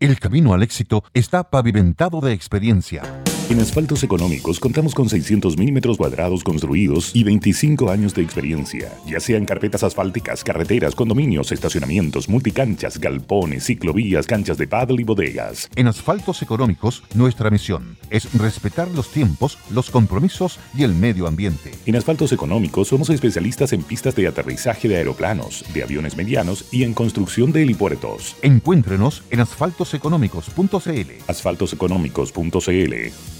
El 0.00 0.18
camino 0.18 0.54
al 0.54 0.62
éxito 0.62 1.04
está 1.12 1.50
pavimentado 1.50 2.22
de 2.22 2.32
experiencia. 2.32 3.02
En 3.50 3.58
Asfaltos 3.58 4.04
Económicos 4.04 4.60
contamos 4.60 4.94
con 4.94 5.08
600 5.08 5.58
milímetros 5.58 5.96
cuadrados 5.96 6.44
construidos 6.44 7.10
y 7.16 7.24
25 7.24 7.90
años 7.90 8.14
de 8.14 8.22
experiencia, 8.22 8.92
ya 9.04 9.18
sean 9.18 9.44
carpetas 9.44 9.82
asfálticas, 9.82 10.44
carreteras, 10.44 10.94
condominios, 10.94 11.50
estacionamientos, 11.50 12.28
multicanchas, 12.28 13.00
galpones, 13.00 13.64
ciclovías, 13.64 14.28
canchas 14.28 14.56
de 14.56 14.68
paddle 14.68 15.02
y 15.02 15.04
bodegas. 15.04 15.68
En 15.74 15.88
Asfaltos 15.88 16.42
Económicos, 16.42 17.02
nuestra 17.14 17.50
misión 17.50 17.96
es 18.08 18.32
respetar 18.34 18.88
los 18.92 19.10
tiempos, 19.10 19.58
los 19.68 19.90
compromisos 19.90 20.60
y 20.72 20.84
el 20.84 20.94
medio 20.94 21.26
ambiente. 21.26 21.72
En 21.86 21.96
Asfaltos 21.96 22.30
Económicos 22.30 22.86
somos 22.86 23.10
especialistas 23.10 23.72
en 23.72 23.82
pistas 23.82 24.14
de 24.14 24.28
aterrizaje 24.28 24.86
de 24.86 24.98
aeroplanos, 24.98 25.64
de 25.74 25.82
aviones 25.82 26.16
medianos 26.16 26.66
y 26.70 26.84
en 26.84 26.94
construcción 26.94 27.50
de 27.50 27.64
helipuertos. 27.64 28.36
Encuéntrenos 28.42 29.24
en 29.30 29.40
asfaltoseconómicos.cl. 29.40 31.10
Asfaltoseconómicos.cl 31.26 33.39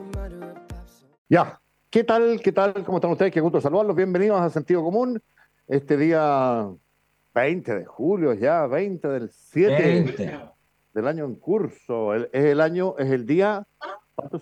Ya, 1.31 1.61
¿qué 1.89 2.03
tal? 2.03 2.41
¿Qué 2.43 2.51
tal? 2.51 2.73
¿Cómo 2.83 2.97
están 2.97 3.11
ustedes? 3.11 3.31
Qué 3.31 3.39
gusto 3.39 3.61
saludarlos. 3.61 3.95
Bienvenidos 3.95 4.41
a 4.41 4.49
Sentido 4.49 4.83
Común. 4.83 5.23
Este 5.65 5.95
día 5.95 6.67
20 7.33 7.73
de 7.73 7.85
julio, 7.85 8.33
ya 8.33 8.67
20 8.67 9.07
del 9.07 9.29
7 9.29 10.43
del 10.93 11.07
año 11.07 11.23
en 11.23 11.35
curso. 11.35 12.13
es 12.15 12.27
el 12.33 12.59
año, 12.59 12.95
es 12.97 13.09
el 13.09 13.25
día, 13.25 13.65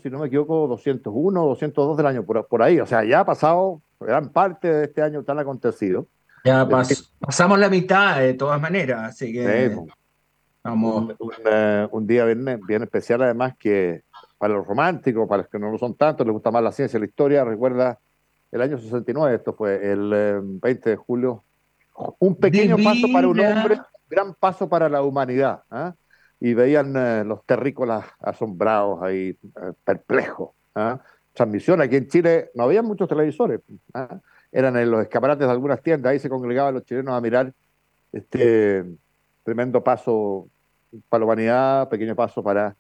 si 0.02 0.10
no 0.10 0.18
me 0.18 0.26
equivoco, 0.30 0.68
201, 0.68 1.46
202 1.46 1.96
del 1.96 2.08
año, 2.08 2.24
por, 2.26 2.48
por 2.48 2.64
ahí. 2.64 2.80
O 2.80 2.88
sea, 2.88 3.04
ya 3.04 3.20
ha 3.20 3.26
pasado 3.26 3.84
gran 4.00 4.30
parte 4.30 4.74
de 4.74 4.86
este 4.86 5.04
año 5.04 5.24
tan 5.24 5.38
acontecido. 5.38 6.08
Ya 6.44 6.68
pasamos 6.68 7.60
la 7.60 7.70
mitad 7.70 8.18
de 8.18 8.34
todas 8.34 8.60
maneras, 8.60 9.10
así 9.10 9.32
que 9.32 9.76
vamos. 10.64 11.16
Un, 11.20 11.38
eh, 11.46 11.88
día 12.02 12.26
bien, 12.26 12.60
bien 12.66 12.82
especial, 12.82 13.22
además, 13.22 13.54
que 13.60 14.02
para 14.40 14.54
los 14.54 14.66
románticos, 14.66 15.28
para 15.28 15.44
los 15.44 15.52
que 15.52 15.60
no 15.60 15.70
lo 15.70 15.78
son 15.78 15.94
tanto, 15.96 16.24
les 16.24 16.32
gusta 16.32 16.50
más 16.50 16.64
la 16.64 16.72
ciencia, 16.72 16.98
la 16.98 17.06
historia, 17.06 17.44
recuerda 17.44 18.00
el 18.52 18.62
año 18.62 18.78
69, 18.80 19.36
esto 19.36 19.54
fue 19.54 19.92
el 19.92 20.40
20 20.62 20.70
eh, 20.70 20.92
de 20.92 20.96
julio, 20.96 21.44
un 22.20 22.36
pequeño 22.36 22.78
paso 22.78 23.08
para 23.14 23.28
un 23.28 23.40
hombre, 23.40 23.80
gran 24.10 24.34
paso 24.34 24.68
para 24.70 24.88
la 24.88 25.04
humanidad. 25.04 25.64
¿ah? 25.70 25.94
Y 26.40 26.54
veían 26.54 26.96
eh, 26.96 27.24
los 27.26 27.46
terrícolas 27.46 28.06
asombrados 28.22 29.04
ahí, 29.04 29.38
eh, 29.44 29.74
perplejos. 29.84 30.52
¿ah? 30.74 31.00
Transmisión, 31.34 31.82
aquí 31.82 31.98
en 31.98 32.08
Chile 32.08 32.50
no 32.56 32.64
había 32.64 32.82
muchos 32.82 33.10
televisores, 33.10 33.60
¿ah? 33.94 34.20
eran 34.54 34.78
en 34.78 34.90
los 34.90 35.02
escaparates 35.02 35.46
de 35.46 35.52
algunas 35.52 35.82
tiendas, 35.82 36.12
ahí 36.12 36.20
se 36.20 36.30
congregaban 36.30 36.74
los 36.74 36.86
chilenos 36.86 37.14
a 37.14 37.22
mirar 37.22 37.54
este 38.14 38.86
tremendo 39.44 39.84
paso 39.84 40.48
para 41.10 41.20
la 41.20 41.26
humanidad, 41.26 41.90
pequeño 41.90 42.16
paso 42.16 42.42
para... 42.42 42.74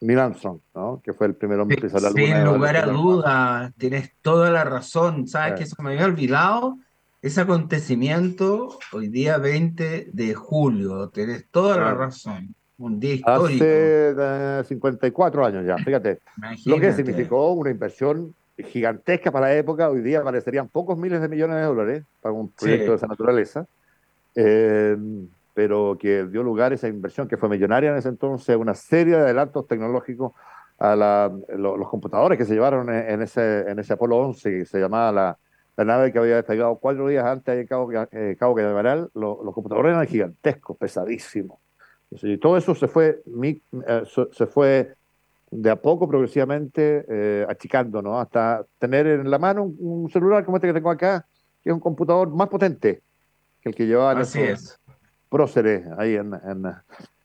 Neil 0.00 0.18
Armstrong, 0.18 0.60
¿no? 0.74 1.00
que 1.04 1.12
fue 1.12 1.26
el 1.26 1.34
primer 1.34 1.60
hombre 1.60 1.76
que 1.76 1.82
pisar 1.82 2.00
la 2.02 2.10
luna. 2.10 2.22
Sin 2.22 2.44
lugar 2.44 2.76
a 2.76 2.86
duda, 2.86 3.72
tienes 3.76 4.12
toda 4.22 4.50
la 4.50 4.64
razón. 4.64 5.28
¿Sabes 5.28 5.58
que 5.58 5.66
se 5.66 5.80
me 5.82 5.90
había 5.90 6.06
olvidado? 6.06 6.78
Ese 7.22 7.42
acontecimiento 7.42 8.78
hoy 8.92 9.08
día 9.08 9.36
20 9.36 10.08
de 10.10 10.34
julio, 10.34 11.10
tienes 11.10 11.46
toda 11.50 11.76
la 11.76 11.92
razón. 11.92 12.54
Un 12.78 12.98
día 12.98 13.12
histórico. 13.12 13.62
Hace 13.62 14.64
54 14.68 15.42
eh, 15.42 15.46
años 15.46 15.66
ya, 15.66 15.76
fíjate. 15.76 16.20
Lo 16.64 16.80
que 16.80 16.92
significó 16.94 17.52
una 17.52 17.70
inversión 17.70 18.34
gigantesca 18.56 19.30
para 19.30 19.48
la 19.48 19.54
época, 19.54 19.90
hoy 19.90 20.00
día 20.00 20.22
parecerían 20.22 20.68
pocos 20.68 20.96
miles 20.96 21.20
de 21.20 21.28
millones 21.28 21.56
de 21.56 21.62
dólares 21.62 22.04
para 22.22 22.32
un 22.32 22.50
proyecto 22.50 22.92
de 22.92 22.96
esa 22.96 23.06
naturaleza. 23.06 23.66
Eh, 24.34 24.96
pero 25.54 25.96
que 25.98 26.24
dio 26.26 26.42
lugar 26.42 26.72
a 26.72 26.74
esa 26.74 26.88
inversión 26.88 27.28
que 27.28 27.36
fue 27.36 27.48
millonaria 27.48 27.90
en 27.90 27.96
ese 27.96 28.08
entonces, 28.08 28.56
una 28.56 28.74
serie 28.74 29.16
de 29.16 29.22
adelantos 29.22 29.66
tecnológicos 29.66 30.32
a 30.78 30.96
los 30.96 31.88
computadores 31.88 32.38
que 32.38 32.46
se 32.46 32.54
llevaron 32.54 32.88
en, 32.88 33.20
ese, 33.20 33.70
en 33.70 33.78
ese 33.78 33.92
Apolo 33.92 34.16
11, 34.16 34.50
que 34.50 34.64
se 34.64 34.80
llamaba 34.80 35.12
la, 35.12 35.38
la 35.76 35.84
nave 35.84 36.10
que 36.10 36.18
había 36.18 36.36
despegado 36.36 36.76
cuatro 36.76 37.06
días 37.08 37.24
antes 37.24 37.54
en 37.54 37.66
Cabo, 37.66 37.90
eh, 37.92 38.36
Cabo 38.38 38.54
Cañaveral, 38.54 39.10
los 39.14 39.54
computadores 39.54 39.92
eran 39.92 40.06
gigantescos, 40.06 40.76
pesadísimos. 40.78 41.58
Y 42.10 42.38
todo 42.38 42.56
eso 42.56 42.74
se 42.74 42.88
fue, 42.88 43.22
eh, 43.42 44.02
se 44.32 44.46
fue 44.46 44.94
de 45.50 45.70
a 45.70 45.76
poco, 45.76 46.08
progresivamente, 46.08 47.04
eh, 47.08 47.46
achicando, 47.48 48.00
¿no? 48.02 48.18
Hasta 48.18 48.64
tener 48.78 49.06
en 49.06 49.30
la 49.30 49.38
mano 49.38 49.64
un, 49.64 50.08
celular 50.10 50.44
como 50.44 50.56
este 50.56 50.68
que 50.68 50.74
tengo 50.74 50.90
acá, 50.90 51.26
que 51.62 51.70
es 51.70 51.74
un 51.74 51.80
computador 51.80 52.30
más 52.30 52.48
potente 52.48 53.02
que 53.60 53.68
el 53.68 53.74
que 53.74 53.86
llevaba 53.86 54.18
Así 54.18 54.40
es 54.40 54.79
próceres 55.30 55.86
ahí 55.96 56.16
en, 56.16 56.32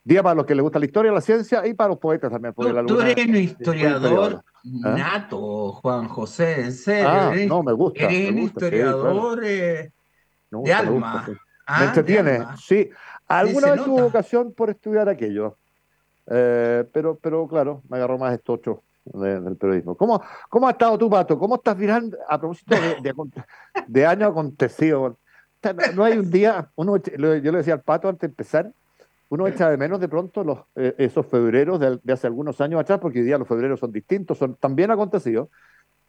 Día 0.05 0.21
para 0.21 0.35
los 0.35 0.45
que 0.45 0.53
les 0.53 0.61
gusta 0.61 0.77
la 0.77 0.85
historia, 0.85 1.11
la 1.11 1.19
ciencia 1.19 1.65
y 1.65 1.73
para 1.73 1.89
los 1.89 1.97
poetas 1.97 2.31
también. 2.31 2.53
tú, 2.53 3.01
eres 3.01 3.25
un 3.25 3.35
historiador 3.37 4.43
¿Ah? 4.83 4.95
nato, 4.95 5.71
Juan 5.71 6.07
José, 6.07 6.61
en 6.61 6.73
serio. 6.73 7.09
Ah, 7.09 7.33
no, 7.47 7.63
me 7.63 7.73
gusta. 7.73 8.03
Eres 8.03 8.29
un 8.29 8.37
historiador 8.37 9.43
eh, 9.43 9.91
de 10.51 10.73
alma. 10.73 11.25
me, 11.27 11.35
ah, 11.65 11.85
entretiene, 11.85 12.45
sí. 12.55 12.87
Alguna 13.27 13.71
vez 13.71 13.83
tuve 13.83 14.03
ocasión 14.03 14.53
por 14.53 14.69
estudiar 14.69 15.09
aquello. 15.09 15.57
Eh, 16.27 16.85
pero, 16.93 17.17
pero 17.19 17.47
claro, 17.47 17.81
me 17.89 17.97
agarró 17.97 18.19
más 18.19 18.31
estocho 18.31 18.83
del 19.05 19.55
periodismo. 19.55 19.95
¿Cómo, 19.95 20.21
¿Cómo 20.49 20.67
ha 20.67 20.71
estado 20.71 20.99
tú, 20.99 21.09
Pato? 21.09 21.39
¿Cómo 21.39 21.55
estás 21.55 21.75
mirando 21.77 22.15
a 22.29 22.39
propósito 22.39 22.75
de, 22.75 23.01
de, 23.01 23.13
de 23.87 24.05
año 24.05 24.27
acontecido? 24.27 25.17
No 25.73 26.03
hay 26.03 26.17
un 26.17 26.29
día, 26.29 26.69
uno, 26.75 26.97
yo 26.97 27.51
le 27.51 27.57
decía 27.57 27.73
al 27.73 27.81
pato 27.81 28.07
antes 28.07 28.21
de 28.21 28.27
empezar, 28.27 28.71
uno 29.29 29.47
echa 29.47 29.69
de 29.69 29.77
menos 29.77 29.99
de 29.99 30.07
pronto 30.07 30.43
los, 30.43 30.59
eh, 30.75 30.93
esos 30.97 31.25
febreros 31.25 31.79
de, 31.79 32.13
hace 32.13 32.27
algunos 32.27 32.61
años 32.61 32.79
atrás, 32.79 32.99
porque 32.99 33.19
hoy 33.19 33.25
día 33.25 33.37
los 33.37 33.47
febreros 33.47 33.79
son 33.79 33.91
distintos, 33.91 34.37
son 34.37 34.55
también 34.55 34.91
acontecidos, 34.91 35.49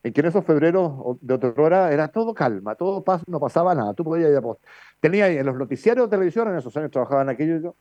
en 0.02 0.12
que 0.12 0.20
en 0.20 0.26
esos 0.26 0.44
febreros 0.44 1.18
de 1.20 1.34
otra 1.34 1.52
hora 1.56 1.92
era 1.92 2.08
todo 2.08 2.34
calma, 2.34 2.74
todo 2.74 3.02
paz, 3.02 3.22
no 3.26 3.40
pasaba 3.40 3.74
nada. 3.74 3.92
Tú 3.94 4.04
podías 4.04 4.30
ir 4.30 4.36
a 4.36 4.42
post. 4.42 4.62
Tenías 5.00 5.30
en 5.30 5.44
los 5.44 5.56
noticiarios 5.56 6.06
de 6.06 6.16
televisión, 6.16 6.48
en 6.48 6.56
esos 6.56 6.76
años 6.76 6.92
trabajaban 6.92 7.28
aquello, 7.28 7.74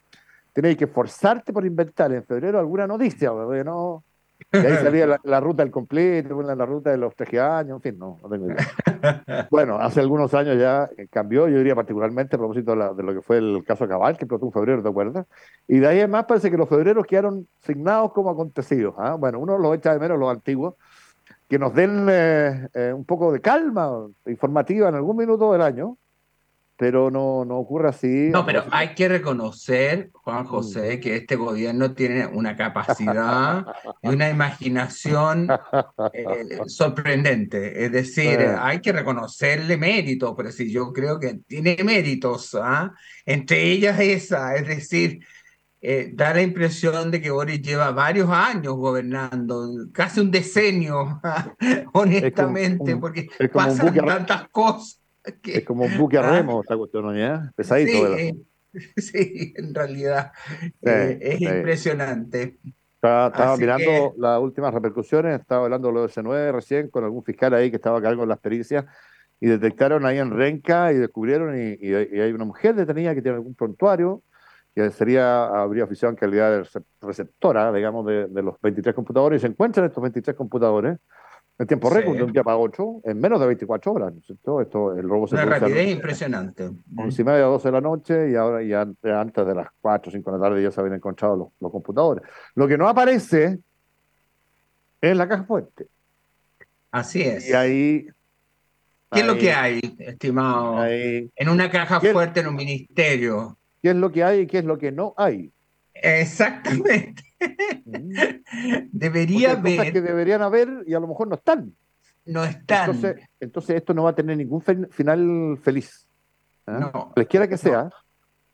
tenías 0.51 0.75
que 0.75 0.87
forzarte 0.87 1.53
por 1.53 1.65
inventar 1.65 2.11
en 2.13 2.23
febrero 2.23 2.57
alguna 2.57 2.87
noticia, 2.87 3.29
no, 3.63 4.03
y 4.51 4.57
ahí 4.57 4.77
salía 4.83 5.19
la, 5.23 5.39
ruta 5.39 5.63
del 5.63 5.71
completo, 5.71 6.41
la, 6.41 6.65
ruta 6.65 6.91
de 6.91 6.97
los 6.97 7.15
13 7.15 7.39
años, 7.39 7.77
en 7.77 7.81
fin, 7.81 7.99
no, 7.99 8.17
no 8.21 8.29
tengo 8.29 8.47
idea. 8.47 9.47
bueno, 9.51 9.77
hace 9.77 9.99
algunos 9.99 10.33
años 10.33 10.57
ya 10.57 10.89
cambió, 11.09 11.47
yo 11.47 11.57
diría 11.57 11.75
particularmente 11.75 12.35
a 12.35 12.39
propósito 12.39 12.75
de, 12.75 13.03
lo 13.03 13.13
que 13.13 13.21
fue 13.21 13.37
el 13.37 13.63
caso 13.65 13.87
Cabal, 13.87 14.17
que 14.17 14.25
explotó 14.25 14.45
en 14.45 14.51
febrero, 14.51 14.83
¿te 14.83 14.89
acuerdas? 14.89 15.25
Y 15.67 15.79
de 15.79 15.87
ahí 15.87 15.99
en 15.99 16.11
más 16.11 16.25
parece 16.25 16.51
que 16.51 16.57
los 16.57 16.69
febreros 16.69 17.05
quedaron 17.05 17.47
signados 17.59 18.13
como 18.13 18.29
acontecidos. 18.29 18.95
¿ah? 18.97 19.15
Bueno, 19.15 19.39
uno 19.39 19.57
los 19.57 19.75
echa 19.75 19.93
de 19.93 19.99
menos, 19.99 20.19
los 20.19 20.29
antiguos, 20.29 20.75
que 21.47 21.59
nos 21.59 21.73
den 21.73 22.07
eh, 22.09 22.67
eh, 22.73 22.93
un 22.93 23.05
poco 23.05 23.31
de 23.31 23.41
calma 23.41 24.07
informativa 24.25 24.89
en 24.89 24.95
algún 24.95 25.17
minuto 25.17 25.51
del 25.51 25.61
año, 25.61 25.97
pero 26.77 27.09
no, 27.09 27.45
no 27.45 27.57
ocurre 27.57 27.89
así. 27.89 28.29
No, 28.31 28.45
pero 28.45 28.65
hay 28.71 28.93
que 28.95 29.07
reconocer, 29.07 30.09
Juan 30.13 30.43
mm. 30.43 30.47
José, 30.47 30.99
que 30.99 31.15
este 31.15 31.35
gobierno 31.35 31.93
tiene 31.93 32.25
una 32.27 32.55
capacidad 32.55 33.65
y 34.01 34.09
una 34.09 34.29
imaginación 34.29 35.47
eh, 36.13 36.59
sorprendente. 36.67 37.85
Es 37.85 37.91
decir, 37.91 38.39
hay 38.59 38.81
que 38.81 38.91
reconocerle 38.91 39.77
méritos, 39.77 40.33
pero 40.35 40.51
sí, 40.51 40.71
yo 40.71 40.91
creo 40.91 41.19
que 41.19 41.39
tiene 41.47 41.77
méritos, 41.83 42.55
¿ah? 42.61 42.93
entre 43.25 43.63
ellas 43.63 43.99
esa, 43.99 44.55
es 44.55 44.67
decir, 44.67 45.19
eh, 45.87 46.11
da 46.13 46.33
la 46.33 46.41
impresión 46.41 47.11
de 47.11 47.21
que 47.21 47.29
Boris 47.29 47.61
lleva 47.61 47.91
varios 47.91 48.29
años 48.29 48.75
gobernando, 48.75 49.69
casi 49.93 50.19
un 50.19 50.31
decenio, 50.31 51.21
honestamente, 51.93 52.97
porque 52.97 53.27
pasan 53.53 53.93
tantas 53.93 54.49
cosas. 54.49 55.04
Es 55.43 55.65
como 55.65 55.85
un 55.85 55.97
buque 55.97 56.17
a 56.17 56.21
ah. 56.21 56.37
remo 56.37 56.61
esta 56.61 56.77
cuestión, 56.77 57.15
¿ya? 57.15 57.51
Pesadito. 57.55 58.07
Sí, 58.97 59.53
en 59.57 59.73
realidad 59.73 60.31
eh, 60.81 61.17
es 61.21 61.41
impresionante. 61.41 62.57
Estaba, 62.95 63.55
mirando 63.57 64.15
las 64.17 64.39
últimas 64.39 64.73
repercusiones, 64.73 65.39
estaba 65.39 65.65
hablando 65.65 65.89
de 65.89 65.93
lo 65.93 66.01
de 66.01 66.07
C9 66.07 66.51
recién 66.51 66.89
con 66.89 67.03
algún 67.03 67.23
fiscal 67.23 67.53
ahí 67.53 67.69
que 67.69 67.75
estaba 67.75 67.99
a 67.99 68.01
cargo 68.01 68.23
de 68.23 68.27
las 68.27 68.39
pericias 68.39 68.85
y 69.39 69.47
detectaron 69.47 70.05
ahí 70.05 70.17
en 70.17 70.31
Renca 70.31 70.91
y 70.91 70.95
descubrieron, 70.95 71.55
y, 71.55 71.77
y, 71.79 71.93
hay 71.93 72.31
una 72.31 72.45
mujer 72.45 72.73
detenida 72.73 73.13
que 73.13 73.21
tiene 73.21 73.35
algún 73.35 73.53
prontuario, 73.53 74.23
que 74.73 74.89
sería, 74.89 75.45
habría 75.45 75.83
oficiado 75.83 76.11
en 76.11 76.15
calidad 76.15 76.51
de 76.51 76.81
receptora, 77.01 77.71
digamos, 77.71 78.07
de, 78.07 78.27
de 78.27 78.41
los 78.41 78.59
23 78.59 78.95
computadores, 78.95 79.39
y 79.39 79.41
se 79.41 79.47
encuentran 79.47 79.85
estos 79.85 80.01
23 80.01 80.35
computadores 80.35 80.97
en 81.57 81.67
tiempo 81.67 81.89
récord, 81.89 82.17
de 82.17 82.23
un 82.23 82.33
día 82.33 82.43
para 82.43 82.57
otro, 82.57 83.01
en 83.05 83.19
menos 83.19 83.39
de 83.39 83.47
24 83.47 83.93
horas, 83.93 84.13
¿no 84.13 84.19
es 84.19 84.25
cierto? 84.25 84.61
Esto, 84.61 84.97
el 84.97 85.07
robo 85.07 85.27
se 85.27 85.35
Una 85.35 85.45
rapidez 85.45 85.89
impresionante. 85.89 86.69
Once 86.97 87.21
y 87.21 87.25
media, 87.25 87.45
12 87.45 87.67
de 87.67 87.71
la 87.71 87.81
noche, 87.81 88.31
y 88.31 88.35
ahora 88.35 88.61
ya 88.61 88.81
antes 88.81 89.47
de 89.47 89.55
las 89.55 89.67
4 89.81 90.09
o 90.09 90.11
5 90.11 90.31
de 90.31 90.37
la 90.37 90.43
tarde 90.43 90.63
ya 90.63 90.71
se 90.71 90.81
habían 90.81 90.95
encontrado 90.95 91.35
los, 91.35 91.47
los 91.59 91.71
computadores. 91.71 92.23
Lo 92.55 92.67
que 92.67 92.77
no 92.77 92.87
aparece 92.89 93.59
es 94.99 95.17
la 95.17 95.27
caja 95.27 95.45
fuerte. 95.45 95.87
Así 96.91 97.21
es. 97.21 97.49
Y 97.49 97.53
ahí 97.53 98.07
¿Qué 99.11 99.21
es 99.21 99.27
lo 99.27 99.37
que 99.37 99.53
hay, 99.53 99.79
estimado? 99.99 100.85
en 100.85 101.49
una 101.49 101.69
caja 101.69 102.01
fuerte 102.01 102.41
en 102.41 102.47
un 102.47 102.55
ministerio. 102.55 103.57
¿Qué 103.81 103.91
es 103.91 103.95
lo 103.95 104.11
que 104.11 104.23
hay 104.23 104.41
y 104.41 104.47
qué 104.47 104.59
es 104.59 104.65
lo 104.65 104.77
que 104.77 104.91
no 104.91 105.13
hay? 105.15 105.51
Exactamente. 105.93 107.23
Debería 108.91 109.51
haber. 109.51 109.77
Cosas 109.77 109.93
que 109.93 110.01
deberían 110.01 110.41
haber 110.41 110.83
y 110.85 110.93
a 110.93 110.99
lo 110.99 111.07
mejor 111.07 111.27
no 111.27 111.35
están. 111.35 111.73
No 112.25 112.43
están. 112.43 112.99
Entonces, 113.39 113.75
esto 113.75 113.93
no 113.93 114.03
va 114.03 114.11
a 114.11 114.15
tener 114.15 114.37
ningún 114.37 114.61
final 114.61 115.57
feliz. 115.61 116.07
¿eh? 116.67 116.71
No. 116.79 117.11
Cualquiera 117.13 117.47
que 117.47 117.57
sea. 117.57 117.89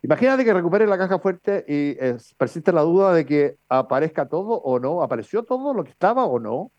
Imagínate 0.04 0.44
que 0.44 0.54
recupere 0.54 0.88
la 0.88 0.98
caja 0.98 1.20
fuerte 1.20 1.64
y 1.68 1.96
persiste 2.36 2.72
la 2.72 2.82
duda 2.82 3.14
de 3.14 3.26
que 3.26 3.58
aparezca 3.70 4.28
todo 4.28 4.60
o 4.60 4.80
no, 4.80 5.04
apareció 5.04 5.44
todo 5.44 5.74
lo 5.74 5.84
que 5.84 5.92
estaba 5.92 6.26
o 6.26 6.40
no. 6.40 6.72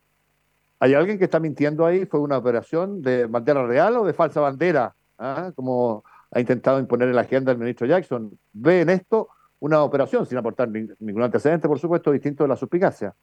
Hay 0.80 0.94
alguien 0.94 1.18
que 1.18 1.24
está 1.24 1.38
mintiendo 1.38 1.86
ahí, 1.86 2.04
fue 2.06 2.18
una 2.18 2.38
operación 2.38 3.00
de 3.00 3.26
bandera 3.26 3.64
real 3.64 3.96
o 3.96 4.04
de 4.04 4.12
falsa 4.12 4.40
bandera, 4.40 4.96
¿ah? 5.18 5.52
como 5.54 6.02
ha 6.32 6.40
intentado 6.40 6.80
imponer 6.80 7.08
en 7.08 7.14
la 7.14 7.20
agenda 7.20 7.52
el 7.52 7.58
ministro 7.58 7.86
Jackson. 7.86 8.36
Ve 8.52 8.80
en 8.80 8.90
esto 8.90 9.28
una 9.62 9.82
operación 9.84 10.26
sin 10.26 10.38
aportar 10.38 10.68
ningún 10.68 11.22
antecedente, 11.22 11.68
por 11.68 11.78
supuesto, 11.78 12.10
distinto 12.10 12.42
de 12.42 12.48
la 12.48 12.56
suspicacia. 12.56 13.14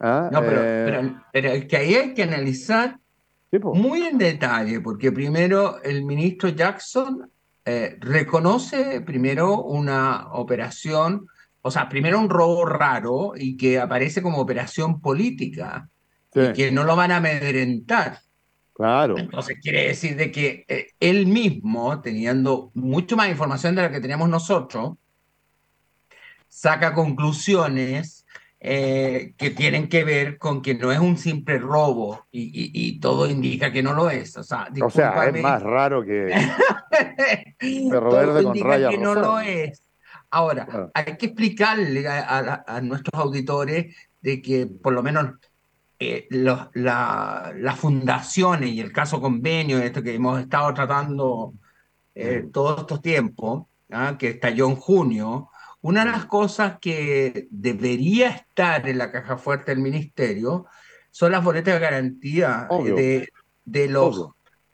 ¿Ah? 0.00 0.28
No, 0.32 0.40
eh, 0.42 1.14
pero, 1.32 1.48
es 1.50 1.66
que 1.66 1.76
ahí 1.76 1.94
hay 1.94 2.12
que 2.12 2.24
analizar 2.24 2.98
muy 3.62 4.02
en 4.02 4.18
detalle, 4.18 4.80
porque 4.80 5.12
primero 5.12 5.80
el 5.84 6.04
ministro 6.04 6.48
Jackson 6.48 7.30
eh, 7.64 7.96
reconoce 8.00 9.00
primero 9.02 9.62
una 9.62 10.32
operación, 10.32 11.28
o 11.62 11.70
sea, 11.70 11.88
primero 11.88 12.18
un 12.18 12.30
robo 12.30 12.66
raro 12.66 13.34
y 13.36 13.56
que 13.56 13.78
aparece 13.78 14.22
como 14.22 14.38
operación 14.38 15.00
política, 15.00 15.88
y 16.34 16.52
que 16.52 16.72
no 16.72 16.82
lo 16.82 16.96
van 16.96 17.12
a 17.12 17.18
amedrentar. 17.18 18.18
Claro. 18.72 19.16
Entonces 19.18 19.58
quiere 19.62 19.86
decir 19.86 20.16
de 20.16 20.32
que 20.32 20.64
eh, 20.66 20.88
él 20.98 21.28
mismo, 21.28 22.00
teniendo 22.00 22.72
mucho 22.74 23.16
más 23.16 23.28
información 23.28 23.76
de 23.76 23.82
la 23.82 23.90
que 23.92 24.00
teníamos 24.00 24.28
nosotros, 24.28 24.94
saca 26.50 26.92
conclusiones 26.92 28.26
eh, 28.58 29.32
que 29.38 29.48
tienen 29.50 29.88
que 29.88 30.04
ver 30.04 30.36
con 30.36 30.60
que 30.60 30.74
no 30.74 30.92
es 30.92 30.98
un 30.98 31.16
simple 31.16 31.58
robo 31.58 32.26
y, 32.30 33.00
todo 33.00 33.26
indica 33.26 33.72
que 33.72 33.82
no 33.82 33.94
lo 33.94 34.10
es. 34.10 34.36
O 34.36 34.42
sea, 34.42 34.68
o 34.82 34.90
sea 34.90 35.28
es 35.28 35.42
más 35.42 35.62
raro 35.62 36.04
que 36.04 36.24
verde 37.60 38.42
con 38.42 38.56
indica 38.56 38.90
que 38.90 38.98
no 38.98 39.14
lo 39.14 39.40
es. 39.40 39.82
Ahora, 40.32 40.90
hay 40.92 41.16
que 41.16 41.26
explicarle 41.26 42.06
a, 42.06 42.80
nuestros 42.82 43.18
auditores 43.18 43.96
de 44.20 44.42
que 44.42 44.66
por 44.66 44.92
lo 44.92 45.02
menos 45.02 45.30
eh, 45.98 46.28
las 46.30 47.78
fundaciones 47.78 48.70
y 48.70 48.80
el 48.80 48.92
caso 48.92 49.20
convenio, 49.20 49.78
esto 49.78 50.02
que 50.02 50.14
hemos 50.14 50.40
estado 50.40 50.74
tratando 50.74 51.54
eh, 52.14 52.46
todos 52.52 52.80
estos 52.80 53.00
tiempos, 53.00 53.64
¿ah? 53.90 54.16
que 54.18 54.28
estalló 54.30 54.68
en 54.68 54.76
junio, 54.76 55.49
una 55.82 56.04
de 56.04 56.10
las 56.10 56.26
cosas 56.26 56.78
que 56.80 57.48
debería 57.50 58.30
estar 58.30 58.88
en 58.88 58.98
la 58.98 59.10
caja 59.10 59.36
fuerte 59.38 59.72
del 59.72 59.80
ministerio 59.80 60.66
son 61.10 61.32
las 61.32 61.42
boletas 61.42 61.74
de 61.74 61.80
garantía 61.80 62.68
de, 62.84 63.28
de, 63.64 63.88
los 63.88 64.28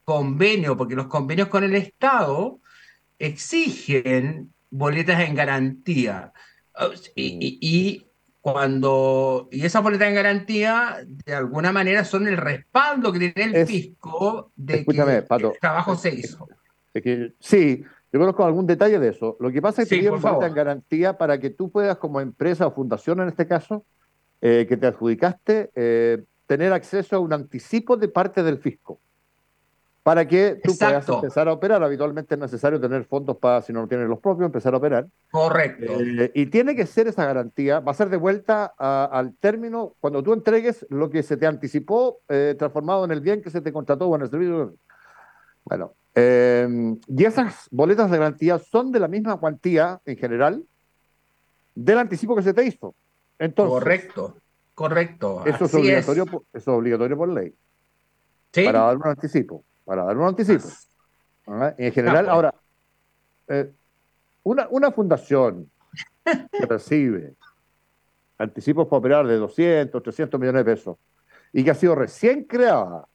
convenios, 0.05 0.77
porque 0.77 0.95
los 0.95 1.07
convenios 1.07 1.49
con 1.49 1.65
el 1.65 1.75
Estado 1.75 2.59
exigen 3.19 4.53
boletas 4.71 5.21
en 5.21 5.35
garantía. 5.35 6.33
Y, 7.15 7.59
y, 7.61 8.07
cuando 8.41 9.49
y 9.51 9.67
esas 9.67 9.83
boletas 9.83 10.07
en 10.07 10.15
garantía 10.15 11.05
de 11.05 11.35
alguna 11.35 11.73
manera 11.73 12.05
son 12.05 12.29
el 12.29 12.37
respaldo 12.37 13.13
que 13.13 13.33
tiene 13.33 13.59
el 13.59 13.67
fisco 13.67 14.53
de 14.55 14.85
que 14.85 15.01
el 15.01 15.59
trabajo 15.61 15.97
se 15.97 16.15
hizo. 16.15 16.47
sí, 17.41 17.83
yo 18.13 18.21
conozco 18.21 18.45
algún 18.45 18.67
detalle 18.67 18.99
de 18.99 19.09
eso. 19.09 19.37
Lo 19.41 19.51
que 19.51 19.61
pasa 19.61 19.83
es 19.83 19.89
que 19.89 20.01
sí, 20.01 20.07
en 20.07 20.55
garantía 20.55 21.19
para 21.19 21.39
que 21.39 21.51
tú 21.51 21.71
puedas, 21.71 21.99
como 21.99 22.21
empresa 22.21 22.67
o 22.67 22.71
fundación 22.71 23.21
en 23.21 23.29
este 23.29 23.47
caso, 23.47 23.85
eh, 24.41 24.67
que 24.69 24.77
te 24.77 24.87
adjudicaste, 24.87 25.71
eh, 25.75 26.23
tener 26.47 26.73
acceso 26.73 27.17
a 27.17 27.19
un 27.19 27.33
anticipo 27.33 27.97
de 27.97 28.09
parte 28.09 28.43
del 28.43 28.59
fisco. 28.59 29.01
Para 30.03 30.29
que 30.29 30.61
tú 30.63 30.79
puedas 30.79 31.09
empezar 31.09 31.49
a 31.49 31.53
operar. 31.53 31.83
Habitualmente 31.83 32.37
es 32.37 32.41
necesario 32.41 32.81
tener 32.81 33.05
fondos 33.07 33.39
para, 33.39 33.61
si 33.61 33.73
no 33.73 33.89
tienes 33.89 34.09
los 34.09 34.21
propios, 34.21 34.47
empezar 34.47 34.73
a 34.73 34.77
operar. 34.77 35.09
Correcto. 35.33 35.95
Eh, 35.99 36.31
y 36.33 36.47
tiene 36.47 36.77
que 36.77 36.87
ser 36.87 37.09
esa 37.09 37.25
garantía, 37.25 37.81
va 37.81 37.91
a 37.91 37.95
ser 37.95 38.09
de 38.09 38.17
vuelta 38.17 38.67
al 38.67 39.35
término 39.35 39.95
cuando 39.99 40.23
tú 40.23 40.33
entregues 40.33 40.87
lo 40.91 41.11
que 41.11 41.25
se 41.25 41.37
te 41.37 41.47
anticipó, 41.47 42.21
transformado 42.57 43.05
en 43.05 43.11
el 43.11 43.21
bien 43.21 43.43
que 43.43 43.51
se 43.51 43.61
te 43.61 43.73
contrató 43.73 44.07
o 44.07 44.15
en 44.15 44.23
el 44.23 44.31
servicio. 44.31 44.77
Bueno, 45.65 45.95
Em, 46.19 46.99
y 47.09 47.25
esas 47.25 47.69
boletas 47.71 48.11
de 48.11 48.17
garantía 48.17 48.59
son 48.59 48.91
de 48.91 48.99
la 48.99 49.07
misma 49.07 49.37
cuantía, 49.37 50.01
en 50.07 50.17
general, 50.17 50.65
del 51.75 51.99
anticipo 51.99 52.35
que 52.35 52.43
se 52.43 52.55
te 52.55 52.65
hizo. 52.65 52.95
Entonces, 53.39 53.71
correcto, 53.71 54.37
correcto. 54.75 55.43
Eso 55.45 55.67
es 55.67 55.75
obligatorio, 55.75 56.25
Por, 56.25 56.43
eso 56.55 56.71
es 56.73 56.79
obligatorio 56.79 57.19
por 57.19 57.29
ley. 57.29 57.55
¿Sí? 58.51 58.65
Para 58.65 58.81
dar 58.81 58.97
un 58.97 59.07
anticipo. 59.09 59.63
Para 59.85 60.05
dar 60.05 60.17
un 60.17 60.27
anticipo. 60.27 60.67
En 61.77 61.93
general, 61.93 62.25
pues. 62.25 62.35
ahora, 62.35 62.55
eh, 63.49 63.71
una, 64.43 64.69
una 64.71 64.91
fundación 64.93 65.71
que 66.25 66.67
recibe 66.67 67.35
anticipos 68.39 68.89
para 68.89 68.99
operar 68.99 69.27
de 69.27 69.37
200, 69.37 70.03
300 70.03 70.41
millones 70.41 70.65
de 70.65 70.73
pesos 70.73 70.97
y 71.53 71.63
que 71.63 71.71
ha 71.71 71.75
sido 71.75 71.95
recién 71.95 72.45
creada 72.45 73.07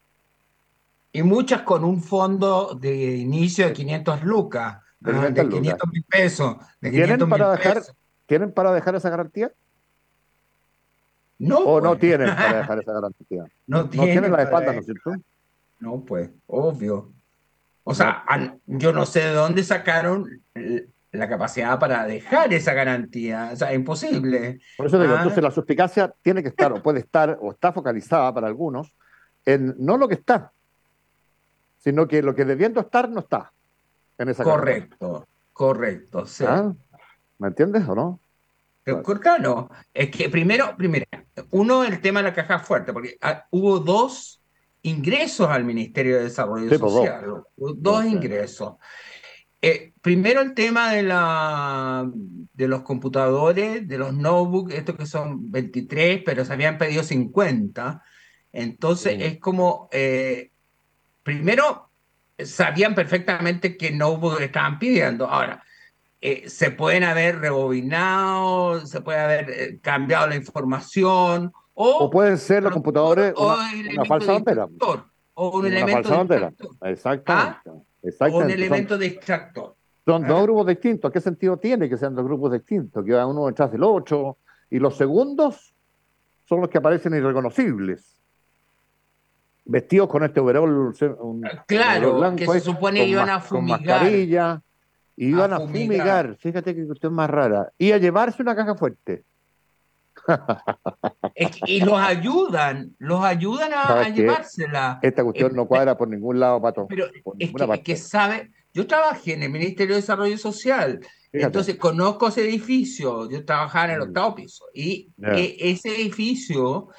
y 1.14 1.24
muchas 1.24 1.62
con 1.64 1.84
un 1.84 2.02
fondo 2.02 2.78
de 2.80 3.18
inicio 3.18 3.68
de 3.68 3.74
500 3.74 4.24
lucas, 4.24 4.78
de, 5.00 5.48
500 5.50 5.90
mil 5.92 6.04
pesos. 6.04 6.58
¿Tienen, 6.80 7.28
para 7.28 7.52
dejar, 7.52 7.82
¿Tienen 8.26 8.52
para 8.52 8.72
dejar 8.72 8.96
esa 8.96 9.10
garantía? 9.10 9.52
No. 11.40 11.58
¿O 11.60 11.82
no 11.82 11.90
pues. 11.90 12.02
tienen 12.02 12.36
para 12.36 12.58
dejar 12.60 12.80
esa 12.80 12.94
garantía? 12.94 13.46
No, 13.68 13.90
tienen, 13.90 14.32
la 14.32 14.44
espalda, 14.44 14.74
¿no 14.74 14.80
es 14.80 14.86
cierto? 14.86 15.16
No, 15.80 16.02
pues, 16.06 16.30
obvio. 16.48 17.12
O 17.84 17.96
sea, 17.96 18.24
yo 18.68 18.94
no 18.94 19.06
sé 19.06 19.22
de 19.22 19.34
dónde 19.34 19.64
sacaron 19.64 20.44
la 21.12 21.28
capacidad 21.28 21.80
para 21.80 22.06
dejar 22.06 22.54
esa 22.54 22.74
garantía. 22.74 23.50
O 23.52 23.56
sea, 23.56 23.74
imposible. 23.74 24.62
Por 24.78 24.86
eso 24.86 25.00
digo, 25.00 25.14
ah. 25.14 25.18
entonces 25.18 25.44
la 25.44 25.52
suspicacia 25.52 26.14
tiene 26.22 26.44
que 26.44 26.50
estar, 26.50 26.72
o 26.72 26.82
puede 26.82 27.00
estar, 27.00 27.38
o 27.42 27.52
está 27.52 27.74
focalizada 27.74 28.32
para 28.34 28.48
algunos, 28.48 28.94
en 29.46 29.76
no 29.80 29.98
lo 29.98 30.08
que 30.08 30.14
está, 30.14 30.54
sino 31.82 32.08
que 32.08 32.22
lo 32.22 32.36
que 32.36 32.46
debiendo 32.46 32.80
estar 32.80 33.10
no 33.10 33.22
está 33.22 33.52
en 34.18 34.30
esa 34.30 34.44
Correcto, 34.44 35.28
correcto. 35.52 36.26
Sí. 36.26 36.46
¿Ah? 36.48 36.74
¿Me 37.40 37.48
entiendes 37.48 37.88
o 37.88 37.96
no? 37.96 38.20
Claro, 38.84 39.70
es 39.94 40.10
que 40.10 40.30
primero, 40.30 40.76
primero, 40.78 41.06
uno 41.52 41.84
el 41.84 42.02
tema 42.02 42.22
de 42.22 42.30
la 42.30 42.34
caja 42.34 42.60
fuerte, 42.60 42.94
porque 42.94 43.18
ah, 43.22 43.46
hubo 43.52 43.80
dos 43.80 44.42
ingresos 44.84 45.48
al 45.48 45.64
Ministerio 45.64 46.18
de 46.18 46.24
Desarrollo 46.24 46.68
pues, 46.68 46.80
Social, 46.80 47.44
dos, 47.56 48.06
ingresos. 48.06 48.76
Eh, 49.62 49.94
primero 50.02 50.42
el 50.42 50.56
tema 50.56 50.92
de, 50.92 51.04
la, 51.04 52.10
de 52.54 52.68
los 52.68 52.82
computadores, 52.82 53.88
de 53.88 53.98
los 53.98 54.14
notebooks, 54.14 54.74
estos 54.74 54.96
que 54.96 55.06
son 55.06 55.52
23, 55.52 56.24
pero 56.26 56.44
se 56.44 56.54
habían 56.54 56.80
pedido 56.80 57.04
50. 57.04 58.04
Entonces 58.54 59.18
es 59.20 59.40
como 59.40 59.88
eh, 59.92 60.51
primero, 61.24 61.90
sabían 62.38 62.96
perfectamente 62.96 63.78
que 63.78 63.92
no 63.92 64.10
hubo 64.10 64.36
que 64.38 64.46
estaban 64.46 64.80
pidiendo. 64.80 65.28
Ahora, 65.28 65.64
eh, 66.20 66.50
se 66.50 66.72
pueden 66.72 67.04
haber 67.04 67.40
rebobinado, 67.40 68.86
se 68.86 69.02
puede 69.02 69.20
haber 69.20 69.50
eh, 69.50 69.80
cambiado 69.82 70.28
la 70.28 70.36
información. 70.36 71.52
O, 71.74 72.10
pueden 72.10 72.38
ser 72.38 72.64
los 72.64 72.72
computadores 72.72 73.34
una, 73.36 74.06
falsa 74.06 74.34
bandera. 74.34 74.68
O 75.34 75.58
un 75.58 75.66
elemento 75.66 75.94
falsa 75.94 76.18
bandera. 76.18 76.54
Exactamente. 76.84 77.60
¿Ah? 77.66 78.28
O 78.32 78.38
un 78.38 78.52
elemento 78.52 78.98
de 78.98 79.08
extractor. 79.08 79.76
Son 80.06 80.28
dos 80.28 80.40
¿Ah? 80.40 80.44
grupos 80.44 80.68
distintos. 80.68 81.12
¿Qué 81.12 81.22
sentido 81.22 81.58
tiene 81.58 81.90
que 81.90 81.98
sean 81.98 82.16
dos 82.16 82.26
grupos 82.26 82.52
distintos? 82.52 83.04
Que 83.06 83.14
van 83.14 83.28
uno 83.28 83.48
detrás 83.48 83.72
del 83.72 83.84
otro. 83.84 84.38
Y 84.70 84.80
los 84.80 84.98
segundos 84.98 85.74
son 86.46 86.62
los 86.62 86.70
que 86.70 86.78
aparecen 86.78 87.16
irreconocibles. 87.16 88.21
Vestidos 89.66 90.10
con 90.10 90.24
este 90.24 90.40
overol. 90.40 90.94
claro, 91.68 92.36
que 92.36 92.48
se 92.48 92.60
supone 92.60 93.06
iban 93.06 93.30
a 93.30 93.40
fumigar. 93.40 93.80
Con 93.80 93.88
mascarilla, 93.88 94.62
iban 95.16 95.54
a, 95.54 95.60
fumigar. 95.60 96.36
Fíjate 96.38 96.76
que 96.76 96.82
es 96.82 97.12
más 97.12 97.30
rara. 97.30 97.72
Y 97.78 97.92
a 97.92 97.98
llevarse 97.98 98.42
una 98.42 98.56
caja 98.56 98.76
fuerte. 98.76 99.24
y 101.66 101.82
los 101.82 102.00
ayudan, 102.00 102.96
los 103.00 103.24
ayudan 103.24 103.72
a, 103.74 104.10
llevársela. 104.10 105.00
Esta 105.02 105.24
cuestión 105.24 105.56
no 105.56 105.68
cuadra 105.68 105.98
por 105.98 106.08
ningún 106.08 106.40
lado, 106.40 106.62
Pato. 106.62 106.88
Pero 106.88 107.06
es 107.40 107.82
que, 107.82 107.96
sabe, 107.96 108.52
yo 108.74 108.88
trabajé 108.88 109.34
en 109.34 109.44
el 109.44 109.52
Ministerio 109.52 109.96
de 109.96 110.02
Desarrollo 110.02 110.38
Social, 110.38 111.00
entonces 111.32 111.78
conozco 111.78 112.28
ese 112.28 112.48
edificio, 112.48 113.30
yo 113.30 113.46
trabajaba 113.46 113.86
en 113.86 113.92
el 113.92 114.00
mm. 114.00 114.10
octavo 114.10 114.36
piso, 114.36 114.66
y 114.74 115.10
ese 115.18 115.90
edificio, 115.90 116.90
eh. 116.90 116.96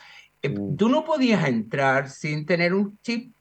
Tú 0.76 0.88
no 0.88 1.04
podías 1.04 1.46
entrar 1.46 2.08
sin 2.08 2.46
tener 2.46 2.74
un 2.74 2.98
chip 3.02 3.34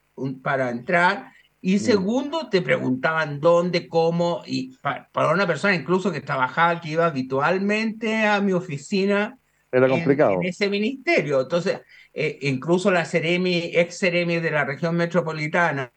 para 0.43 0.69
entrar, 0.69 1.31
y 1.61 1.75
mm. 1.75 1.79
segundo, 1.79 2.49
te 2.49 2.61
preguntaban 2.61 3.39
dónde, 3.39 3.87
cómo, 3.87 4.41
y 4.45 4.75
para, 4.81 5.07
una 5.31 5.45
persona 5.45 5.75
incluso 5.75 6.11
que 6.11 6.21
trabajaba, 6.21 6.81
que 6.81 6.89
iba 6.89 7.05
habitualmente 7.05 8.25
a 8.25 8.41
mi 8.41 8.51
oficina, 8.51 9.37
era 9.71 9.87
complicado. 9.87 10.33
En, 10.33 10.43
ese 10.47 10.69
ministerio. 10.69 11.41
Entonces, 11.41 11.79
eh, 12.13 12.39
incluso 12.41 12.91
la 12.91 13.05
Ceremi, 13.05 13.71
ex 13.73 13.99
Ceremi 13.99 14.39
de 14.39 14.51
la 14.51 14.65
región 14.65 14.95
metropolitana, 14.95 15.93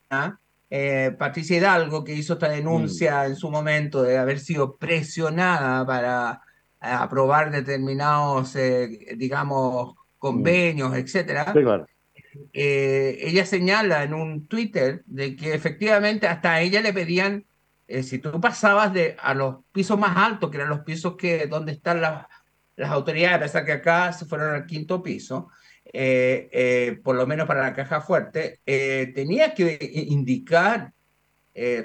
eh, 0.70 1.10
Patricia 1.18 1.56
Hidalgo, 1.56 2.04
que 2.04 2.14
hizo 2.14 2.34
esta 2.34 2.48
denuncia 2.48 3.22
mm. 3.22 3.26
en 3.26 3.36
su 3.36 3.50
momento 3.50 4.02
de 4.02 4.18
haber 4.18 4.38
sido 4.38 4.76
presionada 4.76 5.84
para 5.84 6.42
eh, 6.80 6.86
aprobar 6.86 7.50
determinados, 7.50 8.56
digamos, 9.16 9.96
convenios, 10.32 10.94
etcétera. 10.94 11.52
ella 12.52 13.46
señala 13.46 14.02
en 14.04 14.14
un 14.14 14.46
Twitter 14.46 15.02
de 15.06 15.36
que 15.36 15.54
efectivamente 15.54 16.26
hasta 16.26 16.54
a 16.54 16.60
ella 16.60 16.80
le 16.80 16.92
pedían, 16.92 17.44
si 18.02 18.18
tú 18.18 18.40
pasabas 18.40 18.92
de, 18.92 19.16
a 19.20 19.34
los 19.34 19.56
pisos 19.72 19.98
más 19.98 20.16
altos, 20.16 20.50
que 20.50 20.56
eran 20.56 20.70
los 20.70 20.80
pisos 20.80 21.16
que 21.16 21.46
donde 21.46 21.72
están 21.72 22.00
las 22.00 22.26
las 22.76 22.90
autoridades, 22.90 23.36
a 23.36 23.40
pesar 23.40 23.64
que 23.64 23.72
acá 23.72 24.12
se 24.12 24.24
fueron 24.24 24.54
al 24.54 24.66
quinto 24.66 25.02
piso, 25.02 25.48
eh, 25.84 26.48
eh, 26.52 27.00
por 27.02 27.16
lo 27.16 27.26
menos 27.26 27.46
para 27.46 27.62
la 27.62 27.74
caja 27.74 28.00
fuerte, 28.00 28.60
eh, 28.66 29.12
tenía 29.14 29.54
que 29.54 29.78
indicar 30.08 30.92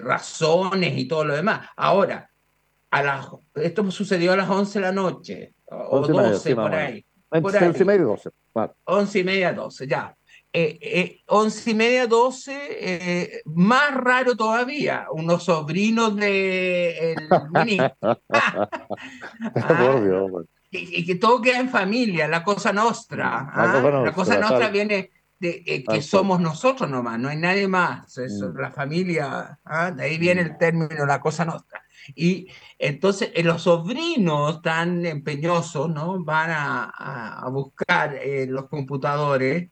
razones 0.02 0.98
y 0.98 1.08
todo 1.08 1.26
lo 1.26 1.36
demás. 1.36 1.70
Ahora, 1.76 2.32
a 2.90 3.04
las, 3.04 3.28
esto 3.54 3.92
sucedió 3.92 4.34
a 4.34 4.36
las 4.36 4.50
11 4.50 4.80
de 4.80 4.86
la 4.86 4.92
noche, 4.92 5.54
o 5.66 6.08
12 6.08 6.56
por 6.56 6.74
ahí. 6.74 7.06
11 7.32 7.82
y 7.82 7.86
media, 7.86 8.04
12. 8.04 8.30
11 8.86 9.20
y 9.20 9.24
media, 9.24 9.54
12, 9.54 9.88
ya. 9.88 10.16
Eh, 10.52 11.22
11 11.28 11.72
y 11.72 11.74
media, 11.76 12.08
12, 12.08 13.44
más 13.46 13.94
raro 13.94 14.36
todavía, 14.36 15.06
unos 15.12 15.44
sobrinos 15.44 16.16
del 16.16 16.24
de 16.24 17.16
ministro. 17.52 17.96
ah, 18.32 20.26
y, 20.72 21.06
que 21.06 21.16
todo 21.16 21.42
queda 21.42 21.60
en 21.60 21.70
familia, 21.70 22.28
la 22.28 22.44
cosa 22.44 22.72
nostra. 22.72 23.52
La, 23.56 24.14
cosa, 24.14 24.36
¿ah? 24.36 24.40
nostra 24.40 24.70
viene 24.70 25.12
de 25.40 25.64
eh, 25.66 25.84
que 25.84 26.02
somos 26.02 26.40
nosotros 26.40 26.90
nomás, 26.90 27.18
no 27.18 27.30
hay 27.30 27.38
nadie 27.38 27.68
más, 27.68 28.18
es 28.18 28.42
mm. 28.42 28.58
la 28.58 28.72
familia, 28.72 29.60
¿ah? 29.64 29.92
de 29.92 30.04
ahí 30.04 30.18
viene 30.18 30.42
el 30.42 30.58
término 30.58 31.06
la 31.06 31.22
cosa 31.22 31.46
nostra. 31.46 31.82
Y 32.16 32.48
entonces 32.78 33.32
eh, 33.34 33.44
los 33.44 33.64
sobrinos 33.64 34.62
tan 34.62 35.06
empeñosos 35.06 35.90
¿no? 35.90 36.24
van 36.24 36.52
a, 36.52 36.86
a 37.40 37.50
buscar 37.50 38.16
eh, 38.16 38.46
los 38.48 38.68
computadores 38.68 39.70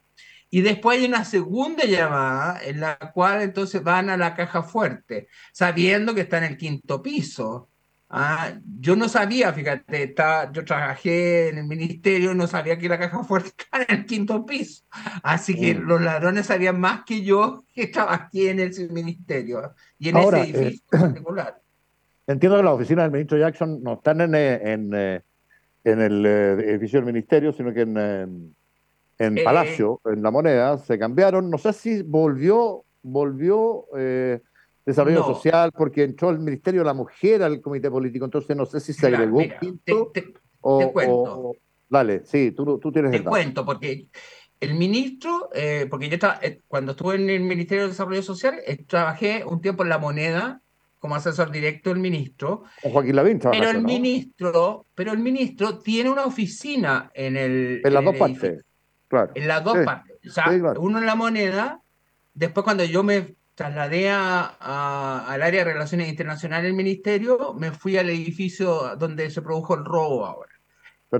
y 0.49 0.61
después 0.61 0.99
hay 0.99 1.05
una 1.05 1.25
segunda 1.25 1.83
llamada 1.85 2.59
en 2.63 2.79
la 2.79 2.97
cual 3.13 3.41
entonces 3.41 3.83
van 3.83 4.09
a 4.09 4.17
la 4.17 4.33
caja 4.33 4.63
fuerte, 4.63 5.27
sabiendo 5.51 6.15
que 6.15 6.21
está 6.21 6.37
en 6.37 6.45
el 6.45 6.57
quinto 6.57 7.01
piso. 7.01 7.69
Ah, 8.09 8.53
yo 8.79 8.95
no 8.95 9.09
sabía, 9.09 9.51
fíjate, 9.51 10.03
está, 10.03 10.49
yo 10.53 10.63
trabajé 10.63 11.49
en 11.49 11.57
el 11.57 11.65
ministerio, 11.65 12.33
no 12.33 12.47
sabía 12.47 12.77
que 12.77 12.87
la 12.87 12.97
caja 12.97 13.21
fuerte 13.25 13.49
estaba 13.57 13.83
en 13.89 13.99
el 13.99 14.05
quinto 14.05 14.45
piso. 14.45 14.85
Así 15.23 15.53
que 15.53 15.75
mm. 15.75 15.81
los 15.81 16.01
ladrones 16.01 16.45
sabían 16.45 16.79
más 16.79 17.03
que 17.05 17.23
yo 17.23 17.65
que 17.73 17.83
estaba 17.83 18.13
aquí 18.13 18.47
en 18.47 18.61
el 18.61 18.91
ministerio 18.91 19.75
y 19.99 20.09
en 20.09 20.17
ese 20.17 20.39
edificio 20.39 20.85
eh, 20.93 20.97
particular. 20.97 21.61
Entiendo 22.27 22.57
que 22.57 22.63
las 22.63 22.73
oficinas 22.73 23.05
del 23.05 23.11
ministro 23.11 23.37
Jackson 23.37 23.81
no 23.81 23.93
están 23.93 24.21
en, 24.21 24.35
eh, 24.35 24.73
en, 24.73 24.91
eh, 24.93 25.21
en 25.83 26.01
el 26.01 26.25
edificio 26.25 26.99
del 26.99 27.05
ministerio, 27.05 27.53
sino 27.53 27.73
que 27.73 27.81
en, 27.81 28.55
en 29.17 29.43
Palacio, 29.43 30.01
en 30.05 30.21
La 30.21 30.29
Moneda, 30.29 30.77
se 30.77 30.99
cambiaron. 30.99 31.49
No 31.49 31.57
sé 31.57 31.73
si 31.73 32.03
volvió, 32.03 32.83
volvió 33.01 33.85
desarrollo 34.87 35.23
social, 35.25 35.71
porque 35.73 36.03
entró 36.03 36.29
el 36.29 36.39
Ministerio 36.39 36.81
de 36.81 36.85
la 36.85 36.93
Mujer 36.93 37.43
al 37.43 37.59
Comité 37.61 37.91
Político, 37.91 38.23
entonces 38.23 38.55
no 38.55 38.65
sé 38.65 38.79
si 38.79 38.93
se 38.93 39.07
agregó 39.07 39.39
quinto 39.59 40.11
te, 40.13 40.33
cuento. 40.91 41.53
dale, 41.89 42.25
sí, 42.25 42.51
tú, 42.51 42.79
tú 42.79 42.91
tienes 42.91 43.11
Te 43.11 43.23
cuento, 43.23 43.65
porque 43.65 44.07
el 44.61 44.75
ministro, 44.75 45.49
eh, 45.53 45.87
porque 45.89 46.07
yo 46.07 46.15
estaba, 46.15 46.39
eh, 46.41 46.61
cuando 46.67 46.91
estuve 46.93 47.15
en 47.15 47.29
el 47.29 47.41
Ministerio 47.41 47.83
de 47.83 47.89
Desarrollo 47.89 48.23
Social, 48.23 48.55
eh, 48.65 48.83
trabajé 48.85 49.43
un 49.45 49.61
tiempo 49.61 49.83
en 49.83 49.89
La 49.89 49.97
Moneda 49.97 50.61
como 50.99 51.15
asesor 51.15 51.51
directo 51.51 51.89
del 51.89 51.99
ministro. 51.99 52.63
Con 52.81 52.91
Joaquín 52.91 53.15
Lavín 53.15 53.39
Pero 53.39 53.69
el 53.69 53.81
ministro, 53.81 54.85
pero 54.95 55.11
el 55.11 55.19
ministro 55.19 55.79
tiene 55.79 56.09
una 56.09 56.25
oficina 56.25 57.11
en 57.13 57.37
el... 57.37 57.81
En 57.83 57.93
las 57.93 58.03
dos 58.03 58.15
partes, 58.15 58.65
claro. 59.07 59.31
En 59.35 59.47
las 59.47 59.63
dos 59.63 59.77
partes. 59.85 60.17
O 60.27 60.31
sea, 60.31 60.45
uno 60.79 60.99
en 60.99 61.05
La 61.05 61.15
Moneda, 61.15 61.81
después 62.33 62.63
cuando 62.63 62.83
yo 62.83 63.03
me 63.03 63.35
trasladé 63.55 64.09
a, 64.09 65.25
al 65.27 65.41
área 65.41 65.65
de 65.65 65.73
relaciones 65.73 66.09
internacionales 66.09 66.65
del 66.65 66.75
ministerio, 66.75 67.55
me 67.55 67.71
fui 67.71 67.97
al 67.97 68.09
edificio 68.09 68.95
donde 68.97 69.31
se 69.31 69.41
produjo 69.41 69.73
el 69.73 69.83
robo 69.83 70.25
ahora. 70.25 70.51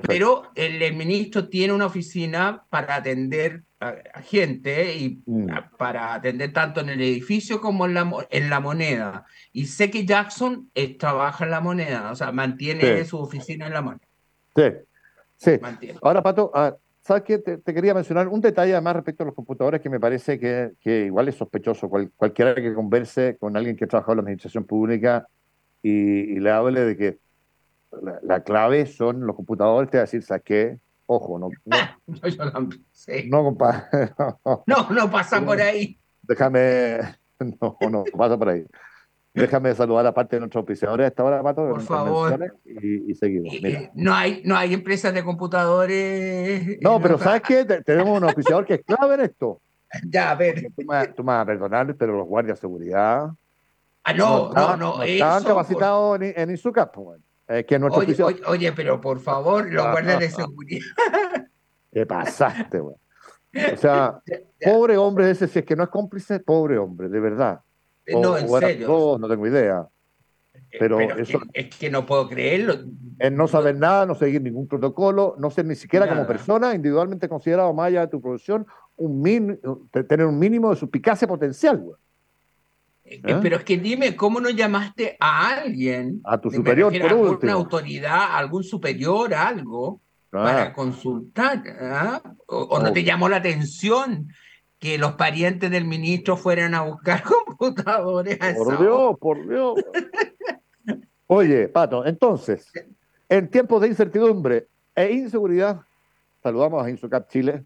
Pero 0.05 0.51
el, 0.55 0.95
ministro 0.95 1.47
tiene 1.47 1.73
una 1.73 1.85
oficina 1.85 2.65
para 2.69 2.95
atender 2.95 3.63
a, 3.79 4.21
gente 4.21 4.95
y 4.95 5.21
mm. 5.25 5.47
para 5.77 6.13
atender 6.13 6.51
tanto 6.51 6.81
en 6.81 6.89
el 6.89 7.01
edificio 7.01 7.61
como 7.61 7.85
en 7.85 7.93
la, 7.93 8.11
en 8.29 8.49
la 8.49 8.59
moneda. 8.59 9.25
Y 9.53 9.65
sé 9.65 9.91
que 9.91 10.05
Jackson 10.05 10.69
eh, 10.73 10.97
trabaja 10.97 11.45
en 11.45 11.51
la 11.51 11.61
moneda, 11.61 12.11
o 12.11 12.15
sea, 12.15 12.31
mantiene 12.31 13.03
su 13.05 13.17
oficina 13.17 13.67
en 13.67 13.73
la 13.73 13.81
moneda. 13.81 14.07
Sí, 14.55 14.63
sí. 15.37 15.59
Ahora, 16.01 16.23
Pato, 16.23 16.51
¿Sabes 17.07 17.23
qué? 17.23 17.37
Te, 17.37 17.73
quería 17.73 17.93
mencionar 17.93 18.27
un 18.27 18.41
detalle 18.41 18.73
además 18.73 18.97
respecto 18.97 19.23
a 19.23 19.27
los 19.27 19.33
computadores 19.33 19.79
que 19.79 19.89
me 19.89 19.97
parece 19.97 20.37
que, 20.37 20.73
que 20.81 21.05
igual 21.05 21.29
es 21.29 21.35
sospechoso. 21.35 21.87
cualquiera 21.87 22.53
que 22.53 22.73
converse 22.73 23.37
con 23.37 23.55
alguien 23.55 23.77
que 23.77 23.85
ha 23.85 23.87
trabajado 23.87 24.11
en 24.11 24.17
la 24.17 24.21
administración 24.23 24.65
pública 24.65 25.25
y, 25.81 26.37
le 26.37 26.51
hable 26.51 26.81
de 26.81 26.97
que 26.97 27.17
la, 28.23 28.43
clave 28.43 28.85
son 28.87 29.25
los 29.25 29.37
computadores, 29.37 29.89
te 29.89 29.95
va 29.95 30.01
a 30.01 30.05
decir, 30.05 30.21
¿sabes 30.21 30.43
qué? 30.43 30.79
Ojo, 31.07 31.39
no. 31.39 31.49
No, 32.05 32.69
no, 33.29 33.43
compadre. 33.43 34.13
No, 34.67 34.89
no 34.91 35.11
pasa 35.11 35.43
por 35.43 35.59
ahí. 35.59 35.99
Déjame. 36.21 36.99
No, 37.61 37.77
no, 37.91 38.03
pasa 38.17 38.35
por 38.35 38.49
ahí. 38.49 38.65
Déjame 39.31 39.75
saludar 39.75 40.07
a 40.07 40.11
parte 40.11 40.37
de 40.37 40.39
nuestros 40.39 40.61
auspiciadores 40.61 41.05
a 41.05 41.07
esta 41.09 41.23
hora, 41.23 41.43
Pato. 41.43 41.69
Por 41.69 41.81
favor. 41.81 42.57
Y, 42.65 43.13
seguimos. 43.13 43.53
No, 43.93 44.15
hay, 44.15 44.41
no 44.43 44.57
hay 44.57 44.73
empresas 44.73 45.13
de 45.13 45.23
computadores. 45.23 46.79
No, 46.81 46.99
pero 46.99 47.19
¿sabes 47.19 47.43
qué? 47.43 47.63
Tenemos 47.63 48.17
un 48.17 48.23
auspiciador 48.23 48.65
que 48.65 48.73
es 48.73 48.81
clave 48.83 49.13
en 49.13 49.21
esto. 49.21 49.61
Ya, 50.09 50.31
a 50.31 50.35
ver. 50.35 50.63
Tú 50.75 50.83
me, 50.83 51.05
vas 51.23 51.41
a 51.41 51.45
perdonar, 51.45 51.95
pero 51.95 52.17
los 52.17 52.25
guardias 52.25 52.57
de 52.57 52.61
seguridad. 52.61 53.29
Ah, 54.03 54.13
no, 54.13 54.51
no, 54.51 54.75
no. 54.75 55.03
estaban 55.03 55.43
capacitados 55.43 56.19
en, 56.21 56.33
en 56.35 56.49
Izuka, 56.55 56.91
que 57.67 57.79
nuestro 57.79 58.01
oye, 58.01 58.23
oye, 58.23 58.41
oye, 58.45 58.71
pero 58.73 58.99
por 58.99 59.19
favor, 59.19 59.71
los 59.71 59.85
guardias 59.85 60.19
de 60.19 60.29
seguridad. 60.29 60.85
¿Qué 61.91 62.05
pasaste, 62.05 62.79
güey? 62.79 62.95
O 63.73 63.77
sea, 63.77 64.21
pobre 64.61 64.97
hombre 64.97 65.29
ese, 65.31 65.47
si 65.47 65.59
es 65.59 65.65
que 65.65 65.75
no 65.75 65.83
es 65.83 65.89
cómplice, 65.89 66.39
pobre 66.39 66.77
hombre, 66.77 67.09
de 67.09 67.19
verdad. 67.19 67.61
No, 68.07 68.37
en 68.37 68.47
serio. 68.47 69.17
no 69.19 69.27
tengo 69.27 69.47
idea. 69.47 69.87
Eh, 70.71 70.77
pero, 70.79 70.99
eso, 70.99 71.39
es, 71.53 71.75
que, 71.75 71.89
no 71.89 72.05
puedo 72.05 72.27
creerlo. 72.27 72.75
En 73.19 73.35
no 73.35 73.47
saber 73.47 73.75
nada, 73.75 74.05
no 74.05 74.15
seguir 74.15 74.41
ningún 74.41 74.67
protocolo, 74.67 75.35
no 75.37 75.49
ser 75.49 75.65
ni 75.65 75.75
siquiera 75.75 76.07
como 76.07 76.27
persona 76.27 76.73
individualmente 76.73 77.29
considerado 77.29 77.73
más 77.73 77.87
allá 77.87 78.01
de 78.01 78.07
tu 78.07 78.21
profesión, 78.21 78.65
un 78.95 79.59
tener 79.91 80.25
un 80.25 80.37
mínimo 80.39 80.69
de 80.69 80.75
suspicacia 80.75 81.27
potencial. 81.27 81.83
Eh, 81.85 81.91
¿Eh? 83.09 83.39
Pero 83.41 83.55
es 83.57 83.63
que 83.63 83.77
dime, 83.77 84.15
¿cómo 84.15 84.41
no 84.41 84.49
llamaste 84.49 85.15
a 85.19 85.55
alguien? 85.55 86.19
A 86.25 86.39
tu 86.39 86.51
superior, 86.51 86.91
por 86.99 87.13
último. 87.13 87.53
autoridad, 87.53 88.35
algún 88.35 88.63
superior, 88.63 89.33
algo, 89.33 90.01
para 90.29 90.73
consultar? 90.73 91.63
¿ah? 91.81 92.21
¿O, 92.47 92.79
no 92.79 92.91
te 92.91 93.03
llamó 93.03 93.29
la 93.29 93.37
atención? 93.37 94.27
que 94.79 94.99
los 94.99 95.13
parientes 95.13 95.71
del 95.71 95.85
ministro 95.85 96.37
fueran 96.37 96.75
a 96.75 96.83
buscar 96.83 97.23
computadores. 97.47 98.37
por 98.55 98.79
Dios, 98.79 99.17
por 99.19 99.49
Dios. 99.49 99.83
Oye, 101.25 101.67
Pato, 101.67 102.05
entonces, 102.05 102.71
en 103.27 103.49
tiempos 103.49 103.81
de 103.81 103.87
incertidumbre 103.87 104.67
e 104.93 105.11
inseguridad, 105.13 105.81
saludamos 106.43 106.85
a 106.85 106.91
Insucap 106.91 107.27
Chile, 107.27 107.65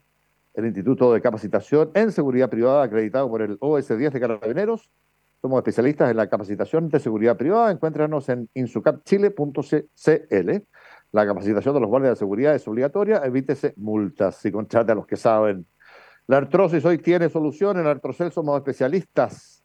el 0.53 0.65
Instituto 0.65 1.13
de 1.13 1.21
Capacitación 1.21 1.91
en 1.93 2.13
Seguridad 2.13 2.49
Privada 2.49 2.83
acreditado 2.83 3.29
por 3.29 3.41
el 3.41 3.59
OS10 3.59 4.11
de 4.11 4.19
Carabineros. 4.19 4.89
Somos 5.41 5.57
especialistas 5.57 6.11
en 6.11 6.17
la 6.17 6.29
capacitación 6.29 6.89
de 6.89 6.99
seguridad 6.99 7.35
privada. 7.35 7.71
Encuéntranos 7.71 8.29
en 8.29 8.47
insucapchile.cl. 8.53 10.51
La 11.11 11.25
capacitación 11.25 11.73
de 11.73 11.81
los 11.81 11.89
guardias 11.89 12.11
de 12.11 12.15
seguridad 12.17 12.53
es 12.55 12.67
obligatoria. 12.67 13.21
Evítese 13.25 13.73
multas 13.77 14.45
y 14.45 14.51
contrate 14.51 14.91
a 14.91 14.95
los 14.95 15.07
que 15.07 15.17
saben. 15.17 15.65
La 16.27 16.37
artrosis 16.37 16.85
hoy 16.85 16.99
tiene 16.99 17.27
solución. 17.29 17.79
En 17.79 17.87
Artrocel 17.87 18.31
somos 18.31 18.55
especialistas 18.57 19.61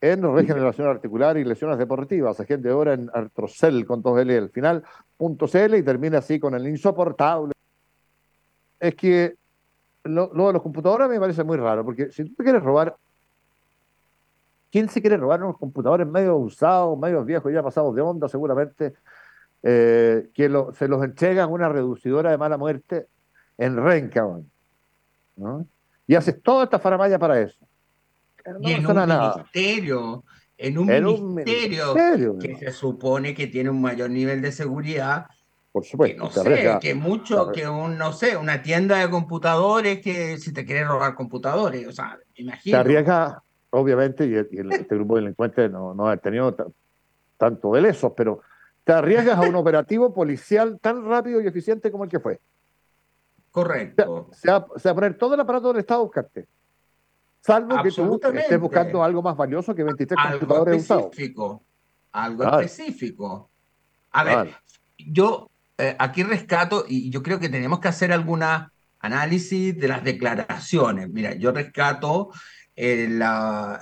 en 0.00 0.22
regeneración 0.22 0.88
articular 0.88 1.36
y 1.36 1.44
lesiones 1.44 1.78
deportivas. 1.78 2.38
Agente 2.38 2.68
de 2.68 2.74
hora 2.74 2.94
en 2.94 3.10
Artrocel 3.12 3.84
con 3.84 4.02
dos 4.02 4.18
L 4.20 4.36
al 4.36 4.50
final, 4.50 4.84
punto 5.16 5.46
CL 5.46 5.76
y 5.76 5.82
termina 5.82 6.18
así 6.18 6.38
con 6.38 6.54
el 6.54 6.66
insoportable. 6.68 7.52
Es 8.78 8.94
que 8.94 9.34
lo, 10.04 10.28
de 10.28 10.52
los 10.52 10.62
computadores 10.62 11.08
me 11.08 11.18
parece 11.18 11.42
muy 11.42 11.56
raro, 11.56 11.84
porque 11.84 12.10
si 12.10 12.24
tú 12.24 12.34
te 12.34 12.44
quieres 12.44 12.62
robar, 12.62 12.96
¿quién 14.70 14.88
se 14.88 15.00
quiere 15.00 15.16
robar 15.16 15.42
unos 15.42 15.58
computadores 15.58 16.06
medio 16.06 16.36
usados, 16.36 16.98
medio 16.98 17.24
viejos, 17.24 17.52
ya 17.52 17.62
pasados 17.62 17.94
de 17.94 18.02
onda 18.02 18.28
seguramente, 18.28 18.94
eh, 19.62 20.28
que 20.34 20.44
se 20.74 20.88
los 20.88 21.04
entregan 21.04 21.50
una 21.50 21.68
reducidora 21.68 22.30
de 22.30 22.38
mala 22.38 22.56
muerte 22.56 23.06
en 23.58 23.76
Renca, 23.76 24.26
¿no? 25.36 25.66
Y 26.06 26.14
haces 26.14 26.40
toda 26.42 26.64
esta 26.64 26.78
faramaya 26.78 27.18
para 27.18 27.40
eso. 27.40 27.66
y 28.60 28.72
en 28.72 28.86
un 28.86 28.96
ministerio, 28.96 30.24
en 30.56 30.78
un, 30.78 31.34
ministerio, 31.34 32.38
que 32.38 32.56
se 32.56 32.70
supone 32.70 33.34
que 33.34 33.48
tiene 33.48 33.70
un 33.70 33.80
mayor 33.80 34.10
nivel 34.10 34.40
de 34.40 34.52
seguridad, 34.52 35.26
por 35.72 35.84
supuesto. 35.84 36.24
no 36.24 36.30
sé, 36.30 36.78
que 36.80 36.94
mucho, 36.94 37.50
que 37.52 37.68
un, 37.68 37.98
no 37.98 38.12
sé, 38.12 38.36
una 38.36 38.62
tienda 38.62 38.98
de 38.98 39.10
computadores 39.10 40.00
que 40.00 40.38
si 40.38 40.52
te 40.52 40.64
quiere 40.64 40.84
robar 40.84 41.14
computadores, 41.14 41.86
o 41.86 41.92
sea, 41.92 42.18
imagino. 42.36 42.76
Te 42.76 42.80
arriesga, 42.80 43.42
obviamente, 43.70 44.26
y, 44.26 44.34
este 44.34 44.94
grupo 44.94 45.16
de 45.16 45.22
delincuentes 45.22 45.70
no, 45.70 45.94
no 45.94 46.08
ha 46.08 46.16
tenido 46.16 46.54
tanto 47.36 47.72
de 47.72 47.80
lesos, 47.80 48.12
pero 48.16 48.40
te 48.84 48.92
arriesgas 48.92 49.38
a 49.38 49.42
un 49.42 49.54
operativo 49.56 50.14
policial 50.14 50.78
tan 50.80 51.04
rápido 51.04 51.40
y 51.40 51.46
eficiente 51.46 51.90
como 51.90 52.04
el 52.04 52.10
que 52.10 52.20
fue. 52.20 52.40
Correcto. 53.50 54.28
Se 54.32 54.50
va, 54.50 54.56
a 54.58 54.94
poner 54.94 55.16
todo 55.16 55.34
el 55.34 55.40
aparato 55.40 55.68
del 55.68 55.80
Estado 55.80 56.00
a 56.00 56.04
buscarte. 56.04 56.46
Salvo 57.40 57.82
que 57.82 57.90
tú 57.90 58.20
estés 58.34 58.60
buscando 58.60 59.02
algo 59.02 59.22
más 59.22 59.36
valioso 59.36 59.74
que 59.74 59.82
23 59.82 60.18
computadores 60.32 60.82
usados. 60.82 61.10
Algo 62.12 62.44
específico. 62.44 63.50
A 64.12 64.24
ver, 64.24 64.54
yo 64.98 65.50
eh, 65.78 65.96
aquí 65.98 66.22
rescato, 66.22 66.84
y 66.88 67.10
yo 67.10 67.22
creo 67.22 67.38
que 67.38 67.48
tenemos 67.48 67.80
que 67.80 67.88
hacer 67.88 68.12
alguna 68.12 68.72
análisis 69.00 69.78
de 69.78 69.88
las 69.88 70.04
declaraciones. 70.04 71.08
Mira, 71.08 71.34
yo 71.34 71.52
rescato 71.52 72.30
el, 72.76 73.22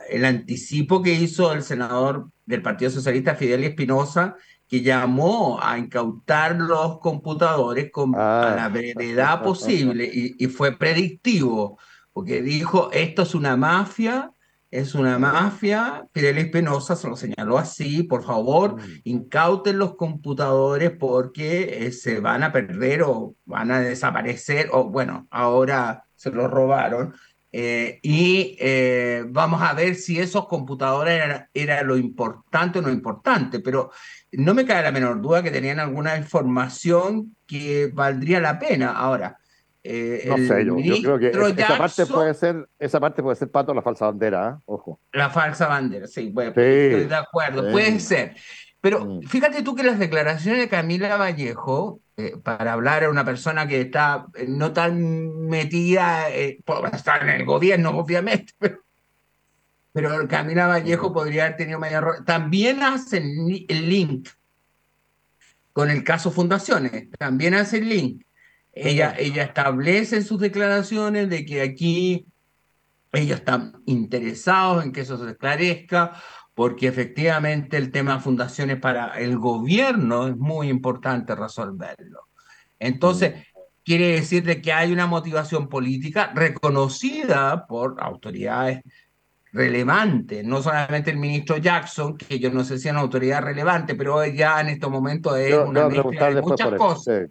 el 0.09 0.25
anticipo 0.25 1.03
que 1.03 1.13
hizo 1.13 1.53
el 1.53 1.63
senador 1.63 2.31
del 2.47 2.63
Partido 2.63 2.91
Socialista, 2.91 3.35
Fidel 3.35 3.65
Espinosa, 3.65 4.37
que 4.69 4.81
llamó 4.81 5.59
a 5.61 5.79
incautar 5.79 6.57
los 6.57 6.99
computadores 7.01 7.91
con, 7.91 8.15
a 8.15 8.53
ah. 8.53 8.57
la 8.57 8.69
brevedad 8.69 9.43
posible 9.45 10.09
y, 10.11 10.37
y, 10.39 10.47
fue 10.47 10.79
predictivo, 10.79 11.79
porque 12.13 12.41
dijo, 12.41 12.91
esto 12.93 13.23
es 13.23 13.35
una 13.35 13.57
mafia 13.57 14.31
es 14.75 14.97
una 14.97 15.21
mafia. 15.21 16.05
Fidel 16.13 16.39
Espinosa 16.39 16.97
se 16.97 17.09
lo 17.09 17.17
señaló 17.17 17.59
así, 17.59 18.03
por 18.03 18.25
favor, 18.25 18.75
mm. 18.75 19.01
incauten 19.05 19.79
los 19.79 19.95
computadores 19.95 20.91
porque 20.91 21.87
eh, 21.87 21.93
se 21.93 22.19
van 22.19 22.43
a 22.43 22.51
perder 22.51 23.03
o 23.05 23.37
van 23.45 23.71
a 23.71 23.79
desaparecer, 23.79 24.71
o 24.73 24.91
bueno, 24.91 25.29
ahora 25.31 26.07
se 26.17 26.33
los 26.33 26.51
robaron. 26.51 27.15
Eh, 27.56 28.00
y 28.02 28.56
eh, 28.58 29.25
vamos 29.28 29.62
a 29.62 29.75
ver 29.75 29.94
si 29.94 30.18
esos 30.18 30.49
computadores 30.49 31.23
eran 31.23 31.49
era 31.54 31.82
lo 31.84 31.96
importante 31.96 32.80
o 32.80 32.82
no 32.82 32.90
importante, 32.90 33.61
pero 33.61 33.92
no 34.32 34.54
me 34.54 34.66
cae 34.66 34.82
la 34.82 34.90
menor 34.90 35.20
duda 35.20 35.40
que 35.40 35.52
tenían 35.52 35.78
alguna 35.78 36.16
información 36.16 37.36
que 37.47 37.93
valdría 37.95 38.40
la 38.40 38.58
pena. 38.58 38.90
Ahora, 38.90 39.38
eh, 39.84 40.25
no 40.26 40.36
sé, 40.36 40.64
yo, 40.64 40.75
creo 41.17 41.54
que 41.54 41.62
esa, 41.62 41.78
parte 41.78 42.06
puede 42.06 42.34
ser, 42.34 42.69
esa 42.76 42.99
parte 42.99 43.23
puede 43.23 43.36
ser 43.36 43.49
pato 43.52 43.73
la 43.73 43.82
falsa 43.82 44.06
bandera, 44.06 44.56
¿eh? 44.58 44.62
ojo. 44.64 44.99
La 45.12 45.30
falsa 45.30 45.69
bandera, 45.69 46.08
sí, 46.08 46.30
bueno, 46.30 46.50
estoy 46.50 47.04
de 47.04 47.14
acuerdo, 47.14 47.71
puede 47.71 48.00
ser. 48.00 48.34
Pero 48.84 49.02
mm. 49.02 49.23
fíjate 49.23 49.62
tú 49.62 49.75
que 49.75 49.82
las 49.82 49.99
declaraciones 49.99 50.60
de 50.60 50.68
Camila 50.68 51.16
Vallejo, 51.16 52.02
eh, 52.18 52.36
para 52.36 52.75
hablar 52.75 53.04
a 53.04 53.08
una 53.08 53.25
persona 53.25 53.66
que 53.66 53.80
está 53.80 54.26
no 54.47 54.75
tan 54.75 55.47
metida, 55.47 56.28
estar 56.28 57.23
en 57.23 57.30
el 57.30 57.47
gobierno, 57.47 57.92
obviamente, 57.97 58.52
pero, 59.94 60.28
Camila 60.28 60.66
Vallejo 60.66 61.14
podría 61.14 61.47
haber 61.47 61.56
tenido 61.56 61.78
mayor. 61.78 62.25
También 62.26 62.82
hacen 62.82 63.25
el 63.66 63.88
link 63.88 64.28
con 65.73 65.88
el 65.88 66.04
caso 66.04 66.30
Fundaciones, 66.30 67.08
también 67.18 67.54
hace 67.54 67.78
el 67.78 67.88
link 67.88 68.23
ella, 68.70 69.14
ella 69.18 69.44
establece 69.44 70.16
en 70.16 70.25
sus 70.26 70.38
declaraciones 70.38 71.30
de 71.30 71.47
que 71.47 71.62
aquí 71.62 72.26
ellos 73.12 73.38
están 73.38 73.82
interesados 73.86 74.84
en 74.84 74.92
que 74.92 75.00
eso 75.00 75.16
se 75.16 75.30
esclarezca, 75.30 76.20
porque 76.54 76.86
efectivamente 76.86 77.76
el 77.76 77.90
tema 77.90 78.14
de 78.14 78.21
fundaciones 78.21 78.78
para 78.78 79.19
el 79.19 79.38
gobierno 79.38 80.28
es 80.28 80.36
muy 80.36 80.69
importante 80.69 81.34
resolverlo. 81.34 82.28
Entonces, 82.78 83.34
mm. 83.34 83.58
quiere 83.84 84.12
decir 84.12 84.45
de 84.45 84.62
que 84.62 84.73
hay 84.73 84.93
una 84.93 85.06
motivación 85.06 85.69
política 85.69 86.32
reconocida 86.34 87.67
por 87.67 87.97
autoridades 87.99 88.82
relevantes, 89.52 90.45
no 90.45 90.60
solamente 90.60 91.12
el 91.12 91.17
ministro 91.17 91.56
Jackson, 91.58 92.17
que 92.17 92.40
yo 92.40 92.50
no 92.50 92.64
sé 92.64 92.76
si 92.78 92.88
es 92.88 92.93
una 92.93 93.02
autoridad 93.02 93.40
relevante, 93.40 93.95
pero 93.95 94.25
ya 94.26 94.60
en 94.60 94.69
estos 94.69 94.90
momentos 94.90 95.36
es 95.38 95.54
una 95.54 95.88
mezcla 95.88 96.34
de 96.34 96.43
muchas 96.43 96.75
cosas. 96.75 97.30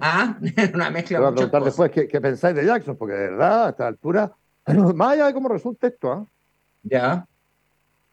Ah, 0.00 0.36
una 0.74 0.90
mezcla. 0.90 1.20
Voy 1.20 1.28
a 1.28 1.32
preguntar 1.32 1.64
después 1.64 1.90
¿qué, 1.90 2.20
pensáis 2.20 2.54
de 2.54 2.66
Jackson, 2.66 2.96
porque 2.96 3.14
de 3.14 3.30
verdad, 3.30 3.66
a 3.66 3.70
esta 3.70 3.86
altura, 3.86 4.32
más 4.94 5.12
allá 5.12 5.26
de 5.26 5.32
cómo 5.32 5.48
resulta 5.48 5.86
esto, 5.86 6.12
¿ah? 6.12 6.26
Ya. 6.82 7.26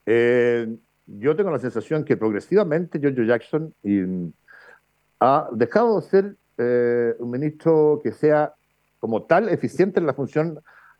Eh, 0.07 0.77
yo 1.05 1.35
tengo 1.35 1.51
la 1.51 1.59
sensación 1.59 2.05
que 2.05 2.15
progresivamente 2.15 2.99
Giorgio 2.99 3.25
Jackson 3.25 3.73
ha 5.19 5.49
dejado 5.51 5.99
de 5.99 6.07
ser 6.07 6.35
eh, 6.57 7.13
un 7.19 7.29
ministro 7.29 7.99
que 8.01 8.13
sea 8.13 8.53
como 8.99 9.23
tal 9.23 9.49
eficiente 9.49 9.99
en 9.99 10.07
la 10.07 10.13
función 10.13 10.59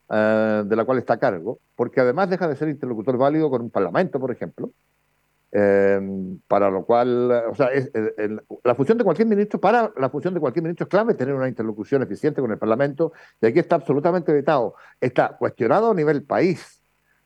eh, 0.09 0.63
de 0.65 0.75
la 0.75 0.83
cual 0.83 0.97
está 0.97 1.13
a 1.13 1.19
cargo, 1.19 1.59
porque 1.75 2.01
además 2.01 2.29
deja 2.29 2.47
de 2.47 2.55
ser 2.57 2.67
interlocutor 2.67 3.17
válido 3.17 3.49
con 3.49 3.61
un 3.61 3.69
parlamento, 3.69 4.19
por 4.19 4.31
ejemplo, 4.31 4.71
Em, 5.49 6.39
para 6.47 6.69
lo 6.69 6.85
cual, 6.85 7.31
o 7.49 7.55
sea, 7.55 7.67
es, 7.67 7.89
la 8.63 8.75
función 8.75 8.97
de 8.97 9.05
cualquier 9.05 9.27
ministro, 9.27 9.61
para 9.61 9.93
la 9.95 10.09
función 10.09 10.33
de 10.33 10.41
cualquier 10.41 10.63
ministro 10.63 10.83
es 10.83 10.89
clave 10.89 11.13
tener 11.13 11.33
una 11.33 11.47
interlocución 11.47 12.03
eficiente 12.03 12.41
con 12.41 12.51
el 12.51 12.57
Parlamento, 12.57 13.13
y 13.41 13.47
aquí 13.47 13.59
está 13.59 13.75
absolutamente 13.75 14.33
vetado. 14.33 14.75
Está 14.99 15.37
cuestionado 15.37 15.91
a 15.91 15.93
nivel 15.93 16.23
país, 16.23 16.76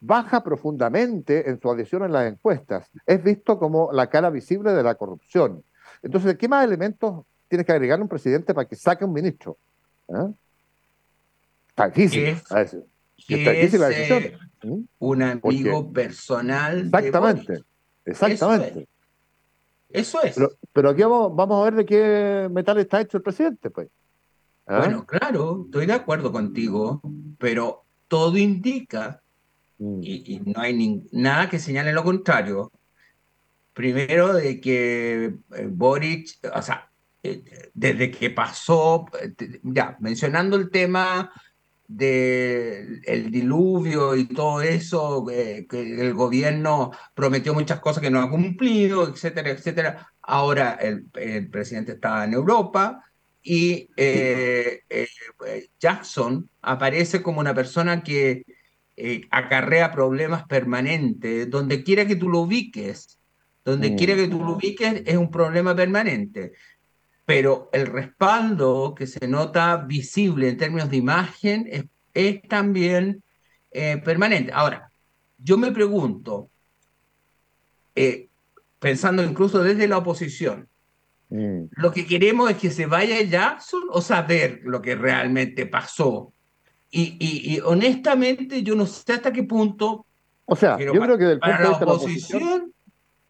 baja 0.01 0.43
profundamente 0.43 1.49
en 1.49 1.61
su 1.61 1.69
adhesión 1.71 2.03
en 2.03 2.11
las 2.11 2.29
encuestas, 2.29 2.89
es 3.05 3.23
visto 3.23 3.57
como 3.57 3.91
la 3.93 4.09
cara 4.09 4.29
visible 4.29 4.73
de 4.73 4.83
la 4.83 4.95
corrupción. 4.95 5.63
Entonces, 6.01 6.35
¿qué 6.37 6.47
más 6.47 6.65
elementos 6.65 7.23
tiene 7.47 7.63
que 7.63 7.71
agregar 7.71 8.01
un 8.01 8.07
presidente 8.07 8.53
para 8.53 8.67
que 8.67 8.75
saque 8.75 9.05
un 9.05 9.13
ministro? 9.13 9.57
¿Eh? 10.09 10.31
Está 11.69 11.87
difícil. 11.89 12.23
Es, 12.25 12.43
está 13.27 13.51
difícil 13.51 13.79
la 13.79 13.87
decisión. 13.89 14.23
Eh, 14.23 14.37
¿Mm? 14.63 14.79
Un 14.99 15.21
amigo 15.21 15.91
personal. 15.93 16.85
Exactamente. 16.85 17.63
Exactamente. 18.05 18.87
Eso 19.89 20.21
es. 20.23 20.35
Pero, 20.73 20.89
aquí 20.89 21.03
vamos, 21.03 21.61
a 21.61 21.63
ver 21.63 21.75
de 21.75 21.85
qué 21.85 22.49
metal 22.51 22.77
está 22.79 23.01
hecho 23.01 23.17
el 23.17 23.23
presidente, 23.23 23.69
pues. 23.69 23.89
¿Ah? 24.65 24.79
Bueno, 24.79 25.05
claro, 25.05 25.63
estoy 25.65 25.85
de 25.85 25.93
acuerdo 25.93 26.31
contigo, 26.31 27.01
pero 27.37 27.83
todo 28.07 28.37
indica, 28.37 29.20
mm. 29.81 29.99
y, 30.03 30.41
no 30.45 30.61
hay 30.61 31.03
nada 31.11 31.49
que 31.49 31.59
señale 31.59 31.91
lo 31.91 32.03
contrario, 32.03 32.71
primero 33.73 34.33
de 34.33 34.59
que 34.59 35.33
eh, 35.55 35.67
Boric, 35.69 36.37
o 36.53 36.61
sea, 36.61 36.89
eh, 37.23 37.43
desde 37.73 38.11
que 38.11 38.29
pasó, 38.29 39.05
eh, 39.21 39.33
ya, 39.63 39.97
mencionando 39.99 40.55
el 40.55 40.69
tema 40.69 41.31
del 41.87 43.01
el 43.05 43.31
diluvio 43.31 44.15
y 44.15 44.25
todo 44.27 44.61
eso, 44.61 45.25
que 45.25 45.67
el 45.71 46.13
gobierno 46.13 46.91
prometió 47.13 47.53
muchas 47.53 47.79
cosas 47.81 48.01
que 48.01 48.09
no 48.09 48.21
ha 48.21 48.29
cumplido, 48.29 49.07
etcétera, 49.07 49.49
etcétera. 49.49 50.07
Ahora 50.21 50.77
el, 50.81 51.07
presidente 51.49 51.93
está 51.93 52.23
en 52.23 52.33
Europa 52.33 53.03
y 53.43 53.89
Jackson 55.79 56.49
aparece 56.61 57.21
como 57.21 57.41
una 57.41 57.53
persona 57.53 58.03
que 58.03 58.45
acarrea 59.31 59.91
problemas 59.91 60.45
permanentes, 60.45 61.49
donde 61.49 61.83
quiera 61.83 62.05
que 62.05 62.15
tú 62.15 62.29
lo 62.29 62.41
ubiques. 62.41 63.17
Donde 63.63 63.95
quiera 63.95 64.15
que 64.15 64.27
tú 64.27 64.39
lo 64.39 64.45
mm. 64.45 64.55
ubiques 64.55 65.03
es 65.05 65.17
un 65.17 65.29
problema 65.29 65.75
permanente 65.75 66.53
pero 67.23 67.69
el 67.71 67.85
respaldo 67.85 68.93
que 68.93 69.07
se 69.07 69.25
nota 69.25 69.77
visible 69.77 70.49
en 70.49 70.57
términos 70.57 70.89
de 70.89 70.97
imagen 70.97 71.65
es 71.71 71.85
es 72.13 72.41
también 72.43 73.23
eh, 73.71 73.97
permanente. 73.97 74.51
Ahora, 74.53 74.89
yo 75.37 75.57
me 75.57 75.71
pregunto, 75.71 76.49
eh, 77.95 78.27
pensando 78.79 79.23
incluso 79.23 79.63
desde 79.63 79.87
la 79.87 79.97
oposición, 79.97 80.67
mm. 81.29 81.63
¿lo 81.71 81.91
que 81.91 82.05
queremos 82.05 82.49
es 82.51 82.57
que 82.57 82.71
se 82.71 82.85
vaya 82.85 83.21
Jackson 83.21 83.83
o 83.89 84.01
saber 84.01 84.61
lo 84.63 84.81
que 84.81 84.95
realmente 84.95 85.65
pasó? 85.65 86.33
Y, 86.91 87.59
honestamente 87.63 88.63
yo 88.63 88.75
no 88.75 88.85
sé 88.85 89.13
hasta 89.13 89.31
qué 89.31 89.43
punto... 89.43 90.05
O 90.45 90.55
sea, 90.55 90.77
yo 90.77 90.91
creo 90.91 91.17
que 91.17 91.25
del 91.25 91.39
punto 91.39 91.57
de 91.57 91.69
vista 91.69 91.85
la 91.85 91.93
oposición... 91.93 92.73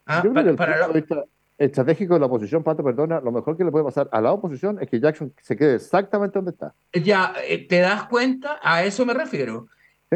Ah, 0.06 0.22
yo 0.24 0.34
creo 0.34 0.46
que 0.46 0.54
para, 0.54 0.88
punto 0.88 0.94
de 0.94 1.00
vista 1.02 1.26
estratégico 1.58 2.16
de 2.16 2.20
la 2.22 2.26
oposición, 2.26 2.64
Pato, 2.64 2.84
perdona, 2.84 3.20
lo 3.22 3.32
mejor 3.32 3.56
que 3.56 3.64
le 3.64 3.72
puede 3.72 3.86
pasar 3.86 4.10
a 4.12 4.20
la 4.20 4.32
oposición 4.32 4.80
es 4.82 4.90
que 4.90 5.00
Jackson 5.00 5.32
se 5.42 5.56
quede 5.56 5.76
exactamente 5.76 6.40
donde 6.40 6.52
está. 6.52 6.74
Ya, 6.92 7.36
eh, 7.48 7.68
¿te 7.68 7.80
das 7.80 8.06
cuenta? 8.06 8.60
A 8.64 8.84
eso 8.84 9.06
me 9.06 9.14
refiero. 9.14 9.68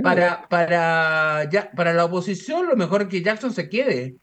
Para, 0.01 0.47
para, 0.49 1.49
ya, 1.49 1.71
para 1.71 1.93
la 1.93 2.05
oposición, 2.05 2.67
lo 2.67 2.75
mejor 2.75 3.03
es 3.03 3.07
que 3.07 3.21
Jackson 3.21 3.53
se 3.53 3.69
quede. 3.69 4.15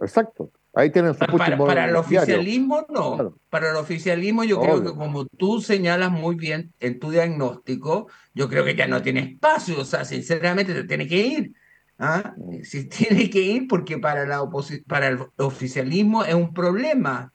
Exacto. 0.00 0.50
Ahí 0.76 0.90
tienen 0.90 1.14
su 1.14 1.20
Para, 1.20 1.56
para 1.56 1.88
el 1.88 1.96
oficialismo, 1.96 2.84
no. 2.88 3.36
Para 3.48 3.70
el 3.70 3.76
oficialismo, 3.76 4.42
yo 4.42 4.60
creo 4.60 4.82
que 4.82 4.92
como 4.92 5.24
tú 5.24 5.60
señalas 5.60 6.10
muy 6.10 6.34
bien 6.34 6.72
en 6.80 6.98
tu 6.98 7.10
diagnóstico, 7.10 8.08
yo 8.34 8.48
creo 8.48 8.64
que 8.64 8.74
ya 8.74 8.88
no 8.88 9.00
tiene 9.00 9.20
espacio. 9.20 9.80
O 9.80 9.84
sea, 9.84 10.04
sinceramente, 10.04 10.74
te 10.74 10.84
tiene 10.84 11.06
que 11.06 11.26
ir. 11.26 11.54
¿ah? 11.98 12.34
Mm. 12.36 12.62
Si 12.62 12.84
tiene 12.88 13.30
que 13.30 13.40
ir, 13.40 13.68
porque 13.68 13.98
para, 13.98 14.26
la 14.26 14.42
para 14.88 15.08
el 15.08 15.18
oficialismo 15.36 16.24
es 16.24 16.34
un 16.34 16.52
problema. 16.52 17.32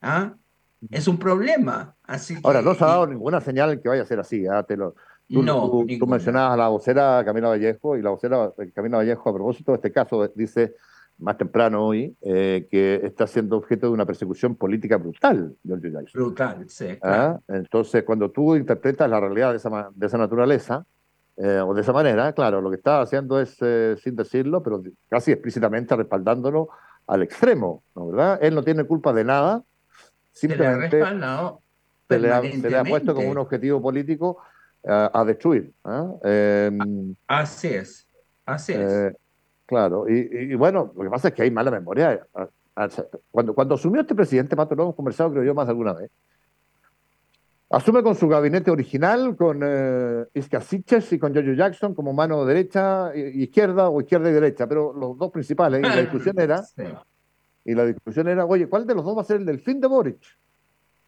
¿ah? 0.00 0.34
Es 0.90 1.08
un 1.08 1.18
problema. 1.18 1.94
Así 2.04 2.36
Ahora, 2.42 2.62
no 2.62 2.74
se 2.74 2.84
ha 2.84 2.88
dado 2.88 3.06
ninguna 3.06 3.40
señal 3.40 3.80
que 3.80 3.88
vaya 3.88 4.02
a 4.02 4.06
ser 4.06 4.18
así. 4.18 4.46
¿ah? 4.46 4.62
Te 4.62 4.78
lo, 4.78 4.94
Tú, 5.28 5.42
no, 5.42 5.70
tú, 5.98 6.06
mencionabas 6.06 6.54
a 6.54 6.56
la 6.58 6.68
vocera 6.68 7.22
Camila 7.24 7.48
Vallejo 7.48 7.96
y 7.96 8.02
la 8.02 8.10
vocera 8.10 8.52
Camila 8.74 8.98
Vallejo 8.98 9.30
a 9.30 9.32
propósito 9.32 9.72
de 9.72 9.76
este 9.76 9.90
caso 9.90 10.28
dice 10.34 10.74
más 11.22 11.38
temprano 11.38 11.86
hoy, 11.86 12.16
eh, 12.20 12.66
que 12.70 13.00
está 13.04 13.26
siendo 13.26 13.56
objeto 13.56 13.86
de 13.86 13.92
una 13.92 14.04
persecución 14.04 14.56
política 14.56 14.96
brutal, 14.96 15.54
Brutal, 16.18 16.68
sí. 16.68 16.98
¿Ah? 17.00 17.38
Entonces, 17.48 18.02
cuando 18.02 18.30
tú 18.30 18.56
interpretas 18.56 19.08
la 19.08 19.20
realidad 19.20 19.50
de 19.52 19.56
esa, 19.56 19.90
de 19.94 20.06
esa 20.06 20.18
naturaleza, 20.18 20.84
eh, 21.36 21.60
o 21.64 21.72
de 21.72 21.80
esa 21.80 21.92
manera, 21.92 22.32
claro, 22.32 22.60
lo 22.60 22.70
que 22.70 22.76
está 22.76 23.00
haciendo 23.00 23.40
es, 23.40 23.56
eh, 23.60 23.96
sin 24.02 24.16
decirlo, 24.16 24.62
pero 24.62 24.82
casi 25.08 25.32
explícitamente 25.32 25.96
respaldándolo 25.96 26.68
al 27.06 27.22
extremo, 27.22 27.82
¿no 27.94 28.08
verdad? 28.08 28.38
Él 28.42 28.54
no 28.54 28.62
tiene 28.62 28.84
culpa 28.84 29.12
de 29.12 29.24
nada, 29.24 29.62
simplemente 30.32 31.02
se 32.08 32.18
le, 32.18 32.30
ha, 32.30 32.42
se 32.42 32.70
le 32.70 32.76
ha 32.76 32.84
puesto 32.84 33.14
como 33.14 33.30
un 33.30 33.38
objetivo 33.38 33.80
político 33.80 34.38
a 34.84 35.24
destruir. 35.24 35.72
Em, 36.24 37.14
así 37.28 37.68
es, 37.68 38.06
así 38.44 38.72
es. 38.72 39.14
Claro, 39.66 40.08
y, 40.08 40.54
bueno, 40.54 40.92
lo 40.94 41.04
que 41.04 41.10
pasa 41.10 41.28
es 41.28 41.34
que 41.34 41.42
hay 41.42 41.50
mala 41.50 41.70
memoria. 41.70 42.26
Cuando, 43.30 43.54
cuando 43.54 43.74
asumió 43.74 44.00
este 44.00 44.14
presidente, 44.14 44.56
Mato, 44.56 44.74
lo 44.74 44.82
hemos 44.84 44.94
conversado 44.94 45.30
creo 45.30 45.44
yo 45.44 45.54
más 45.54 45.68
alguna 45.68 45.92
vez, 45.92 46.10
asume 47.72 48.02
con 48.02 48.14
su 48.14 48.28
gabinete 48.28 48.70
original, 48.70 49.34
con 49.34 49.60
eh, 49.62 50.26
Isca 50.34 50.62
y 51.10 51.18
con 51.18 51.34
Jojo 51.34 51.52
Jackson 51.54 51.94
como 51.94 52.12
mano 52.12 52.44
derecha, 52.44 53.14
izquierda 53.16 53.88
o 53.88 54.00
izquierda 54.00 54.30
y 54.30 54.32
derecha, 54.32 54.66
pero 54.66 54.92
los 54.92 55.16
dos 55.16 55.30
principales, 55.30 55.80
y 55.80 55.82
la 55.82 55.96
discusión 55.96 56.38
era, 56.38 56.62
y 57.64 57.74
la 57.74 57.86
discusión 57.86 58.28
era, 58.28 58.44
oye, 58.44 58.68
¿cuál 58.68 58.86
de 58.86 58.94
los 58.94 59.04
dos 59.04 59.16
va 59.16 59.22
a 59.22 59.24
ser 59.24 59.36
el 59.36 59.46
del 59.46 59.60
fin 59.60 59.80
de 59.80 59.86
Boric? 59.86 60.22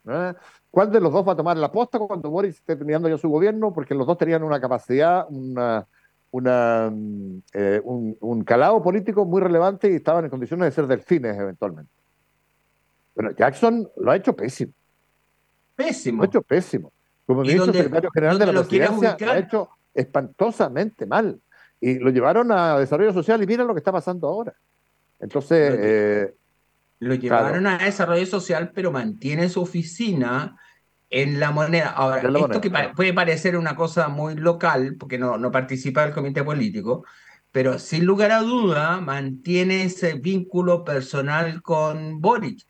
¿Eh? 0.06 0.34
¿Cuál 0.70 0.90
de 0.90 1.00
los 1.00 1.12
dos 1.12 1.26
va 1.26 1.32
a 1.32 1.36
tomar 1.36 1.56
la 1.56 1.70
posta 1.70 1.98
cuando 1.98 2.30
Boric 2.30 2.52
esté 2.52 2.76
terminando 2.76 3.08
ya 3.08 3.18
su 3.18 3.28
gobierno? 3.28 3.72
Porque 3.72 3.94
los 3.94 4.06
dos 4.06 4.16
tenían 4.16 4.42
una 4.42 4.60
capacidad, 4.60 5.26
una 5.28 5.86
una, 6.34 6.90
mm, 6.92 7.42
eh, 7.52 7.80
un, 7.84 8.42
calado 8.42 8.82
político 8.82 9.24
muy 9.24 9.40
relevante 9.40 9.88
y 9.88 9.94
estaban 9.94 10.24
en 10.24 10.30
condiciones 10.30 10.66
de 10.66 10.72
ser 10.72 10.88
delfines 10.88 11.38
eventualmente. 11.38 11.92
Bueno, 13.14 13.30
Jackson 13.38 13.88
lo 13.96 14.10
ha 14.10 14.16
hecho 14.16 14.34
pésimo. 14.34 14.72
Pésimo. 15.76 16.16
Lo 16.16 16.22
ha 16.24 16.26
hecho 16.26 16.42
pésimo. 16.42 16.92
Como 17.24 17.42
ministro 17.42 17.72
secretario 17.72 18.10
general 18.10 18.38
de 18.40 18.46
la 18.46 18.52
presidencia, 18.52 19.16
lo 19.20 19.30
ha 19.30 19.38
hecho 19.38 19.68
espantosamente 19.94 21.06
mal. 21.06 21.38
Y 21.80 22.00
lo 22.00 22.10
llevaron 22.10 22.50
a 22.50 22.80
desarrollo 22.80 23.12
social 23.12 23.40
y 23.40 23.46
mira 23.46 23.62
lo 23.62 23.72
que 23.72 23.78
está 23.78 23.92
pasando 23.92 24.26
ahora. 24.26 24.54
Entonces... 25.20 26.34
Lo, 26.98 27.14
eh, 27.14 27.18
llevaron 27.18 27.68
a 27.68 27.78
desarrollo 27.78 28.26
social, 28.26 28.72
pero 28.74 28.90
mantiene 28.90 29.48
su 29.48 29.62
oficina 29.62 30.56
en 31.14 31.38
la 31.38 31.52
moneda. 31.52 31.90
Ahora, 31.90 32.20
esto 32.20 32.60
que 32.60 32.72
puede 32.96 33.12
parecer 33.12 33.56
una 33.56 33.76
cosa 33.76 34.08
muy 34.08 34.34
local, 34.34 34.96
porque 34.98 35.16
no, 35.16 35.38
no 35.38 35.52
participa 35.52 36.02
del 36.02 36.12
comité 36.12 36.42
político, 36.42 37.04
pero 37.52 37.78
sin 37.78 38.04
lugar 38.04 38.32
a 38.32 38.40
duda 38.40 39.00
mantiene 39.00 39.84
ese 39.84 40.14
vínculo 40.14 40.82
personal 40.82 41.62
con 41.62 42.20
Boric. 42.20 42.66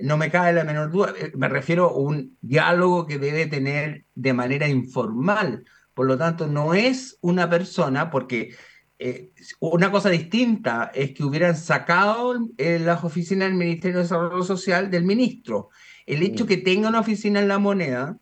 No 0.00 0.16
me 0.16 0.30
cabe 0.30 0.52
la 0.52 0.62
menor 0.62 0.92
duda. 0.92 1.12
Eh, 1.18 1.32
me 1.34 1.48
refiero 1.48 1.86
a 1.86 1.98
un 1.98 2.38
diálogo 2.40 3.04
que 3.04 3.18
debe 3.18 3.46
tener 3.46 4.04
de 4.14 4.32
manera 4.32 4.68
informal. 4.68 5.64
Por 5.92 6.06
lo 6.06 6.16
tanto, 6.16 6.46
no 6.46 6.74
es 6.74 7.18
una 7.20 7.50
persona, 7.50 8.10
porque 8.10 8.54
eh, 9.00 9.32
una 9.58 9.90
cosa 9.90 10.08
distinta 10.08 10.92
es 10.94 11.14
que 11.14 11.24
hubieran 11.24 11.56
sacado 11.56 12.38
las 12.56 13.02
oficinas 13.02 13.48
del 13.48 13.58
Ministerio 13.58 13.96
de 13.96 14.02
Desarrollo 14.04 14.44
Social 14.44 14.88
del 14.88 15.02
ministro 15.02 15.70
el 16.08 16.22
hecho 16.22 16.46
que 16.46 16.56
tenga 16.56 16.88
una 16.88 17.00
oficina 17.00 17.40
en 17.40 17.48
la 17.48 17.58
moneda, 17.58 18.18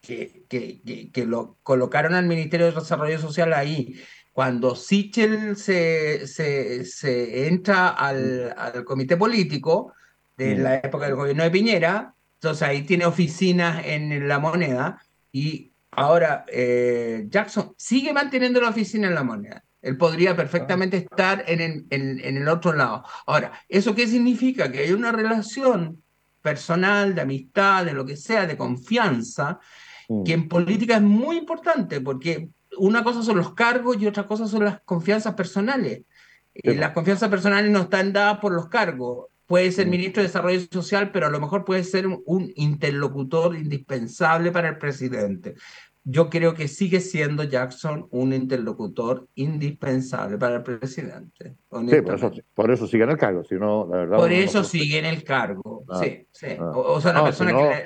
que, 0.00 0.44
que, 0.48 1.10
que, 1.12 1.24
lo 1.24 1.56
colocaron 1.62 2.14
al 2.14 2.26
Ministerio 2.26 2.66
de 2.66 2.72
Desarrollo 2.72 3.18
Social 3.18 3.54
ahí, 3.54 4.00
cuando 4.32 4.76
Sichel 4.76 5.56
se, 5.56 6.26
se, 6.26 6.84
se 6.84 7.48
entra 7.48 7.88
al, 7.88 8.54
al, 8.56 8.84
comité 8.84 9.16
político 9.16 9.94
de 10.36 10.56
la 10.56 10.76
época 10.76 11.06
del 11.06 11.14
gobierno 11.14 11.44
de 11.44 11.50
Piñera, 11.50 12.14
entonces 12.34 12.62
ahí 12.62 12.82
tiene 12.82 13.06
oficinas 13.06 13.82
en 13.86 14.26
la 14.28 14.38
moneda 14.38 15.00
y 15.30 15.72
ahora 15.92 16.44
eh, 16.48 17.26
Jackson 17.28 17.72
sigue 17.76 18.12
manteniendo 18.12 18.60
la 18.60 18.70
oficina 18.70 19.08
en 19.08 19.14
la 19.14 19.22
moneda. 19.22 19.64
Él 19.80 19.96
podría 19.96 20.36
perfectamente 20.36 20.96
estar 20.96 21.44
en, 21.46 21.60
en, 21.60 22.20
en, 22.20 22.36
el 22.36 22.48
otro 22.48 22.72
lado. 22.72 23.04
Ahora, 23.26 23.52
¿eso 23.68 23.94
qué 23.94 24.06
significa? 24.06 24.70
Que 24.70 24.80
hay 24.80 24.92
una 24.92 25.12
relación 25.12 26.02
personal, 26.42 27.14
de 27.14 27.22
amistad, 27.22 27.84
de 27.84 27.92
lo 27.92 28.04
que 28.04 28.16
sea, 28.16 28.46
de 28.46 28.56
confianza, 28.56 29.60
mm. 30.08 30.24
que 30.24 30.32
en 30.32 30.48
política 30.48 30.96
es 30.96 31.02
muy 31.02 31.38
importante, 31.38 32.00
porque 32.00 32.50
una 32.78 33.04
cosa 33.04 33.22
son 33.22 33.38
los 33.38 33.54
cargos 33.54 33.96
y 34.00 34.06
otra 34.06 34.26
cosa 34.26 34.46
son 34.46 34.64
las 34.64 34.80
confianzas 34.82 35.34
personales. 35.34 36.02
Y 36.54 36.74
las 36.74 36.92
confianzas 36.92 37.30
personales 37.30 37.70
no 37.70 37.80
están 37.80 38.12
dadas 38.12 38.38
por 38.38 38.52
los 38.52 38.68
cargos. 38.68 39.28
Puede 39.46 39.72
ser 39.72 39.86
mm. 39.86 39.90
ministro 39.90 40.22
de 40.22 40.28
Desarrollo 40.28 40.60
Social, 40.70 41.10
pero 41.12 41.26
a 41.26 41.30
lo 41.30 41.40
mejor 41.40 41.64
puede 41.64 41.84
ser 41.84 42.06
un 42.06 42.52
interlocutor 42.56 43.56
indispensable 43.56 44.50
para 44.50 44.68
el 44.68 44.78
presidente 44.78 45.54
yo 46.04 46.28
creo 46.28 46.54
que 46.54 46.66
sigue 46.66 47.00
siendo 47.00 47.44
Jackson 47.44 48.08
un 48.10 48.32
interlocutor 48.32 49.28
indispensable 49.36 50.36
para 50.36 50.56
el 50.56 50.62
presidente. 50.62 51.54
Sí, 51.88 52.02
por 52.02 52.14
eso, 52.14 52.32
por 52.54 52.70
eso 52.70 52.86
sigue 52.86 53.04
en 53.04 53.10
el 53.10 53.18
cargo, 53.18 53.44
si 53.44 53.54
no, 53.54 53.86
la 53.88 53.98
verdad. 53.98 54.16
Por 54.16 54.32
eso 54.32 54.64
sigue 54.64 54.98
en 54.98 55.04
el 55.04 55.22
cargo, 55.22 55.84
ah, 55.88 56.00
sí, 56.02 56.26
sí. 56.32 56.48
Ah. 56.58 56.72
o, 56.74 57.00
sea, 57.00 57.12
una 57.12 57.24
persona 57.24 57.52
que, 57.52 57.56
la, 57.56 57.82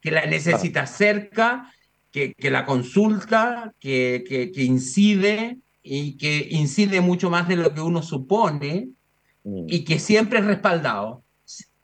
que, 0.00 0.10
la, 0.10 0.26
necesita 0.26 0.82
ah. 0.82 0.86
cerca, 0.86 1.72
que, 2.10 2.34
que, 2.34 2.50
la 2.50 2.66
consulta, 2.66 3.72
que, 3.80 4.24
que, 4.26 4.62
incide 4.62 5.58
y 5.82 6.16
que 6.18 6.46
incide 6.50 7.00
mucho 7.00 7.30
más 7.30 7.48
de 7.48 7.56
lo 7.56 7.72
que 7.72 7.80
uno 7.80 8.02
supone 8.02 8.90
mm. 9.42 9.66
y 9.68 9.84
que 9.84 9.98
siempre 9.98 10.40
es 10.40 10.44
respaldado 10.44 11.24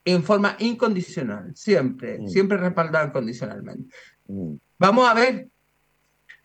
en 0.05 0.23
forma 0.23 0.55
incondicional, 0.59 1.51
siempre, 1.55 2.19
mm. 2.19 2.27
siempre 2.27 2.57
respaldado 2.57 3.07
incondicionalmente. 3.07 3.93
Mm. 4.27 4.53
Vamos 4.77 5.09
a 5.09 5.13
ver 5.15 5.47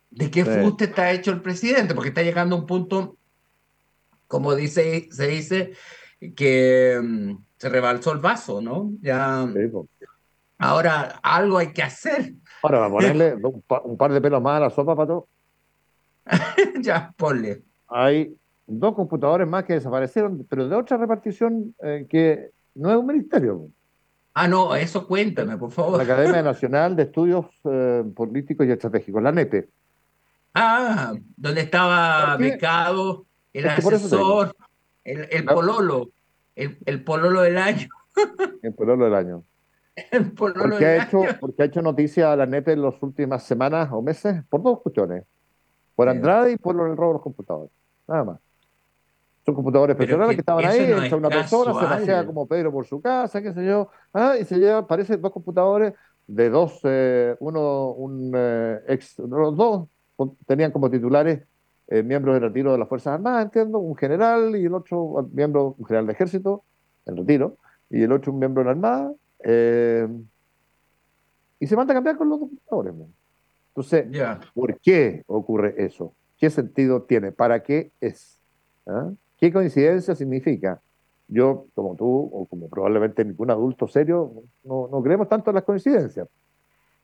de 0.09 0.31
qué 0.31 0.45
fuste 0.45 0.85
está 0.85 1.11
hecho 1.11 1.31
el 1.31 1.41
presidente, 1.41 1.93
porque 1.93 2.09
está 2.09 2.23
llegando 2.23 2.55
a 2.55 2.59
un 2.59 2.65
punto, 2.65 3.17
como 4.27 4.55
dice, 4.55 5.09
se 5.11 5.27
dice, 5.27 5.73
que 6.35 6.99
mm, 7.01 7.35
se 7.57 7.69
rebalsó 7.69 8.11
el 8.13 8.19
vaso, 8.19 8.61
¿no? 8.61 8.91
Ya. 9.01 9.47
Ahora 10.57 11.19
algo 11.21 11.57
hay 11.57 11.73
que 11.73 11.83
hacer. 11.83 12.33
Ahora, 12.63 12.85
a 12.85 12.89
ponerle 12.89 13.35
un, 13.83 13.97
par 13.97 14.11
de 14.11 14.21
pelos 14.21 14.41
más 14.41 14.57
a 14.57 14.61
la 14.61 14.69
sopa, 14.69 14.95
Pato. 14.95 15.27
ya, 16.81 17.13
ponle. 17.15 17.63
Hay 17.87 18.35
dos 18.65 18.95
computadores 18.95 19.47
más 19.47 19.63
que 19.63 19.73
desaparecieron, 19.73 20.45
pero 20.49 20.67
de 20.67 20.75
otra 20.75 20.97
repartición 20.97 21.73
eh, 21.81 22.05
que 22.09 22.51
no 22.75 22.91
es 22.91 22.97
un 22.97 23.05
ministerio. 23.05 23.69
Ah, 24.33 24.47
no, 24.47 24.75
eso 24.75 25.07
cuéntame, 25.07 25.57
por 25.57 25.71
favor. 25.71 25.97
La 25.97 26.03
Academia 26.03 26.41
Nacional 26.43 26.95
de 26.95 27.03
Estudios 27.03 27.45
eh, 27.63 28.03
Políticos 28.15 28.67
y 28.67 28.71
Estratégicos, 28.71 29.23
la 29.23 29.31
NEPE. 29.31 29.69
Ah, 30.53 31.13
donde 31.35 31.61
estaba 31.61 32.35
becado 32.37 33.25
el 33.53 33.67
asesor, 33.67 34.55
el, 35.03 35.45
pololo, 35.45 36.09
el, 36.55 37.03
pololo 37.03 37.41
del 37.41 37.57
año. 37.57 37.87
El 38.61 38.73
pololo 38.73 39.05
del 39.05 39.15
año. 39.15 39.43
El 40.11 40.31
pololo 40.31 40.69
porque, 40.69 40.85
ha 40.85 41.03
hecho, 41.03 41.23
porque 41.39 41.63
ha 41.63 41.65
hecho 41.65 41.81
noticia 41.81 42.31
a 42.31 42.35
la 42.35 42.45
NEP 42.45 42.69
en 42.69 42.81
las 42.83 43.01
últimas 43.01 43.43
semanas 43.43 43.89
o 43.91 44.01
meses 44.01 44.43
por 44.49 44.61
dos 44.61 44.81
cuestiones. 44.81 45.23
Por 45.95 46.07
Andrade 46.09 46.51
y 46.51 46.57
por 46.57 46.75
el 46.75 46.95
robo 46.95 47.07
de 47.07 47.13
los 47.13 47.21
computadores. 47.23 47.71
Nada 48.07 48.23
más. 48.23 48.39
Son 49.43 49.55
computadores 49.55 49.95
personales 49.95 50.35
que, 50.35 50.41
estaban 50.41 50.65
ahí, 50.65 50.91
entra 50.91 51.17
una 51.17 51.29
persona, 51.29 51.73
se 51.73 51.85
pasea 51.85 52.25
como 52.25 52.45
Pedro 52.45 52.71
por 52.71 52.85
su 52.85 53.01
casa, 53.01 53.41
qué 53.41 53.53
sé 53.53 53.65
yo, 53.65 53.89
ah, 54.13 54.35
y 54.39 54.43
se 54.43 54.57
lleva, 54.57 54.85
parece, 54.85 55.15
dos 55.15 55.31
computadores 55.31 55.93
de 56.27 56.49
dos, 56.49 56.81
eh, 56.83 57.33
uno, 57.39 57.91
un 57.91 58.33
eh, 58.35 58.81
ex, 58.89 59.17
los 59.19 59.55
dos 59.55 59.87
tenían 60.45 60.71
como 60.71 60.89
titulares 60.89 61.41
eh, 61.87 62.03
miembros 62.03 62.35
de 62.35 62.39
retiro 62.41 62.71
de 62.71 62.77
las 62.77 62.89
Fuerzas 62.89 63.13
Armadas, 63.13 63.45
entiendo, 63.45 63.79
un 63.79 63.95
general 63.95 64.55
y 64.55 64.65
el 64.65 64.73
otro 64.73 65.29
miembro, 65.31 65.75
un 65.77 65.85
general 65.85 66.07
de 66.07 66.13
ejército, 66.13 66.63
en 67.05 67.17
retiro, 67.17 67.57
y 67.89 68.01
el 68.03 68.11
otro 68.11 68.33
un 68.33 68.39
miembro 68.39 68.61
de 68.61 68.65
la 68.65 68.71
Armada, 68.71 69.13
y 71.59 71.67
se 71.67 71.75
manda 71.75 71.93
a 71.93 71.95
cambiar 71.95 72.17
con 72.17 72.29
los 72.29 72.39
computadores. 72.39 72.93
Entonces, 73.69 74.05
¿por 74.53 74.79
qué 74.79 75.23
ocurre 75.27 75.75
eso? 75.77 76.13
¿Qué 76.37 76.49
sentido 76.49 77.03
tiene? 77.03 77.31
¿Para 77.31 77.63
qué 77.63 77.91
es? 78.01 78.41
¿Ah? 78.85 79.11
¿Qué 79.37 79.51
coincidencia 79.51 80.15
significa? 80.15 80.81
Yo, 81.27 81.67
como 81.75 81.95
tú, 81.95 82.07
o 82.07 82.45
como 82.45 82.69
probablemente 82.69 83.23
ningún 83.23 83.51
adulto 83.51 83.87
serio, 83.87 84.31
no, 84.63 84.87
no 84.91 85.03
creemos 85.03 85.27
tanto 85.27 85.51
en 85.51 85.55
las 85.55 85.63
coincidencias. 85.63 86.27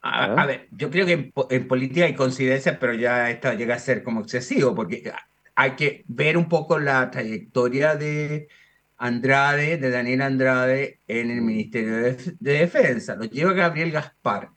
A, 0.06 0.46
ver, 0.46 0.68
yo 0.72 0.90
creo 0.90 1.06
que 1.06 1.32
en, 1.50 1.68
política 1.68 2.06
hay 2.06 2.14
coincidencias, 2.14 2.78
pero 2.78 2.94
ya 2.94 3.30
esta 3.30 3.54
llega 3.54 3.76
a 3.76 3.80
ser 3.80 4.04
como 4.04 4.22
excesivo, 4.22 4.76
porque 4.76 5.12
hay 5.56 5.72
que 5.72 6.04
ver 6.08 6.38
un 6.38 6.50
poco 6.50 6.78
la 6.78 7.10
trayectoria 7.10 7.96
de 7.96 8.50
Andrade, 8.98 9.78
de 9.78 9.90
Daniel 9.90 10.22
Andrade, 10.22 11.00
en 11.08 11.32
el 11.32 11.42
Ministerio 11.42 11.96
de, 11.96 12.36
Defensa. 12.40 13.16
Lo 13.16 13.26
lleva 13.26 13.54
Gabriel 13.54 13.92
Gaspar 13.92 14.50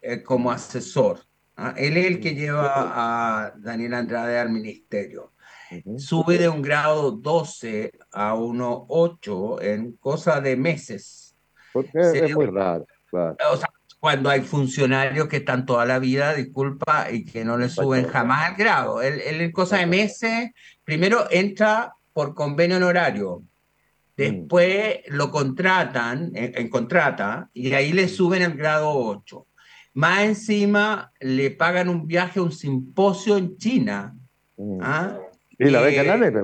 eh, 0.00 0.22
como 0.22 0.52
asesor. 0.52 1.20
¿ah? 1.56 1.74
Él 1.76 1.96
es 1.96 2.06
el 2.06 2.20
que 2.20 2.36
lleva 2.36 2.70
a 3.44 3.54
Daniel 3.56 3.94
Andrade 3.94 4.38
al 4.38 4.50
ministerio 4.50 5.32
sube 5.98 6.38
de 6.38 6.48
un 6.48 6.62
grado 6.62 7.10
12 7.10 7.92
a 8.12 8.34
uno 8.34 8.86
8 8.88 9.62
en 9.62 9.92
cosa 9.96 10.40
de 10.40 10.56
meses. 10.56 11.36
Porque 11.72 11.90
es 11.98 12.34
muy 12.34 12.46
raro. 12.46 12.86
O 13.12 13.56
sea, 13.56 13.68
cuando 14.00 14.30
hay 14.30 14.42
funcionarios 14.42 15.28
que 15.28 15.38
están 15.38 15.66
toda 15.66 15.84
la 15.86 15.98
vida, 15.98 16.34
disculpa, 16.34 17.08
y 17.10 17.24
que 17.24 17.44
no 17.44 17.56
le 17.56 17.68
suben 17.68 18.06
jamás 18.06 18.50
el 18.50 18.56
grado. 18.56 19.02
Él, 19.02 19.20
en 19.20 19.52
cosa 19.52 19.78
de 19.78 19.86
meses, 19.86 20.50
primero 20.84 21.26
entra 21.30 21.94
por 22.12 22.34
convenio 22.34 22.76
honorario, 22.76 23.40
mm. 23.40 23.44
después 24.16 24.98
lo 25.08 25.30
contratan, 25.30 26.30
en, 26.34 26.68
contrata, 26.68 27.50
y 27.52 27.72
ahí 27.72 27.92
le 27.92 28.08
suben 28.08 28.42
el 28.42 28.54
grado 28.54 28.90
8. 28.90 29.46
Más 29.94 30.24
encima 30.24 31.12
le 31.20 31.50
pagan 31.50 31.88
un 31.88 32.06
viaje 32.06 32.38
a 32.38 32.42
un 32.42 32.52
simposio 32.52 33.36
en 33.36 33.56
China. 33.56 34.14
Mm. 34.56 34.78
¿ah? 34.82 35.18
Y 35.58 35.70
la 35.70 35.80
beca 35.80 36.02
la 36.02 36.16
NEPE. 36.16 36.42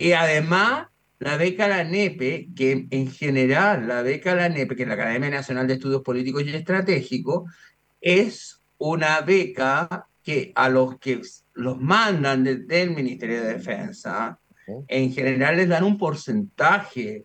Y 0.00 0.12
además, 0.12 0.88
la 1.18 1.36
beca 1.36 1.68
la 1.68 1.84
NEPE, 1.84 2.50
que 2.54 2.86
en 2.90 3.10
general 3.10 3.88
la 3.88 4.02
beca 4.02 4.34
la 4.34 4.48
NEPE, 4.48 4.76
que 4.76 4.82
es 4.82 4.88
la 4.88 4.94
Academia 4.94 5.30
Nacional 5.30 5.66
de 5.66 5.74
Estudios 5.74 6.02
Políticos 6.02 6.44
y 6.44 6.54
Estratégicos, 6.54 7.50
es 8.00 8.60
una 8.78 9.20
beca 9.22 10.06
que 10.22 10.52
a 10.54 10.68
los 10.68 10.98
que 10.98 11.20
los 11.54 11.80
mandan 11.80 12.44
desde 12.44 12.82
el 12.82 12.90
Ministerio 12.90 13.42
de 13.42 13.54
Defensa, 13.54 14.38
en 14.86 15.12
general 15.12 15.56
les 15.56 15.68
dan 15.68 15.82
un 15.82 15.98
porcentaje, 15.98 17.22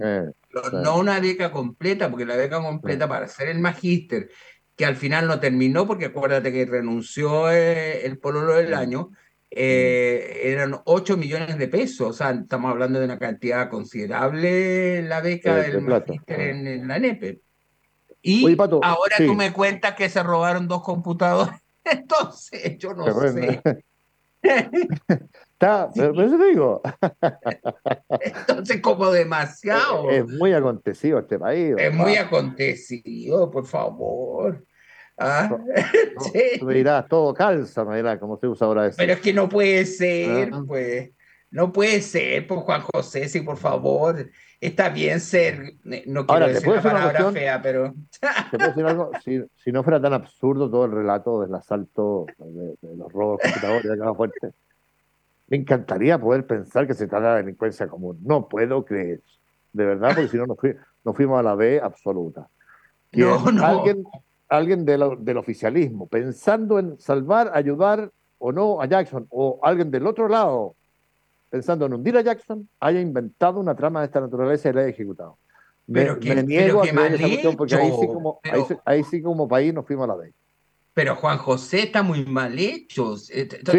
no 0.71 0.97
una 0.97 1.19
beca 1.19 1.51
completa, 1.51 2.09
porque 2.09 2.25
la 2.25 2.37
beca 2.37 2.61
completa 2.61 3.07
para 3.07 3.25
hacer 3.25 3.49
el 3.49 3.59
magíster, 3.59 4.29
que 4.75 4.85
al 4.85 4.95
final 4.95 5.27
no 5.27 5.39
terminó, 5.39 5.85
porque 5.85 6.05
acuérdate 6.05 6.51
que 6.51 6.65
renunció 6.65 7.51
eh, 7.51 8.05
el 8.05 8.17
pololo 8.17 8.55
del 8.55 8.73
año, 8.73 9.11
eh, 9.55 10.41
eran 10.43 10.79
8 10.85 11.17
millones 11.17 11.57
de 11.57 11.67
pesos, 11.67 12.09
o 12.09 12.13
sea, 12.13 12.31
estamos 12.31 12.71
hablando 12.71 12.99
de 12.99 13.05
una 13.05 13.19
cantidad 13.19 13.69
considerable 13.69 15.03
la 15.03 15.21
beca 15.21 15.55
del 15.57 15.81
magíster 15.81 16.39
en, 16.39 16.87
la 16.87 16.99
NEPE. 16.99 17.41
Y 18.21 18.57
ahora 18.81 19.17
tú 19.17 19.35
me 19.35 19.51
cuentas 19.53 19.95
que 19.95 20.09
se 20.09 20.23
robaron 20.23 20.67
dos 20.67 20.81
computadores, 20.81 21.55
entonces 21.83 22.77
yo 22.77 22.93
no 22.93 23.05
sé. 23.31 23.61
Está, 24.43 25.89
pero, 25.95 26.21
eso 26.21 26.37
digo. 26.37 26.81
Entonces, 28.19 28.81
como 28.81 29.11
demasiado. 29.11 30.09
Es, 30.09 30.27
muy 30.27 30.53
acontecido 30.53 31.19
este 31.19 31.39
país. 31.39 31.75
Es 31.77 31.93
muy 31.93 32.15
acontecido, 32.15 33.49
por 33.49 33.65
favor. 33.65 34.65
¿Ah? 35.17 35.49
Tú 36.59 36.65
me 36.65 36.73
dirás, 36.73 37.07
todo 37.07 37.33
calza, 37.33 37.85
me 37.85 37.97
dirás, 37.97 38.19
como 38.19 38.37
se 38.37 38.47
usa 38.47 38.67
ahora 38.67 38.87
eso. 38.87 38.97
Pero 38.97 39.13
es 39.13 39.19
que 39.19 39.33
no 39.33 39.49
puede 39.49 39.85
ser, 39.85 40.49
ah. 40.53 40.63
pues. 40.67 41.11
No 41.53 41.71
puede 41.71 42.01
ser, 42.01 42.47
por 42.47 42.61
Juan 42.61 42.81
José, 42.81 43.29
sí, 43.29 43.41
por 43.41 43.57
favor. 43.57 44.27
Está 44.59 44.89
bien 44.89 45.19
ser, 45.19 45.75
no 46.07 46.25
quiero 46.25 46.47
decir 46.47 46.67
una 46.67 46.81
palabra 46.81 47.31
fea, 47.31 47.61
pero... 47.61 47.93
Si, 49.23 49.71
no 49.71 49.83
fuera 49.83 50.01
tan 50.01 50.13
absurdo 50.13 50.67
todo 50.67 50.85
el 50.85 50.91
relato 50.93 51.41
del 51.41 51.53
asalto, 51.53 52.25
de, 52.39 52.75
los 52.97 53.11
robos 53.11 53.37
de 53.37 53.49
computadores 53.49 53.91
de 53.91 53.97
cada 53.99 54.15
fuerte, 54.15 54.49
me 55.47 55.57
encantaría 55.57 56.17
poder 56.17 56.47
pensar 56.47 56.87
que 56.87 56.95
se 56.95 57.05
trata 57.05 57.35
de 57.35 57.43
delincuencia 57.43 57.87
común. 57.87 58.17
No 58.23 58.49
puedo 58.49 58.83
creer, 58.83 59.21
de 59.73 59.85
verdad, 59.85 60.15
porque 60.15 60.29
si 60.29 60.37
no 60.37 60.47
nos, 60.47 61.15
fuimos 61.15 61.39
a 61.39 61.43
la 61.43 61.53
B 61.53 61.79
absoluta. 61.83 62.49
No, 63.11 63.51
no. 63.51 63.63
Alguien, 63.63 64.03
alguien 64.57 64.85
del 64.85 65.37
oficialismo 65.37 66.07
pensando 66.07 66.77
en 66.77 66.99
salvar, 66.99 67.51
ayudar 67.55 68.11
o 68.37 68.51
no 68.51 68.81
a 68.81 68.85
Jackson, 68.85 69.25
o 69.29 69.59
alguien 69.63 69.89
del 69.89 70.05
otro 70.05 70.27
lado 70.27 70.75
pensando 71.49 71.85
en 71.85 71.93
hundir 71.93 72.17
a 72.17 72.21
Jackson, 72.21 72.67
haya 72.79 72.99
inventado 72.99 73.59
una 73.59 73.75
trama 73.75 74.01
de 74.01 74.07
esta 74.07 74.19
naturaleza 74.19 74.69
y 74.69 74.73
la 74.73 74.81
haya 74.81 74.89
ejecutado. 74.89 75.37
Me, 75.85 76.03
niego 76.43 76.81
a 76.81 76.87
creer 76.87 77.13
esa 77.13 77.27
cuestión 77.27 77.55
porque 77.55 77.75
ahí 77.75 77.91
sí, 77.99 78.07
como, 78.07 78.39
ahí, 78.85 79.03
sí 79.03 79.21
como 79.21 79.47
país 79.47 79.73
nos 79.73 79.85
fuimos 79.85 80.05
a 80.05 80.07
la 80.07 80.15
vez. 80.15 80.33
Pero 80.93 81.15
Juan 81.15 81.37
José 81.37 81.83
está 81.83 82.03
muy 82.03 82.25
mal 82.25 82.57
hecho. 82.57 83.15
Está, 83.29 83.71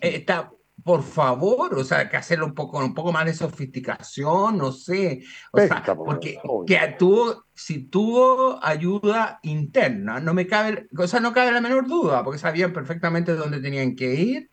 está, 0.00 0.52
por 0.88 1.02
favor, 1.02 1.74
o 1.74 1.84
sea, 1.84 2.08
que 2.08 2.16
hacerlo 2.16 2.46
un 2.46 2.54
poco, 2.54 2.78
un 2.78 2.94
poco 2.94 3.12
más 3.12 3.26
de 3.26 3.34
sofisticación, 3.34 4.56
no 4.56 4.72
sé, 4.72 5.22
o 5.52 5.60
sea, 5.60 5.84
porque 5.94 6.40
que 6.66 6.96
tuvo, 6.98 7.44
si 7.52 7.84
tuvo 7.84 8.58
ayuda 8.64 9.38
interna, 9.42 10.18
no 10.18 10.32
me 10.32 10.46
cabe, 10.46 10.88
o 10.96 11.06
sea, 11.06 11.20
no 11.20 11.34
cabe 11.34 11.52
la 11.52 11.60
menor 11.60 11.86
duda, 11.86 12.24
porque 12.24 12.38
sabían 12.38 12.72
perfectamente 12.72 13.34
dónde 13.34 13.60
tenían 13.60 13.96
que 13.96 14.14
ir, 14.14 14.50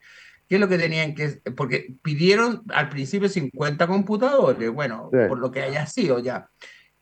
qué 0.50 0.56
es 0.56 0.60
lo 0.60 0.68
que 0.68 0.78
tenían 0.78 1.16
que, 1.16 1.42
porque 1.56 1.96
pidieron 2.02 2.64
al 2.68 2.90
principio 2.90 3.30
50 3.30 3.88
computadores, 3.88 4.70
bueno, 4.72 5.10
por 5.30 5.40
lo 5.40 5.52
que 5.52 5.62
haya 5.62 5.88
sido 5.88 6.20
ya, 6.20 6.50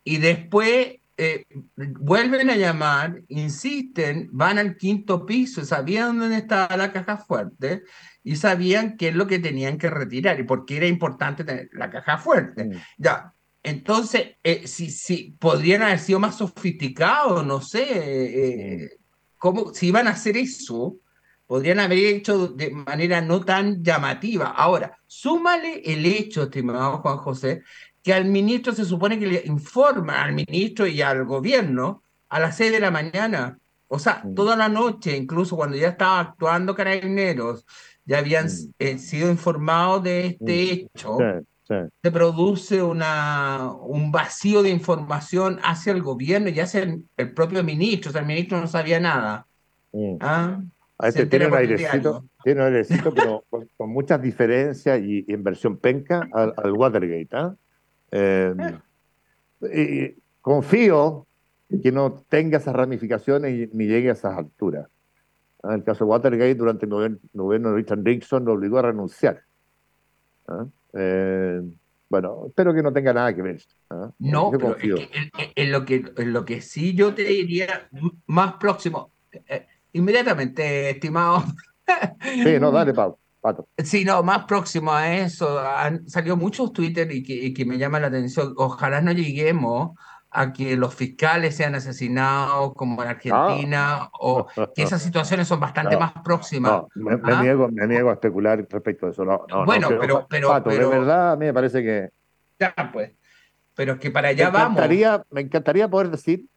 y 0.03 0.17
después 0.17 0.97
eh, 1.17 1.45
vuelven 1.75 2.51
a 2.51 2.55
llamar, 2.55 3.23
insisten, 3.29 4.29
van 4.31 4.59
al 4.59 4.77
quinto 4.77 5.25
piso, 5.25 5.65
sabían 5.65 6.19
dónde 6.19 6.37
estaba 6.37 6.77
la 6.77 6.91
caja 6.91 7.17
fuerte 7.17 7.81
y 8.23 8.35
sabían 8.37 8.97
qué 8.97 9.09
es 9.09 9.15
lo 9.15 9.27
que 9.27 9.39
tenían 9.39 9.77
que 9.77 9.89
retirar 9.89 10.39
y 10.39 10.43
por 10.43 10.65
qué 10.65 10.77
era 10.77 10.87
importante 10.87 11.43
tener 11.43 11.69
la 11.73 11.89
caja 11.89 12.17
fuerte. 12.17 12.65
Mm. 12.65 12.71
Ya, 12.97 13.33
entonces, 13.63 14.35
eh, 14.43 14.67
si, 14.67 14.91
si 14.91 15.35
podrían 15.39 15.83
haber 15.83 15.99
sido 15.99 16.19
más 16.19 16.37
sofisticados, 16.37 17.45
no 17.45 17.61
sé, 17.61 17.85
eh, 17.89 18.99
cómo, 19.37 19.73
si 19.73 19.87
iban 19.87 20.07
a 20.07 20.11
hacer 20.11 20.35
eso, 20.37 20.97
podrían 21.47 21.79
haber 21.79 21.99
hecho 21.99 22.47
de 22.47 22.71
manera 22.71 23.21
no 23.21 23.43
tan 23.43 23.83
llamativa. 23.83 24.47
Ahora, 24.47 24.97
súmale 25.07 25.81
el 25.85 26.05
hecho, 26.05 26.43
estimado 26.43 26.97
Juan 26.99 27.17
José, 27.17 27.63
que 28.01 28.13
al 28.13 28.25
ministro 28.25 28.73
se 28.73 28.83
supone 28.83 29.17
que 29.17 29.27
le 29.27 29.43
informa 29.45 30.23
al 30.23 30.33
ministro 30.33 30.85
y 30.85 31.01
al 31.01 31.23
gobierno 31.25 32.03
a 32.27 32.39
las 32.39 32.57
seis 32.57 32.71
de 32.71 32.81
la 32.81 32.91
mañana. 32.91 33.59
O 33.87 33.97
sea, 33.97 34.21
mm. 34.25 34.35
toda 34.35 34.57
la 34.57 34.67
noche, 34.67 35.15
incluso 35.15 35.55
cuando 35.55 35.77
ya 35.77 35.89
estaba 35.89 36.19
actuando 36.19 36.75
carabineros, 36.75 37.65
ya 38.05 38.19
habían 38.19 38.47
eh, 38.79 38.97
sido 38.97 39.29
informados 39.29 40.03
de 40.03 40.27
este 40.27 40.71
hecho, 40.71 41.17
se 41.65 42.11
produce 42.11 42.83
una, 42.83 43.71
un 43.71 44.11
vacío 44.11 44.61
de 44.61 44.69
información 44.69 45.59
hacia 45.63 45.93
el 45.93 46.01
gobierno 46.01 46.49
y 46.49 46.59
hacia 46.59 46.81
el, 46.81 47.33
propio 47.33 47.63
ministro. 47.63 48.09
O 48.09 48.11
sea, 48.11 48.21
el 48.21 48.27
ministro 48.27 48.59
no 48.59 48.67
sabía 48.67 48.99
nada. 48.99 49.47
¿Ah? 50.19 50.61
Este 51.01 51.25
tiene, 51.25 51.47
un 51.47 51.55
airecito, 51.55 52.25
tiene 52.43 52.61
un 52.61 52.67
airecito, 52.67 53.13
pero 53.13 53.43
con, 53.49 53.89
muchas 53.89 54.21
diferencias 54.21 55.01
y, 55.01 55.25
inversión 55.27 55.77
penca 55.77 56.27
al, 56.31 56.71
Watergate. 56.73 57.55
Em, 58.11 58.57
y 59.73 60.15
confío 60.41 61.25
que 61.81 61.91
no 61.91 62.23
tenga 62.29 62.57
esas 62.57 62.75
ramificaciones 62.75 63.73
ni 63.73 63.87
llegue 63.87 64.09
a 64.09 64.13
esas 64.13 64.37
alturas. 64.37 64.87
En 65.63 65.71
el 65.71 65.83
caso 65.83 66.03
de 66.03 66.09
Watergate, 66.11 66.55
durante 66.55 66.85
el 66.85 67.19
gobierno 67.33 67.69
de 67.69 67.75
Richard 67.75 67.99
Nixon 67.99 68.45
lo 68.45 68.53
obligó 68.53 68.79
a 68.79 68.83
renunciar. 68.83 69.41
¿ah? 70.47 70.65
Eh, 70.93 71.61
bueno, 72.09 72.43
espero 72.47 72.73
que 72.73 72.83
no 72.83 72.91
tenga 72.91 73.13
nada 73.13 73.33
que 73.33 73.41
ver. 73.41 73.61
¿ah? 73.89 74.11
No, 74.19 74.51
pero 74.51 74.75
en, 74.79 75.71
lo 75.71 75.85
que, 75.85 76.03
en 76.17 76.33
lo 76.33 76.45
que 76.45 76.61
sí 76.61 76.93
yo 76.93 77.13
te 77.13 77.23
diría 77.23 77.89
más 78.27 78.55
próximo, 78.55 79.11
eh, 79.47 79.67
inmediatamente, 79.93 80.89
estimado 80.89 81.43
Sí, 82.21 82.59
no, 82.59 82.71
dale, 82.71 82.93
Pau. 82.93 83.17
Pato. 83.41 83.67
Sí, 83.77 84.05
no, 84.05 84.23
más 84.23 84.45
próximo 84.45 84.93
a 84.93 85.17
eso, 85.17 85.59
han 85.59 86.07
salido 86.07 86.37
muchos 86.37 86.71
Twitter 86.71 87.11
y 87.11 87.23
que, 87.23 87.33
y 87.33 87.53
que 87.53 87.65
me 87.65 87.77
llama 87.77 87.99
la 87.99 88.07
atención. 88.07 88.53
Ojalá 88.55 89.01
no 89.01 89.11
lleguemos 89.11 89.97
a 90.33 90.51
que 90.51 90.75
los 90.75 90.95
fiscales 90.95 91.55
sean 91.55 91.75
asesinados 91.75 92.73
como 92.73 93.03
en 93.03 93.09
Argentina 93.09 94.09
o 94.19 94.47
que 94.75 94.81
esas 94.81 95.01
situaciones 95.03 95.47
son 95.47 95.59
bastante 95.59 95.95
más 95.95 96.13
próximas. 96.23 96.83
me, 96.95 97.19
¿Ah? 97.23 97.41
niego, 97.41 97.69
me 97.71 97.85
niego 97.85 98.09
a 98.09 98.13
especular 98.13 98.65
respecto 98.67 99.05
a 99.05 99.09
eso. 99.11 99.23
No, 99.23 99.45
bueno, 99.65 99.89
pero, 99.99 100.25
pero, 100.27 100.49
Pato, 100.49 100.71
de 100.71 100.85
verdad 100.85 101.33
a 101.33 101.35
mí 101.35 101.45
me 101.45 101.53
parece 101.53 101.83
que... 101.83 102.09
Ya, 102.59 102.73
pues. 102.91 103.11
Pero 103.75 103.93
es 103.93 103.99
que 103.99 104.09
para 104.09 104.29
allá 104.29 104.47
me 104.47 104.57
vamos. 104.57 104.81
Me 105.29 105.41
encantaría 105.41 105.87
poder 105.87 106.09
decir 106.09 106.47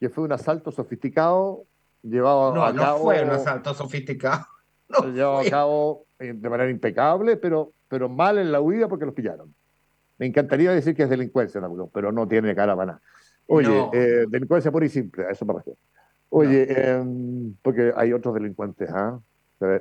que 0.00 0.08
fue 0.08 0.24
un 0.24 0.32
asalto 0.32 0.72
sofisticado 0.72 1.64
llevado 2.02 2.54
no, 2.54 2.64
a 2.64 2.74
cabo... 2.74 2.98
No, 2.98 3.04
fue 3.04 3.22
un 3.22 3.30
asalto 3.30 3.74
sofisticado. 3.74 4.46
No 4.86 5.08
llevado 5.08 5.38
a 5.38 5.50
cabo 5.50 6.06
eh, 6.18 6.34
de 6.34 6.50
manera 6.50 6.70
impecable, 6.70 7.38
pero, 7.38 7.72
pero 7.88 8.08
mal 8.08 8.36
en 8.36 8.52
la 8.52 8.60
huida 8.60 8.86
porque 8.86 9.06
los 9.06 9.14
pillaron. 9.14 9.54
Me 10.18 10.26
encantaría 10.26 10.72
decir 10.72 10.94
que 10.94 11.02
es 11.02 11.10
delincuencia, 11.10 11.60
pero 11.92 12.12
no 12.12 12.28
tiene 12.28 12.54
cara 12.54 12.76
para 12.76 12.86
nada. 12.86 13.02
Oye, 13.46 13.90
eh, 13.92 14.24
delincuencia 14.28 14.70
pura 14.70 14.86
y 14.86 14.88
simple, 14.88 15.24
a 15.26 15.30
eso 15.30 15.44
me 15.44 15.54
refiero. 15.54 15.78
Oye, 16.30 16.66
em, 16.68 17.54
porque 17.62 17.92
hay 17.96 18.12
otros 18.12 18.34
delincuentes, 18.34 18.90
¿ah? 18.90 19.20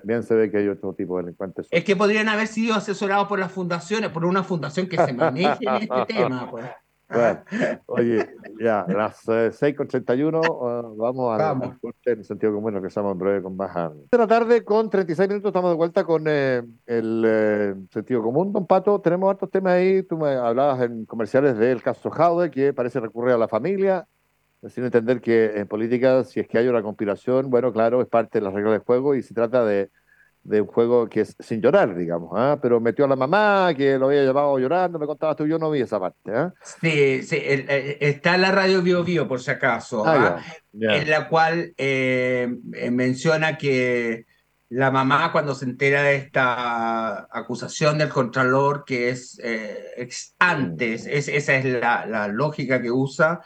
Bien 0.03 0.23
se 0.23 0.35
ve 0.35 0.49
que 0.49 0.57
hay 0.57 0.67
otro 0.67 0.93
tipo 0.93 1.17
de 1.17 1.23
delincuentes. 1.23 1.67
Es 1.69 1.83
que 1.83 1.95
podrían 1.95 2.29
haber 2.29 2.47
sido 2.47 2.75
asesorados 2.75 3.27
por 3.27 3.39
las 3.39 3.51
fundaciones, 3.51 4.11
por 4.11 4.23
una 4.23 4.43
fundación 4.43 4.87
que 4.87 4.97
se 4.97 5.13
maneje 5.13 5.65
en 5.67 5.75
este 5.75 6.05
tema. 6.07 6.49
Pues. 6.49 6.65
oye, 7.85 8.29
ya, 8.59 8.85
las 8.87 9.25
6.31 9.27 10.35
uh, 10.35 10.93
eh, 10.93 10.95
vamos 10.97 11.33
a 11.33 11.37
vamos. 11.37 11.75
en 12.05 12.19
el 12.19 12.25
sentido 12.25 12.53
común, 12.53 12.81
que 12.81 12.87
estamos 12.87 13.11
en 13.11 13.17
breve 13.17 13.41
con 13.41 13.57
baja. 13.57 13.91
De 14.11 14.17
la 14.17 14.27
tarde, 14.27 14.63
con 14.63 14.89
36 14.89 15.29
minutos, 15.29 15.49
estamos 15.49 15.71
de 15.71 15.77
vuelta 15.77 16.03
con 16.03 16.25
eh, 16.27 16.63
el 16.85 17.23
eh, 17.25 17.75
sentido 17.91 18.21
común. 18.21 18.51
Don 18.51 18.65
Pato, 18.65 18.99
tenemos 19.01 19.33
otros 19.33 19.51
temas 19.51 19.73
ahí. 19.73 20.03
Tú 20.03 20.17
me 20.17 20.29
hablabas 20.29 20.81
en 20.81 21.05
comerciales 21.05 21.57
del 21.57 21.81
caso 21.81 22.09
Jaude, 22.09 22.51
que 22.51 22.73
parece 22.73 22.99
recurrir 22.99 23.33
a 23.33 23.37
la 23.37 23.47
familia, 23.47 24.07
sin 24.67 24.85
entender 24.85 25.21
que 25.21 25.59
en 25.59 25.67
política, 25.67 26.23
si 26.23 26.39
es 26.39 26.47
que 26.47 26.57
hay 26.57 26.67
una 26.67 26.81
conspiración, 26.81 27.49
bueno, 27.49 27.71
claro, 27.71 28.01
es 28.01 28.07
parte 28.07 28.39
de 28.39 28.45
las 28.45 28.53
reglas 28.53 28.73
del 28.73 28.81
juego 28.81 29.15
y 29.15 29.21
se 29.21 29.33
trata 29.33 29.65
de 29.65 29.89
de 30.43 30.61
un 30.61 30.67
juego 30.67 31.07
que 31.07 31.21
es 31.21 31.35
sin 31.39 31.61
llorar, 31.61 31.95
digamos, 31.95 32.31
¿ah? 32.35 32.59
pero 32.61 32.81
metió 32.81 33.05
a 33.05 33.07
la 33.07 33.15
mamá, 33.15 33.73
que 33.75 33.97
lo 33.97 34.07
había 34.07 34.23
llevado 34.23 34.59
llorando, 34.59 34.99
me 34.99 35.05
contabas 35.05 35.37
tú, 35.37 35.47
yo 35.47 35.57
no 35.57 35.71
vi 35.71 35.81
esa 35.81 35.99
parte. 35.99 36.31
¿ah? 36.33 36.53
Sí, 36.81 37.23
sí 37.23 37.41
está 37.41 38.37
la 38.37 38.51
radio 38.51 38.81
Bio 38.81 39.03
Bio, 39.03 39.27
por 39.27 39.39
si 39.39 39.51
acaso, 39.51 40.05
ah, 40.05 40.37
¿ah? 40.37 40.43
en 40.73 41.09
la 41.09 41.29
cual 41.29 41.73
eh, 41.77 42.53
eh, 42.73 42.91
menciona 42.91 43.57
que 43.57 44.25
la 44.69 44.91
mamá 44.91 45.31
cuando 45.31 45.55
se 45.55 45.65
entera 45.65 46.03
de 46.03 46.15
esta 46.15 47.27
acusación 47.31 47.97
del 47.97 48.09
Contralor, 48.09 48.83
que 48.85 49.09
es 49.09 49.39
eh, 49.41 50.09
antes, 50.39 51.05
es, 51.05 51.29
esa 51.29 51.55
es 51.55 51.65
la, 51.65 52.05
la, 52.05 52.27
lógica 52.27 52.81
que 52.81 52.91
usa, 52.91 53.41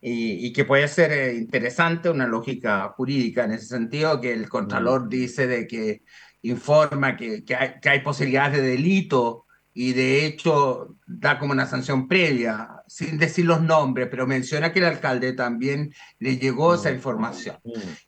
y, 0.00 0.46
y, 0.46 0.52
que 0.52 0.66
puede 0.66 0.86
ser 0.88 1.34
interesante, 1.34 2.10
una 2.10 2.26
lógica 2.26 2.88
jurídica 2.90 3.44
en 3.44 3.52
ese 3.52 3.68
sentido, 3.68 4.20
que 4.20 4.34
el 4.34 4.50
Contralor 4.50 5.08
dice 5.08 5.46
de 5.46 5.66
que 5.66 6.02
informa 6.44 7.16
que, 7.16 7.44
que, 7.44 7.56
hay, 7.56 7.74
que, 7.80 7.88
hay, 7.88 8.00
posibilidades 8.00 8.60
de 8.60 8.68
delito 8.68 9.46
y 9.72 9.92
de 9.92 10.24
hecho 10.24 10.96
da 11.04 11.38
como 11.38 11.52
una 11.52 11.66
sanción 11.66 12.06
previa, 12.06 12.82
sin 12.86 13.18
decir 13.18 13.44
los 13.44 13.60
nombres, 13.60 14.06
pero 14.08 14.26
menciona 14.26 14.72
que 14.72 14.78
el 14.78 14.84
alcalde 14.84 15.32
también 15.32 15.92
le 16.20 16.36
llegó 16.36 16.74
esa 16.74 16.92
información. 16.92 17.56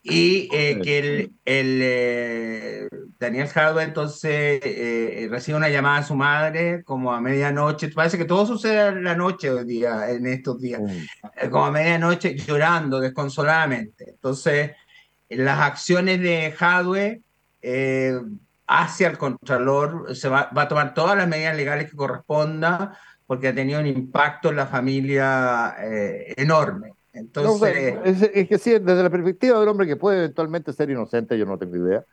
Y 0.00 0.48
eh, 0.52 0.78
que 0.80 0.98
el, 0.98 1.32
el 1.44 1.80
eh, 1.82 2.88
Daniel 3.18 3.48
Jadwe 3.48 3.82
entonces 3.82 4.60
eh, 4.62 5.26
recibe 5.28 5.56
una 5.56 5.68
llamada 5.68 5.98
a 5.98 6.06
su 6.06 6.14
madre 6.14 6.84
como 6.84 7.12
a 7.12 7.20
medianoche, 7.20 7.88
parece 7.88 8.16
que 8.16 8.26
todo 8.26 8.46
sucede 8.46 8.88
en 8.88 9.02
la 9.02 9.16
noche 9.16 9.50
hoy 9.50 9.64
día, 9.64 10.08
en 10.10 10.24
estos 10.26 10.60
días, 10.60 10.80
como 11.50 11.66
a 11.66 11.70
medianoche 11.72 12.36
llorando 12.36 13.00
desconsoladamente. 13.00 14.10
Entonces, 14.10 14.70
las 15.28 15.58
acciones 15.58 16.20
de 16.20 16.52
Jadwe 16.56 17.22
eh, 17.68 18.20
hacia 18.68 19.08
el 19.08 19.18
Contralor, 19.18 20.14
se 20.14 20.28
va, 20.28 20.50
va, 20.56 20.62
a 20.62 20.68
tomar 20.68 20.94
todas 20.94 21.16
las 21.16 21.26
medidas 21.26 21.56
legales 21.56 21.90
que 21.90 21.96
corresponda, 21.96 22.96
porque 23.26 23.48
ha 23.48 23.54
tenido 23.54 23.80
un 23.80 23.88
impacto 23.88 24.50
en 24.50 24.56
la 24.56 24.66
familia 24.66 25.74
eh, 25.80 26.32
enorme. 26.36 26.94
Entonces, 27.12 27.96
es, 28.04 28.48
que 28.48 28.58
sí, 28.58 28.78
desde 28.78 29.02
la 29.02 29.10
perspectiva 29.10 29.58
del 29.58 29.68
hombre 29.68 29.86
que 29.86 29.96
puede 29.96 30.18
eventualmente 30.18 30.72
ser 30.72 30.90
inocente, 30.90 31.36
yo 31.36 31.44
no 31.44 31.58
tengo 31.58 31.76
idea. 31.76 32.04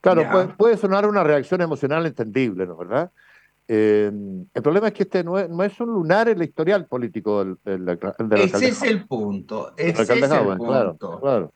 Claro, 0.00 0.54
puede, 0.56 0.78
sonar 0.78 1.06
una 1.06 1.22
reacción 1.24 1.60
emocional 1.60 2.06
entendible, 2.06 2.64
¿no 2.64 2.72
es 2.72 2.78
verdad? 2.78 3.10
Eh, 3.68 4.10
el 4.54 4.62
problema 4.62 4.88
es 4.88 4.94
que 4.94 5.02
este 5.02 5.24
no 5.24 5.38
es, 5.38 5.50
no 5.50 5.62
es, 5.62 5.78
un 5.80 5.88
lunar 5.88 6.28
en 6.28 6.38
la 6.38 6.44
historial 6.44 6.86
político 6.86 7.44
del, 7.44 7.58
del, 7.64 7.84
del 7.84 8.40
Ese 8.40 8.68
es 8.68 8.82
el 8.82 9.04
punto. 9.06 9.74
Ese 9.76 10.02
es 10.02 10.10
el 10.10 10.20
punto. 10.20 10.64
Claro, 10.64 10.96
claro 11.20 11.52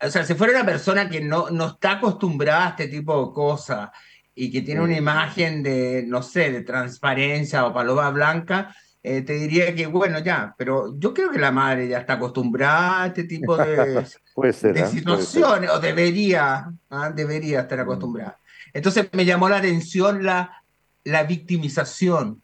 o 0.00 0.10
sea, 0.10 0.24
si 0.24 0.34
fuera 0.34 0.52
una 0.52 0.66
persona 0.66 1.08
que 1.08 1.20
no, 1.20 1.50
no 1.50 1.68
está 1.68 1.92
acostumbrada 1.92 2.66
a 2.66 2.70
este 2.70 2.88
tipo 2.88 3.26
de 3.26 3.32
cosas 3.32 3.90
y 4.34 4.50
que 4.50 4.62
tiene 4.62 4.82
una 4.82 4.96
imagen 4.96 5.62
de, 5.62 6.04
no 6.06 6.22
sé, 6.22 6.52
de 6.52 6.62
transparencia 6.62 7.64
o 7.66 7.72
paloma 7.72 8.10
blanca, 8.10 8.74
eh, 9.02 9.22
te 9.22 9.34
diría 9.34 9.74
que, 9.74 9.86
bueno, 9.86 10.18
ya, 10.18 10.54
pero 10.58 10.98
yo 10.98 11.14
creo 11.14 11.30
que 11.30 11.38
la 11.38 11.52
madre 11.52 11.88
ya 11.88 11.98
está 11.98 12.14
acostumbrada 12.14 13.04
a 13.04 13.06
este 13.06 13.24
tipo 13.24 13.56
de, 13.56 13.76
de 14.36 14.80
¿eh? 14.80 14.86
situaciones, 14.86 15.70
o 15.70 15.78
debería, 15.78 16.72
¿ah? 16.90 17.10
debería 17.14 17.60
estar 17.60 17.78
acostumbrada. 17.80 18.38
Entonces 18.74 19.08
me 19.12 19.24
llamó 19.24 19.48
la 19.48 19.58
atención 19.58 20.24
la, 20.24 20.62
la 21.04 21.22
victimización. 21.22 22.42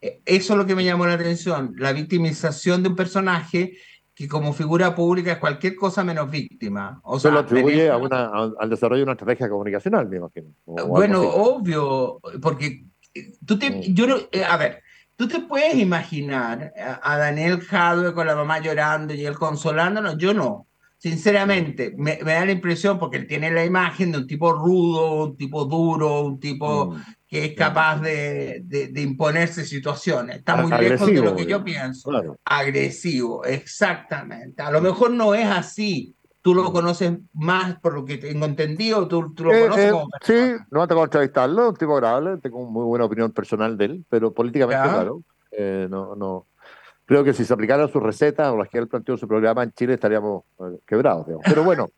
E, 0.00 0.20
eso 0.26 0.52
es 0.52 0.58
lo 0.58 0.66
que 0.66 0.76
me 0.76 0.84
llamó 0.84 1.06
la 1.06 1.14
atención, 1.14 1.74
la 1.78 1.92
victimización 1.92 2.82
de 2.82 2.90
un 2.90 2.96
personaje 2.96 3.78
que 4.16 4.26
como 4.26 4.54
figura 4.54 4.94
pública 4.94 5.32
es 5.32 5.38
cualquier 5.38 5.76
cosa 5.76 6.02
menos 6.02 6.30
víctima. 6.30 6.98
O 7.02 7.20
Se 7.20 7.30
lo 7.30 7.40
atribuye 7.40 7.90
a 7.90 7.98
una, 7.98 8.30
al 8.58 8.70
desarrollo 8.70 9.00
de 9.00 9.02
una 9.02 9.12
estrategia 9.12 9.46
comunicacional, 9.46 10.08
me 10.08 10.16
imagino. 10.16 10.48
Bueno, 10.64 11.20
obvio, 11.20 12.18
porque 12.40 12.86
tú 13.44 13.58
te, 13.58 13.68
mm. 13.68 13.82
yo 13.94 14.06
no, 14.06 14.16
eh, 14.32 14.42
a 14.42 14.56
ver, 14.56 14.82
tú 15.16 15.28
te 15.28 15.40
puedes 15.40 15.74
imaginar 15.74 16.72
a, 17.02 17.18
Daniel 17.18 17.60
Jadwe 17.60 18.14
con 18.14 18.26
la 18.26 18.34
mamá 18.34 18.58
llorando 18.58 19.12
y 19.12 19.26
él 19.26 19.36
consolándonos, 19.36 20.16
yo 20.16 20.32
no. 20.32 20.66
Sinceramente, 21.08 21.94
me, 21.96 22.18
me, 22.24 22.32
da 22.32 22.44
la 22.44 22.52
impresión, 22.52 22.98
porque 22.98 23.16
él 23.16 23.26
tiene 23.26 23.50
la 23.50 23.64
imagen 23.64 24.12
de 24.12 24.18
un 24.18 24.26
tipo 24.26 24.52
rudo, 24.52 25.26
un 25.26 25.36
tipo 25.36 25.64
duro, 25.64 26.22
un 26.22 26.40
tipo 26.40 26.86
mm 26.86 27.16
que 27.28 27.44
es 27.44 27.54
capaz 27.54 28.00
de, 28.00 28.62
de, 28.64 29.02
imponerse 29.02 29.64
situaciones. 29.64 30.36
Está 30.36 30.56
muy 30.56 30.70
lejos 30.70 31.06
de 31.06 31.20
lo 31.20 31.34
que 31.34 31.46
yo 31.46 31.64
pienso. 31.64 32.10
Agresivo, 32.44 33.44
exactamente. 33.44 34.62
A 34.62 34.70
lo 34.70 34.80
mejor 34.80 35.10
no 35.10 35.34
es 35.34 35.46
así. 35.46 36.14
Tú 36.40 36.54
lo 36.54 36.72
conoces 36.72 37.18
más 37.32 37.80
por 37.80 37.94
lo 37.94 38.04
que 38.04 38.18
tengo 38.18 38.46
entendido, 38.46 39.08
tú, 39.08 39.34
tú 39.34 39.44
lo 39.44 39.52
eh, 39.52 39.62
conoces 39.62 39.86
eh, 39.86 39.90
como 39.90 40.08
Sí, 40.22 40.64
no 40.70 40.80
me 40.80 40.86
tocado 40.86 41.04
entrevistarlo, 41.04 41.70
un 41.70 41.74
tipo 41.74 41.94
agradable, 41.96 42.36
tengo 42.38 42.70
muy 42.70 42.84
buena 42.84 43.04
opinión 43.04 43.32
personal 43.32 43.76
de 43.76 43.84
él, 43.86 44.04
pero 44.08 44.32
políticamente, 44.32 44.88
claro, 44.88 45.22
eh, 45.50 45.88
no, 45.90 46.14
no, 46.14 46.46
creo 47.06 47.24
que 47.24 47.32
si 47.32 47.44
se 47.44 47.54
aplicaran 47.54 47.90
sus 47.90 48.02
recetas 48.02 48.48
o 48.48 48.58
las 48.58 48.68
que 48.68 48.78
él 48.78 48.88
planteó 48.88 49.14
en 49.14 49.18
su 49.18 49.26
programa 49.26 49.62
en 49.62 49.72
Chile 49.72 49.94
estaríamos 49.94 50.44
quebrados. 50.86 51.26
Digamos. 51.26 51.46
Pero 51.48 51.64
bueno, 51.64 51.90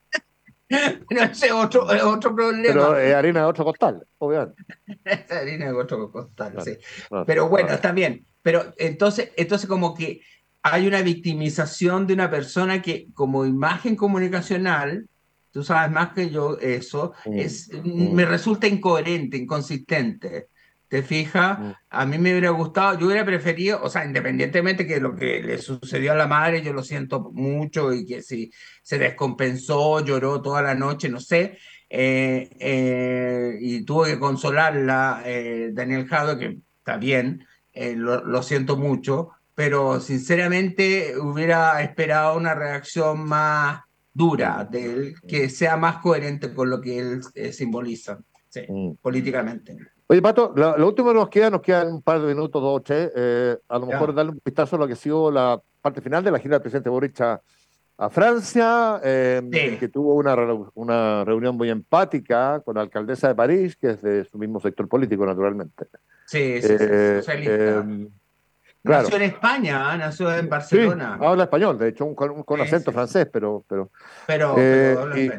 Pero 1.09 1.23
ese 1.23 1.47
es 1.47 1.51
otro, 1.51 1.85
otro 1.85 2.35
problema. 2.35 2.73
Pero 2.73 2.97
es 2.97 3.15
harina 3.15 3.39
de 3.39 3.45
otro 3.47 3.65
costal, 3.65 4.05
obviamente. 4.19 4.63
es 5.03 5.31
harina 5.31 5.65
de 5.65 5.73
otro 5.73 6.11
costal, 6.11 6.55
sí. 6.63 6.77
Pero 7.25 7.49
bueno, 7.49 7.69
está 7.69 7.91
bien. 7.91 8.25
Pero 8.43 8.71
entonces, 8.77 9.31
entonces 9.35 9.67
como 9.67 9.95
que 9.95 10.21
hay 10.61 10.87
una 10.87 11.01
victimización 11.01 12.05
de 12.05 12.13
una 12.13 12.29
persona 12.29 12.81
que 12.81 13.07
como 13.13 13.45
imagen 13.45 13.95
comunicacional, 13.95 15.07
tú 15.51 15.63
sabes 15.63 15.91
más 15.91 16.13
que 16.13 16.29
yo 16.29 16.57
eso, 16.59 17.13
mm, 17.25 17.33
es, 17.33 17.71
mm. 17.73 18.13
me 18.13 18.25
resulta 18.25 18.67
incoherente, 18.67 19.37
inconsistente. 19.37 20.49
¿Te 20.89 21.03
fijas? 21.03 21.59
Mm. 21.59 21.71
A 21.91 22.05
mí 22.07 22.17
me 22.17 22.31
hubiera 22.31 22.49
gustado, 22.49 22.97
yo 22.97 23.05
hubiera 23.05 23.23
preferido, 23.23 23.79
o 23.83 23.89
sea, 23.89 24.03
independientemente 24.05 24.87
que 24.87 24.99
lo 24.99 25.15
que 25.15 25.41
le 25.41 25.59
sucedió 25.59 26.13
a 26.13 26.15
la 26.15 26.25
madre, 26.25 26.63
yo 26.63 26.73
lo 26.73 26.83
siento 26.83 27.31
mucho 27.31 27.93
y 27.93 28.07
que 28.07 28.23
si 28.23 28.51
se 28.81 28.97
descompensó, 28.97 30.03
lloró 30.03 30.41
toda 30.41 30.63
la 30.63 30.73
noche, 30.73 31.07
no 31.07 31.19
sé, 31.19 31.59
eh, 31.91 32.49
eh, 32.59 33.57
y 33.61 33.85
tuvo 33.85 34.05
que 34.05 34.17
consolarla, 34.17 35.21
eh, 35.25 35.69
Daniel 35.73 36.07
Jado, 36.07 36.39
que 36.39 36.57
está 36.79 36.97
bien, 36.97 37.45
lo, 37.75 38.25
lo, 38.25 38.43
siento 38.43 38.75
mucho, 38.75 39.29
pero 39.53 40.01
sinceramente 40.01 41.13
hubiera 41.17 41.81
esperado 41.83 42.35
una 42.35 42.55
reacción 42.55 43.23
más 43.25 43.81
dura 44.11 44.67
de 44.69 44.85
él, 44.85 45.15
que 45.27 45.49
sea 45.49 45.77
más 45.77 45.97
coherente 45.97 46.53
con 46.53 46.69
lo 46.69 46.81
que 46.81 46.99
él 46.99 47.21
simboliza 47.53 48.19
sí, 48.49 48.61
mm. 48.67 48.95
políticamente. 49.01 49.77
Oye, 50.11 50.23
Pato, 50.23 50.51
lo, 50.55 50.87
último 50.87 51.09
que 51.09 51.13
nos 51.13 51.29
queda, 51.29 51.49
nos 51.51 51.61
quedan 51.61 51.93
un 51.93 52.01
par 52.01 52.19
de 52.19 52.33
minutos, 52.33 52.59
dos 52.59 52.77
o 52.77 52.81
tres. 52.81 53.11
Eh, 53.15 53.55
a 53.67 53.77
lo 53.77 53.85
mejor 53.85 54.11
darle 54.11 54.31
un 54.31 54.41
vistazo 54.43 54.75
a 54.75 54.79
lo 54.79 54.87
que 54.87 54.93
ha 54.93 54.95
sido 54.95 55.29
la 55.29 55.61
parte 55.83 56.01
final 56.01 56.23
de 56.23 56.31
la 56.31 56.39
gira 56.39 56.55
del 56.55 56.63
presidente 56.63 56.89
Boric 56.89 57.21
a, 57.21 57.39
a 57.95 58.09
Francia, 58.09 58.99
em, 59.03 59.51
que 59.51 59.87
tuvo 59.87 60.15
una, 60.15 60.35
una 60.73 61.23
reunión 61.23 61.55
muy 61.55 61.69
empática 61.69 62.59
con 62.61 62.73
la 62.73 62.81
alcaldesa 62.81 63.27
de 63.27 63.35
París, 63.35 63.75
que 63.75 63.91
es 63.91 64.01
de 64.01 64.25
su 64.25 64.39
mismo 64.39 64.59
sector 64.59 64.87
político, 64.87 65.27
naturalmente. 65.27 65.85
Sí, 66.25 66.59
sí, 66.59 66.75
eh, 66.79 67.21
em, 67.27 68.09
Nació 68.81 69.17
en 69.17 69.23
España, 69.23 69.97
nació 69.97 70.33
en 70.33 70.47
Barcelona. 70.47 71.17
Sí, 71.19 71.25
habla 71.25 71.43
español, 71.43 71.77
de 71.77 71.89
hecho, 71.89 72.15
con, 72.15 72.61
acento 72.61 72.91
francés, 72.93 73.27
pero. 73.31 73.65
Pero, 73.67 73.91
pero, 74.25 74.55
eh, 74.57 74.95
habla 74.97 75.19
y, 75.19 75.29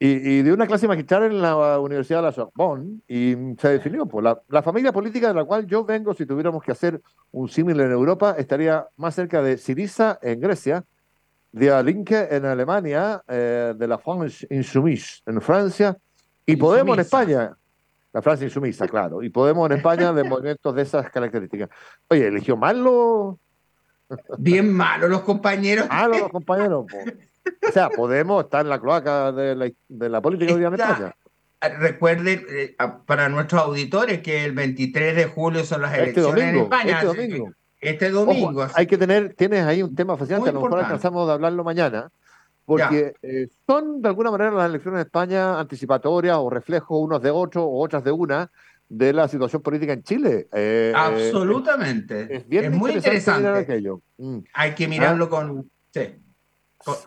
y, 0.00 0.42
de 0.42 0.52
una 0.52 0.66
clase 0.66 0.86
magistral 0.86 1.24
en 1.24 1.42
la 1.42 1.78
Universidad 1.80 2.18
de 2.18 2.22
la 2.22 2.32
Sorbonne, 2.32 3.00
y 3.08 3.34
se 3.58 3.68
definió, 3.68 4.06
pues, 4.06 4.22
la, 4.22 4.40
la, 4.48 4.62
familia 4.62 4.92
política 4.92 5.28
de 5.28 5.34
la 5.34 5.44
cual 5.44 5.66
yo 5.66 5.84
vengo, 5.84 6.14
si 6.14 6.24
tuviéramos 6.24 6.62
que 6.62 6.70
hacer 6.70 7.00
un 7.32 7.48
símil 7.48 7.80
en 7.80 7.90
Europa, 7.90 8.36
estaría 8.38 8.86
más 8.96 9.16
cerca 9.16 9.42
de 9.42 9.58
Siriza 9.58 10.18
en 10.22 10.40
Grecia, 10.40 10.84
de 11.52 11.82
Linke 11.82 12.28
en 12.30 12.44
Alemania, 12.44 13.22
eh, 13.26 13.74
de 13.76 13.88
la 13.88 13.98
France 13.98 14.46
Insoumise 14.50 15.22
en 15.26 15.40
Francia, 15.40 15.96
y 16.46 16.56
Podemos 16.56 16.96
en 16.96 17.00
España. 17.00 17.56
La 18.12 18.22
Francia 18.22 18.44
Insumisa, 18.46 18.88
claro. 18.88 19.22
Y 19.22 19.28
Podemos 19.28 19.70
en 19.70 19.76
España 19.76 20.12
de 20.12 20.24
movimientos 20.28 20.74
de 20.74 20.82
esas 20.82 21.10
características. 21.10 21.68
Oye, 22.08 22.26
eligió 22.26 22.56
mal 22.56 22.82
los... 22.82 23.36
Bien 24.38 24.72
malo 24.72 25.08
los 25.08 25.20
compañeros. 25.20 25.86
Malo 25.88 26.18
los 26.18 26.30
compañeros. 26.30 26.86
O 27.68 27.72
sea, 27.72 27.90
Podemos 27.90 28.44
estar 28.44 28.62
en 28.62 28.70
la 28.70 28.80
cloaca 28.80 29.32
de 29.32 29.54
la, 29.54 29.70
de 29.88 30.08
la 30.08 30.20
política 30.20 30.52
España. 30.52 31.14
Recuerden 31.60 32.46
eh, 32.50 32.76
para 33.04 33.28
nuestros 33.28 33.60
auditores 33.62 34.20
que 34.20 34.44
el 34.44 34.52
23 34.52 35.16
de 35.16 35.24
julio 35.26 35.64
son 35.64 35.82
las 35.82 35.92
este 35.92 36.20
elecciones 36.20 36.44
en 36.44 36.56
España. 36.58 36.92
Este 36.92 37.06
domingo. 37.06 37.52
Este 37.80 38.10
domingo. 38.10 38.66
hay 38.74 38.86
que 38.86 38.98
tener, 38.98 39.34
tienes 39.34 39.64
ahí 39.64 39.82
un 39.82 39.94
tema 39.94 40.16
fascinante, 40.16 40.50
a 40.50 40.52
lo 40.52 40.62
mejor 40.62 40.80
alcanzamos 40.80 41.26
de 41.26 41.32
hablarlo 41.32 41.64
mañana, 41.64 42.10
porque 42.64 43.14
eh, 43.22 43.48
son 43.66 44.02
de 44.02 44.08
alguna 44.08 44.30
manera 44.30 44.50
las 44.50 44.68
elecciones 44.68 44.98
de 44.98 45.02
España 45.02 45.58
anticipatorias 45.58 46.36
o 46.38 46.50
reflejo 46.50 46.98
unos 46.98 47.22
de 47.22 47.30
ocho 47.30 47.64
o 47.64 47.82
otras 47.82 48.04
de 48.04 48.12
una 48.12 48.50
de 48.88 49.12
la 49.12 49.28
situación 49.28 49.62
política 49.62 49.92
en 49.92 50.02
Chile. 50.02 50.48
Eh, 50.52 50.92
Absolutamente. 50.94 52.44
es, 52.50 52.70
muy 52.70 52.92
interesante. 52.92 54.00
Mm. 54.16 54.38
Hay 54.52 54.74
que 54.74 54.88
mirarlo 54.88 55.26
ah. 55.26 55.30
con, 55.30 55.70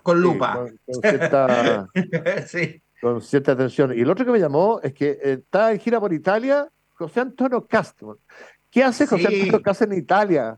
con, 0.04 0.22
lupa. 0.22 0.66
con, 0.86 1.02
cierta, 1.02 1.88
con, 3.02 3.22
cierta, 3.22 3.52
atención. 3.54 3.94
Y 3.98 4.04
lo 4.04 4.14
otro 4.14 4.26
que 4.26 4.32
me 4.32 4.40
llamó 4.40 4.80
es 4.84 4.94
que 4.94 5.18
está 5.22 5.72
en 5.72 5.80
gira 5.80 6.00
por 6.00 6.14
Italia 6.14 6.68
José 6.94 7.22
Antonio 7.22 7.66
Castro. 7.68 8.20
¿Qué 8.70 8.84
hace 8.84 9.08
José 9.08 9.28
Antonio 9.28 9.62
Castro 9.62 9.92
en 9.92 9.98
Italia? 9.98 10.58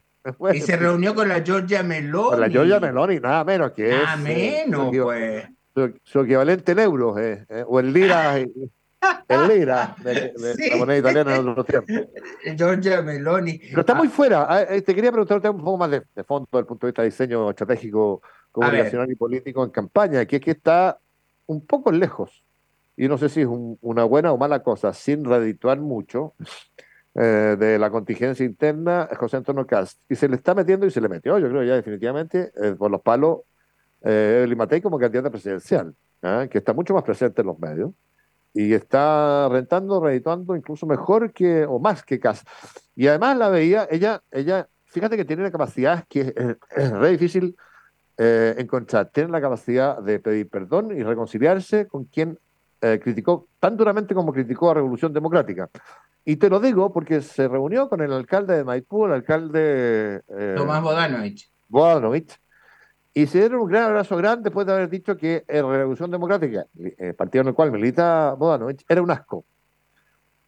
y 0.54 0.62
se 0.62 0.78
reunió 0.78 1.14
con 1.14 1.28
la 1.28 1.42
Georgia 1.42 1.84
Meloni. 1.84 2.30
Con 2.30 2.40
la 2.40 2.50
Georgia 2.50 2.80
Meloni, 2.80 3.20
nada 3.20 3.44
menos 3.44 3.72
que 3.72 3.90
nada 3.90 4.16
menos, 4.18 4.96
pues. 4.96 5.46
Su, 6.04 6.20
equivalente 6.20 6.74
en 6.74 6.80
euros, 6.80 7.20
eh, 7.20 7.46
eh, 7.50 7.64
o 7.68 7.80
en 7.80 7.92
lira. 7.92 8.38
el 9.28 9.48
lira 9.48 9.96
de, 10.04 10.34
la 10.70 10.78
moneda 10.78 10.98
italiana 11.00 11.36
en 11.36 11.48
otros 11.48 11.66
tiempos. 11.66 11.96
Georgia 12.58 13.02
Meloni. 13.02 13.58
Pero 13.58 13.82
está 13.82 13.96
muy 13.96 14.08
ah. 14.08 14.12
fuera. 14.12 14.46
Ah, 14.48 14.62
eh, 14.64 14.82
te 14.82 14.94
quería 14.94 15.12
preguntar 15.12 15.38
un 15.52 15.58
poco 15.64 15.78
más 15.78 15.92
de, 15.92 16.04
fondo 16.24 16.48
desde 16.52 16.60
el 16.60 16.66
punto 16.66 16.88
de 16.88 16.92
vista 16.92 17.02
de 17.02 17.10
diseño 17.10 17.50
estratégico, 17.50 18.22
comunicacional 18.54 19.12
y 19.12 19.16
político 19.16 19.64
en 19.64 19.72
campaña, 19.72 20.26
que 20.26 20.38
es 20.38 20.42
que 20.42 20.52
está 20.52 21.00
un 21.48 21.66
poco 21.66 21.92
lejos. 21.92 22.44
Y 22.96 23.08
no 23.08 23.18
sé 23.18 23.28
si 23.28 23.42
es 23.42 23.48
una 23.48 24.04
buena 24.06 24.32
o 24.32 24.38
mala 24.38 24.62
cosa, 24.62 24.94
sin 24.94 25.26
redituar 25.26 25.80
mucho, 25.80 26.36
eh, 27.16 27.56
de 27.60 27.80
la 27.80 27.90
contingencia 27.90 28.46
interna, 28.46 29.10
José 29.18 29.38
Antonio 29.38 29.66
Cast. 29.66 30.00
Y 30.08 30.16
se 30.16 30.30
le 30.30 30.36
está 30.36 30.54
metiendo 30.54 30.86
y 30.86 30.92
se 30.92 31.02
le 31.02 31.10
metió, 31.10 31.38
yo 31.40 31.50
creo 31.50 31.64
ya 31.64 31.76
definitivamente, 31.76 32.52
eh, 32.62 32.76
por 32.78 32.92
los 32.92 33.02
palos, 33.02 33.40
eh, 34.04 34.36
Evelyn 34.38 34.58
Matei 34.58 34.82
como 34.82 35.00
candidata 35.00 35.32
presidencial, 35.32 35.96
¿ah? 36.22 36.46
que 36.50 36.60
está 36.60 36.74
mucho 36.74 36.94
más 36.94 37.04
presente 37.04 37.42
en 37.42 37.48
los 37.48 37.58
medios 37.58 37.92
y 38.54 38.74
está 38.74 39.50
rentando, 39.50 40.00
redituando 40.00 40.56
incluso 40.56 40.86
mejor 40.86 41.34
que, 41.34 41.66
o 41.66 41.80
más 41.80 42.04
que 42.04 42.20
Cast. 42.20 42.48
Y 42.96 43.08
además 43.08 43.36
la 43.38 43.50
veía, 43.50 43.88
ella, 43.90 44.22
ella, 44.30 44.68
fíjate 44.86 45.18
que 45.18 45.26
tiene 45.26 45.42
una 45.42 45.52
capacidad 45.52 46.06
que 46.08 46.22
es, 46.22 46.58
es 46.76 46.92
re 46.92 47.10
difícil 47.10 47.56
encontrar, 48.18 49.10
tiene 49.10 49.32
la 49.32 49.42
capacidad 49.42 50.02
de 50.02 50.20
pedir 50.20 50.50
perdón 50.50 50.98
y 50.98 51.04
reconciliarse 51.04 51.88
con 51.88 52.06
quien 52.06 52.38
criticó 52.80 53.48
tan 53.60 53.78
duramente 53.78 54.14
como 54.14 54.34
criticó 54.34 54.72
a 54.72 54.74
Revolución 54.76 55.14
Democrática. 55.14 55.70
Y 56.26 56.38
te 56.38 56.50
lo 56.50 56.60
digo 56.60 56.94
porque 56.94 57.22
se 57.22 57.48
reunió 57.48 57.90
con 57.90 58.02
el 58.02 58.14
alcalde 58.14 58.56
de 58.56 58.64
Maipú, 58.64 59.06
el 59.06 59.14
alcalde... 59.14 60.22
Eh, 60.28 60.54
Tomás 60.56 60.82
Bodanovich. 60.82 61.52
Bodanovich. 61.68 62.40
Y 63.14 63.28
se 63.28 63.40
dieron 63.40 63.62
un 63.62 63.70
gran 63.70 63.84
abrazo 63.86 64.16
grande 64.16 64.46
después 64.46 64.66
de 64.66 64.74
haber 64.74 64.90
dicho 64.90 65.18
que 65.18 65.44
la 65.48 65.62
Revolución 65.62 66.10
Democrática, 66.10 66.66
el 66.78 66.96
eh, 66.98 67.14
partido 67.14 67.42
en 67.42 67.50
el 67.50 67.54
cual 67.54 67.72
milita 67.72 68.34
Bodanovich, 68.34 68.86
era 68.88 69.02
un 69.02 69.12
asco. 69.12 69.46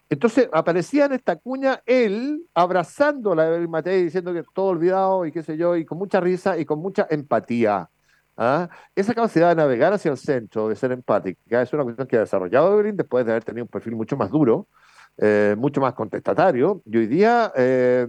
Entonces 0.10 0.50
aparecía 0.52 1.06
en 1.06 1.14
esta 1.14 1.36
cuña 1.36 1.82
él 1.86 2.46
abrazando 2.54 3.32
a 3.32 3.36
la 3.36 3.48
Evelyn 3.48 3.72
Matei 3.72 4.04
diciendo 4.04 4.34
que 4.34 4.44
todo 4.54 4.68
olvidado 4.68 5.26
y 5.26 5.32
qué 5.32 5.44
sé 5.44 5.58
yo, 5.58 5.76
y 5.76 5.86
con 5.86 5.98
mucha 5.98 6.20
risa 6.20 6.58
y 6.58 6.66
con 6.66 6.80
mucha 6.80 7.08
empatía. 7.10 7.90
¿ah? 8.38 8.70
Esa 8.96 9.14
capacidad 9.14 9.50
de 9.50 9.56
navegar 9.56 9.94
hacia 9.94 10.12
el 10.12 10.18
centro, 10.18 10.70
de 10.70 10.76
ser 10.76 10.92
empática, 10.92 11.62
es 11.62 11.74
una 11.74 11.84
cuestión 11.84 12.08
que 12.08 12.18
ha 12.18 12.22
desarrollado 12.22 12.74
Evelyn 12.74 12.98
después 12.98 13.26
de 13.26 13.32
haber 13.32 13.44
tenido 13.44 13.64
un 13.64 13.70
perfil 13.70 13.96
mucho 13.96 14.16
más 14.16 14.30
duro 14.30 14.68
eh, 15.18 15.56
mucho 15.58 15.80
más 15.80 15.94
contestatario. 15.94 16.82
Y 16.86 16.98
hoy 16.98 17.08
día 17.08 17.52
eh, 17.56 18.06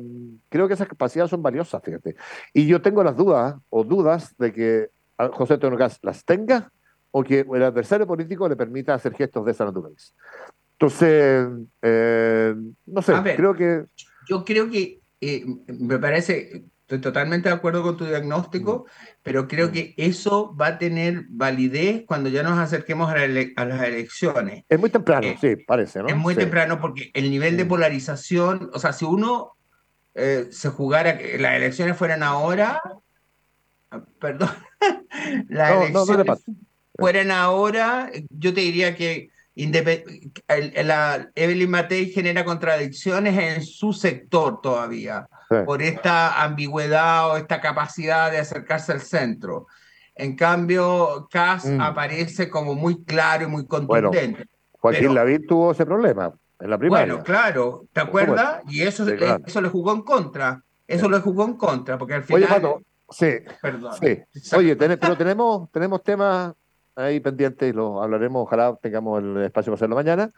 creo 0.48 0.66
que 0.66 0.74
esas 0.74 0.88
capacidades 0.88 1.30
son 1.30 1.42
valiosas, 1.42 1.80
fíjate. 1.82 2.16
Y 2.52 2.66
yo 2.66 2.82
tengo 2.82 3.04
las 3.04 3.16
dudas 3.16 3.54
o 3.70 3.84
dudas 3.84 4.34
de 4.38 4.52
que 4.52 4.90
José 5.32 5.54
Antonio 5.54 5.78
las 5.78 6.24
tenga 6.24 6.72
o 7.12 7.22
que 7.22 7.46
el 7.50 7.62
adversario 7.62 8.06
político 8.06 8.48
le 8.48 8.56
permita 8.56 8.94
hacer 8.94 9.14
gestos 9.14 9.44
de 9.44 9.52
esa 9.52 9.64
naturaleza. 9.64 10.12
Entonces, 10.78 11.48
eh, 11.82 12.54
no 12.86 13.02
sé, 13.02 13.14
creo 13.36 13.54
que... 13.54 13.84
Yo 14.28 14.44
creo 14.44 14.70
que 14.70 15.00
me 15.68 15.98
parece, 15.98 16.64
Estoy 16.86 17.00
totalmente 17.00 17.48
de 17.48 17.54
acuerdo 17.56 17.82
con 17.82 17.96
tu 17.96 18.04
diagnóstico, 18.04 18.86
pero 19.24 19.48
creo 19.48 19.72
que 19.72 19.92
eso 19.96 20.54
va 20.56 20.68
a 20.68 20.78
tener 20.78 21.24
validez 21.30 22.04
cuando 22.06 22.28
ya 22.28 22.44
nos 22.44 22.56
acerquemos 22.60 23.10
a, 23.10 23.16
las 23.16 23.82
elecciones. 23.82 24.62
Es 24.68 24.78
muy 24.78 24.88
temprano, 24.88 25.26
eh, 25.26 25.36
sí, 25.40 25.56
parece, 25.66 25.98
¿no? 26.00 26.06
Es 26.06 26.16
muy 26.16 26.36
temprano 26.36 26.80
porque 26.80 27.10
el 27.12 27.28
nivel 27.28 27.56
de 27.56 27.64
mm. 27.64 27.68
polarización, 27.68 28.70
o 28.72 28.78
sea, 28.78 28.92
si 28.92 29.04
uno 29.04 29.56
eh, 30.14 30.46
se 30.52 30.68
jugara, 30.68 31.18
que 31.18 31.38
las 31.38 31.56
elecciones 31.56 31.96
fueran 31.96 32.22
ahora, 32.22 32.80
ah, 33.90 34.04
perdón, 34.20 34.50
las 35.48 35.90
elecciones 35.90 36.44
fueran 36.96 37.32
ahora, 37.32 38.12
yo 38.30 38.54
te 38.54 38.60
diría 38.60 38.94
que 38.94 39.30
la 39.56 41.30
Evelyn 41.34 41.70
Matei 41.70 42.10
genera 42.10 42.44
contradicciones 42.44 43.38
en 43.38 43.62
su 43.62 43.92
sector 43.92 44.60
todavía, 44.60 45.26
por 45.64 45.80
esta 45.80 46.42
ambigüedad 46.42 47.30
o 47.30 47.36
esta 47.36 47.60
capacidad 47.60 48.30
de 48.30 48.38
acercarse 48.38 48.92
al 48.92 49.00
centro. 49.00 49.66
En 50.14 50.36
cambio, 50.36 51.28
Kass 51.30 51.66
mm. 51.66 51.80
aparece 51.80 52.48
como 52.50 52.74
muy 52.74 53.04
claro 53.04 53.44
y 53.44 53.46
muy 53.46 53.66
contundente. 53.66 54.46
Joaquín 54.72 55.14
Lavín 55.14 55.46
tuvo 55.46 55.72
ese 55.72 55.84
problema 55.84 56.32
en 56.60 56.70
la 56.70 56.78
primaria. 56.78 57.14
Bueno, 57.14 57.24
claro, 57.24 57.86
¿te 57.92 58.00
acuerdas? 58.00 58.62
Y 58.68 58.82
eso, 58.82 59.06
eso 59.08 59.60
le 59.60 59.68
jugó 59.68 59.92
en 59.92 60.02
contra. 60.02 60.62
Eso 60.86 61.08
le 61.08 61.18
jugó 61.20 61.44
en 61.44 61.54
contra, 61.54 61.98
porque 61.98 62.14
al 62.14 62.22
final... 62.22 62.44
Oye, 62.44 62.52
Pato, 62.52 62.82
sí. 63.10 63.30
Perdón. 63.60 63.92
Oye, 64.56 64.76
pero 64.76 65.16
tenemos, 65.16 65.70
tenemos 65.72 66.02
temas 66.02 66.54
ahí 66.96 67.20
pendientes 67.20 67.68
y 67.68 67.72
lo 67.72 68.02
hablaremos, 68.02 68.42
ojalá 68.42 68.76
tengamos 68.80 69.22
el 69.22 69.36
espacio 69.44 69.70
para 69.70 69.76
hacerlo 69.76 69.94
mañana. 69.94 70.30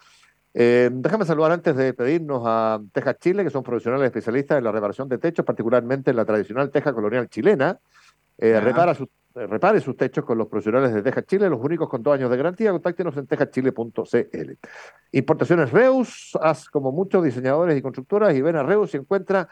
Eh, 0.55 0.91
déjame 0.93 1.25
saludar 1.25 1.53
antes 1.53 1.77
de 1.77 1.95
pedirnos 1.95 2.43
a 2.45 2.81
Tejas 2.93 3.19
Chile, 3.19 3.45
que 3.45 3.51
son 3.51 3.63
profesionales 3.63 4.07
especialistas 4.07 4.59
en 4.59 4.65
la 4.65 4.73
reparación 4.73 5.09
de 5.09 5.19
techos, 5.19 5.45
particularmente 5.45 6.11
en 6.11 6.17
la 6.17 6.25
tradicional 6.25 6.71
teja 6.71 6.93
colonial 6.93 7.29
chilena. 7.29 7.79
Eh, 8.39 8.59
repara 8.61 8.95
sus, 8.95 9.09
eh, 9.35 9.47
repare 9.47 9.81
sus 9.81 9.97
techos 9.97 10.25
con 10.25 10.39
los 10.39 10.49
profesionales 10.49 10.93
de 10.93 11.03
Tejas 11.03 11.27
Chile, 11.27 11.49
los 11.49 11.61
únicos 11.61 11.89
con 11.89 12.03
dos 12.03 12.15
años 12.15 12.31
de 12.31 12.37
garantía. 12.37 12.73
Contáctenos 12.73 13.17
en 13.17 13.27
tejaschile.cl. 13.27 14.53
Importaciones 15.13 15.71
Reus, 15.71 16.37
haz 16.41 16.69
como 16.69 16.91
muchos 16.93 17.23
diseñadores 17.23 17.77
y 17.77 17.83
constructoras 17.83 18.35
y 18.35 18.43
ven 18.43 18.57
a 18.57 18.63
Reus 18.63 18.95
y 18.95 18.97
encuentra 18.97 19.49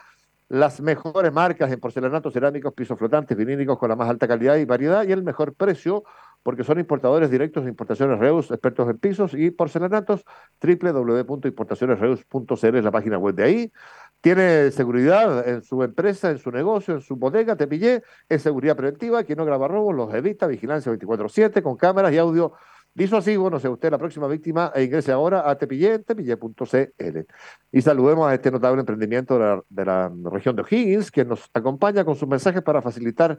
las 0.49 0.81
mejores 0.81 1.33
marcas 1.33 1.73
en 1.73 1.81
porcelanatos, 1.81 2.33
cerámicos, 2.33 2.73
pisos 2.73 2.99
flotantes, 2.99 3.37
vinílicos 3.37 3.79
con 3.79 3.89
la 3.89 3.97
más 3.97 4.09
alta 4.09 4.29
calidad 4.29 4.57
y 4.57 4.65
variedad 4.65 5.05
y 5.07 5.13
el 5.13 5.25
mejor 5.25 5.55
precio 5.55 6.05
porque 6.47 6.63
son 6.63 6.79
importadores 6.79 7.29
directos 7.29 7.65
de 7.65 7.71
Importaciones 7.71 8.21
Reus, 8.21 8.53
expertos 8.53 8.89
en 8.89 8.99
pisos 8.99 9.35
y 9.35 9.51
porcelanatos, 9.51 10.25
www.importacionesreus.cl 10.63 12.77
es 12.77 12.85
la 12.85 12.93
página 12.93 13.19
web 13.19 13.35
de 13.35 13.43
ahí. 13.43 13.73
Tiene 14.21 14.71
seguridad 14.71 15.49
en 15.49 15.65
su 15.65 15.83
empresa, 15.83 16.31
en 16.31 16.39
su 16.39 16.53
negocio, 16.53 16.95
en 16.95 17.01
su 17.01 17.17
bodega, 17.17 17.57
te 17.57 17.67
pillé, 17.67 18.05
es 18.29 18.43
seguridad 18.43 18.77
preventiva, 18.77 19.25
quien 19.25 19.39
no 19.39 19.45
graba 19.45 19.67
robos 19.67 19.93
los 19.93 20.15
evita, 20.15 20.47
vigilancia 20.47 20.93
24-7 20.93 21.63
con 21.63 21.77
cámaras 21.77 22.13
y 22.13 22.19
audio 22.19 22.53
disuasivo, 22.97 23.51
no 23.51 23.59
sea 23.59 23.71
usted 23.71 23.91
la 23.91 23.99
próxima 23.99 24.29
víctima 24.29 24.71
e 24.73 24.85
ingrese 24.85 25.11
ahora 25.11 25.51
a 25.51 25.59
tepillé, 25.59 25.99
tepillé.cl. 25.99 27.27
Y 27.73 27.83
saludemos 27.83 28.29
a 28.29 28.35
este 28.35 28.53
notable 28.53 28.81
emprendimiento 28.81 29.35
de 29.35 29.41
la, 29.41 29.63
de 29.69 29.85
la 29.85 30.13
región 30.31 30.55
de 30.55 30.63
O'Higgins, 30.63 31.11
que 31.11 31.25
nos 31.25 31.51
acompaña 31.53 32.05
con 32.05 32.15
sus 32.15 32.29
mensajes 32.29 32.63
para 32.63 32.81
facilitar 32.81 33.37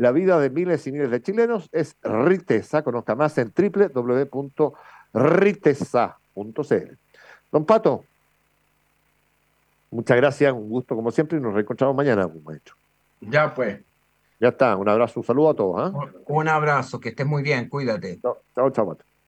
la 0.00 0.12
vida 0.12 0.40
de 0.40 0.48
miles 0.48 0.86
y 0.86 0.92
miles 0.92 1.10
de 1.10 1.20
chilenos 1.20 1.68
es 1.72 1.94
Ritesa. 2.02 2.82
Conozca 2.82 3.14
más 3.14 3.36
en 3.36 3.52
www.ritesa.cl. 3.54 4.72
Don 7.52 7.66
Pato, 7.66 8.04
muchas 9.90 10.16
gracias, 10.16 10.54
un 10.54 10.70
gusto 10.70 10.96
como 10.96 11.10
siempre 11.10 11.36
y 11.36 11.42
nos 11.42 11.52
reencontramos 11.52 11.94
mañana, 11.94 12.30
maestro. 12.42 12.76
Ya 13.20 13.54
pues. 13.54 13.78
Ya 14.40 14.48
está, 14.48 14.74
un 14.74 14.88
abrazo, 14.88 15.20
un 15.20 15.26
saludo 15.26 15.50
a 15.50 15.54
todos. 15.54 15.78
¿ah? 15.78 15.92
Un 16.28 16.48
abrazo, 16.48 16.98
que 16.98 17.10
estés 17.10 17.26
muy 17.26 17.42
bien, 17.42 17.68
cuídate. 17.68 18.20
Chao, 18.22 18.38
chao, 18.54 18.70
chao. 18.70 18.98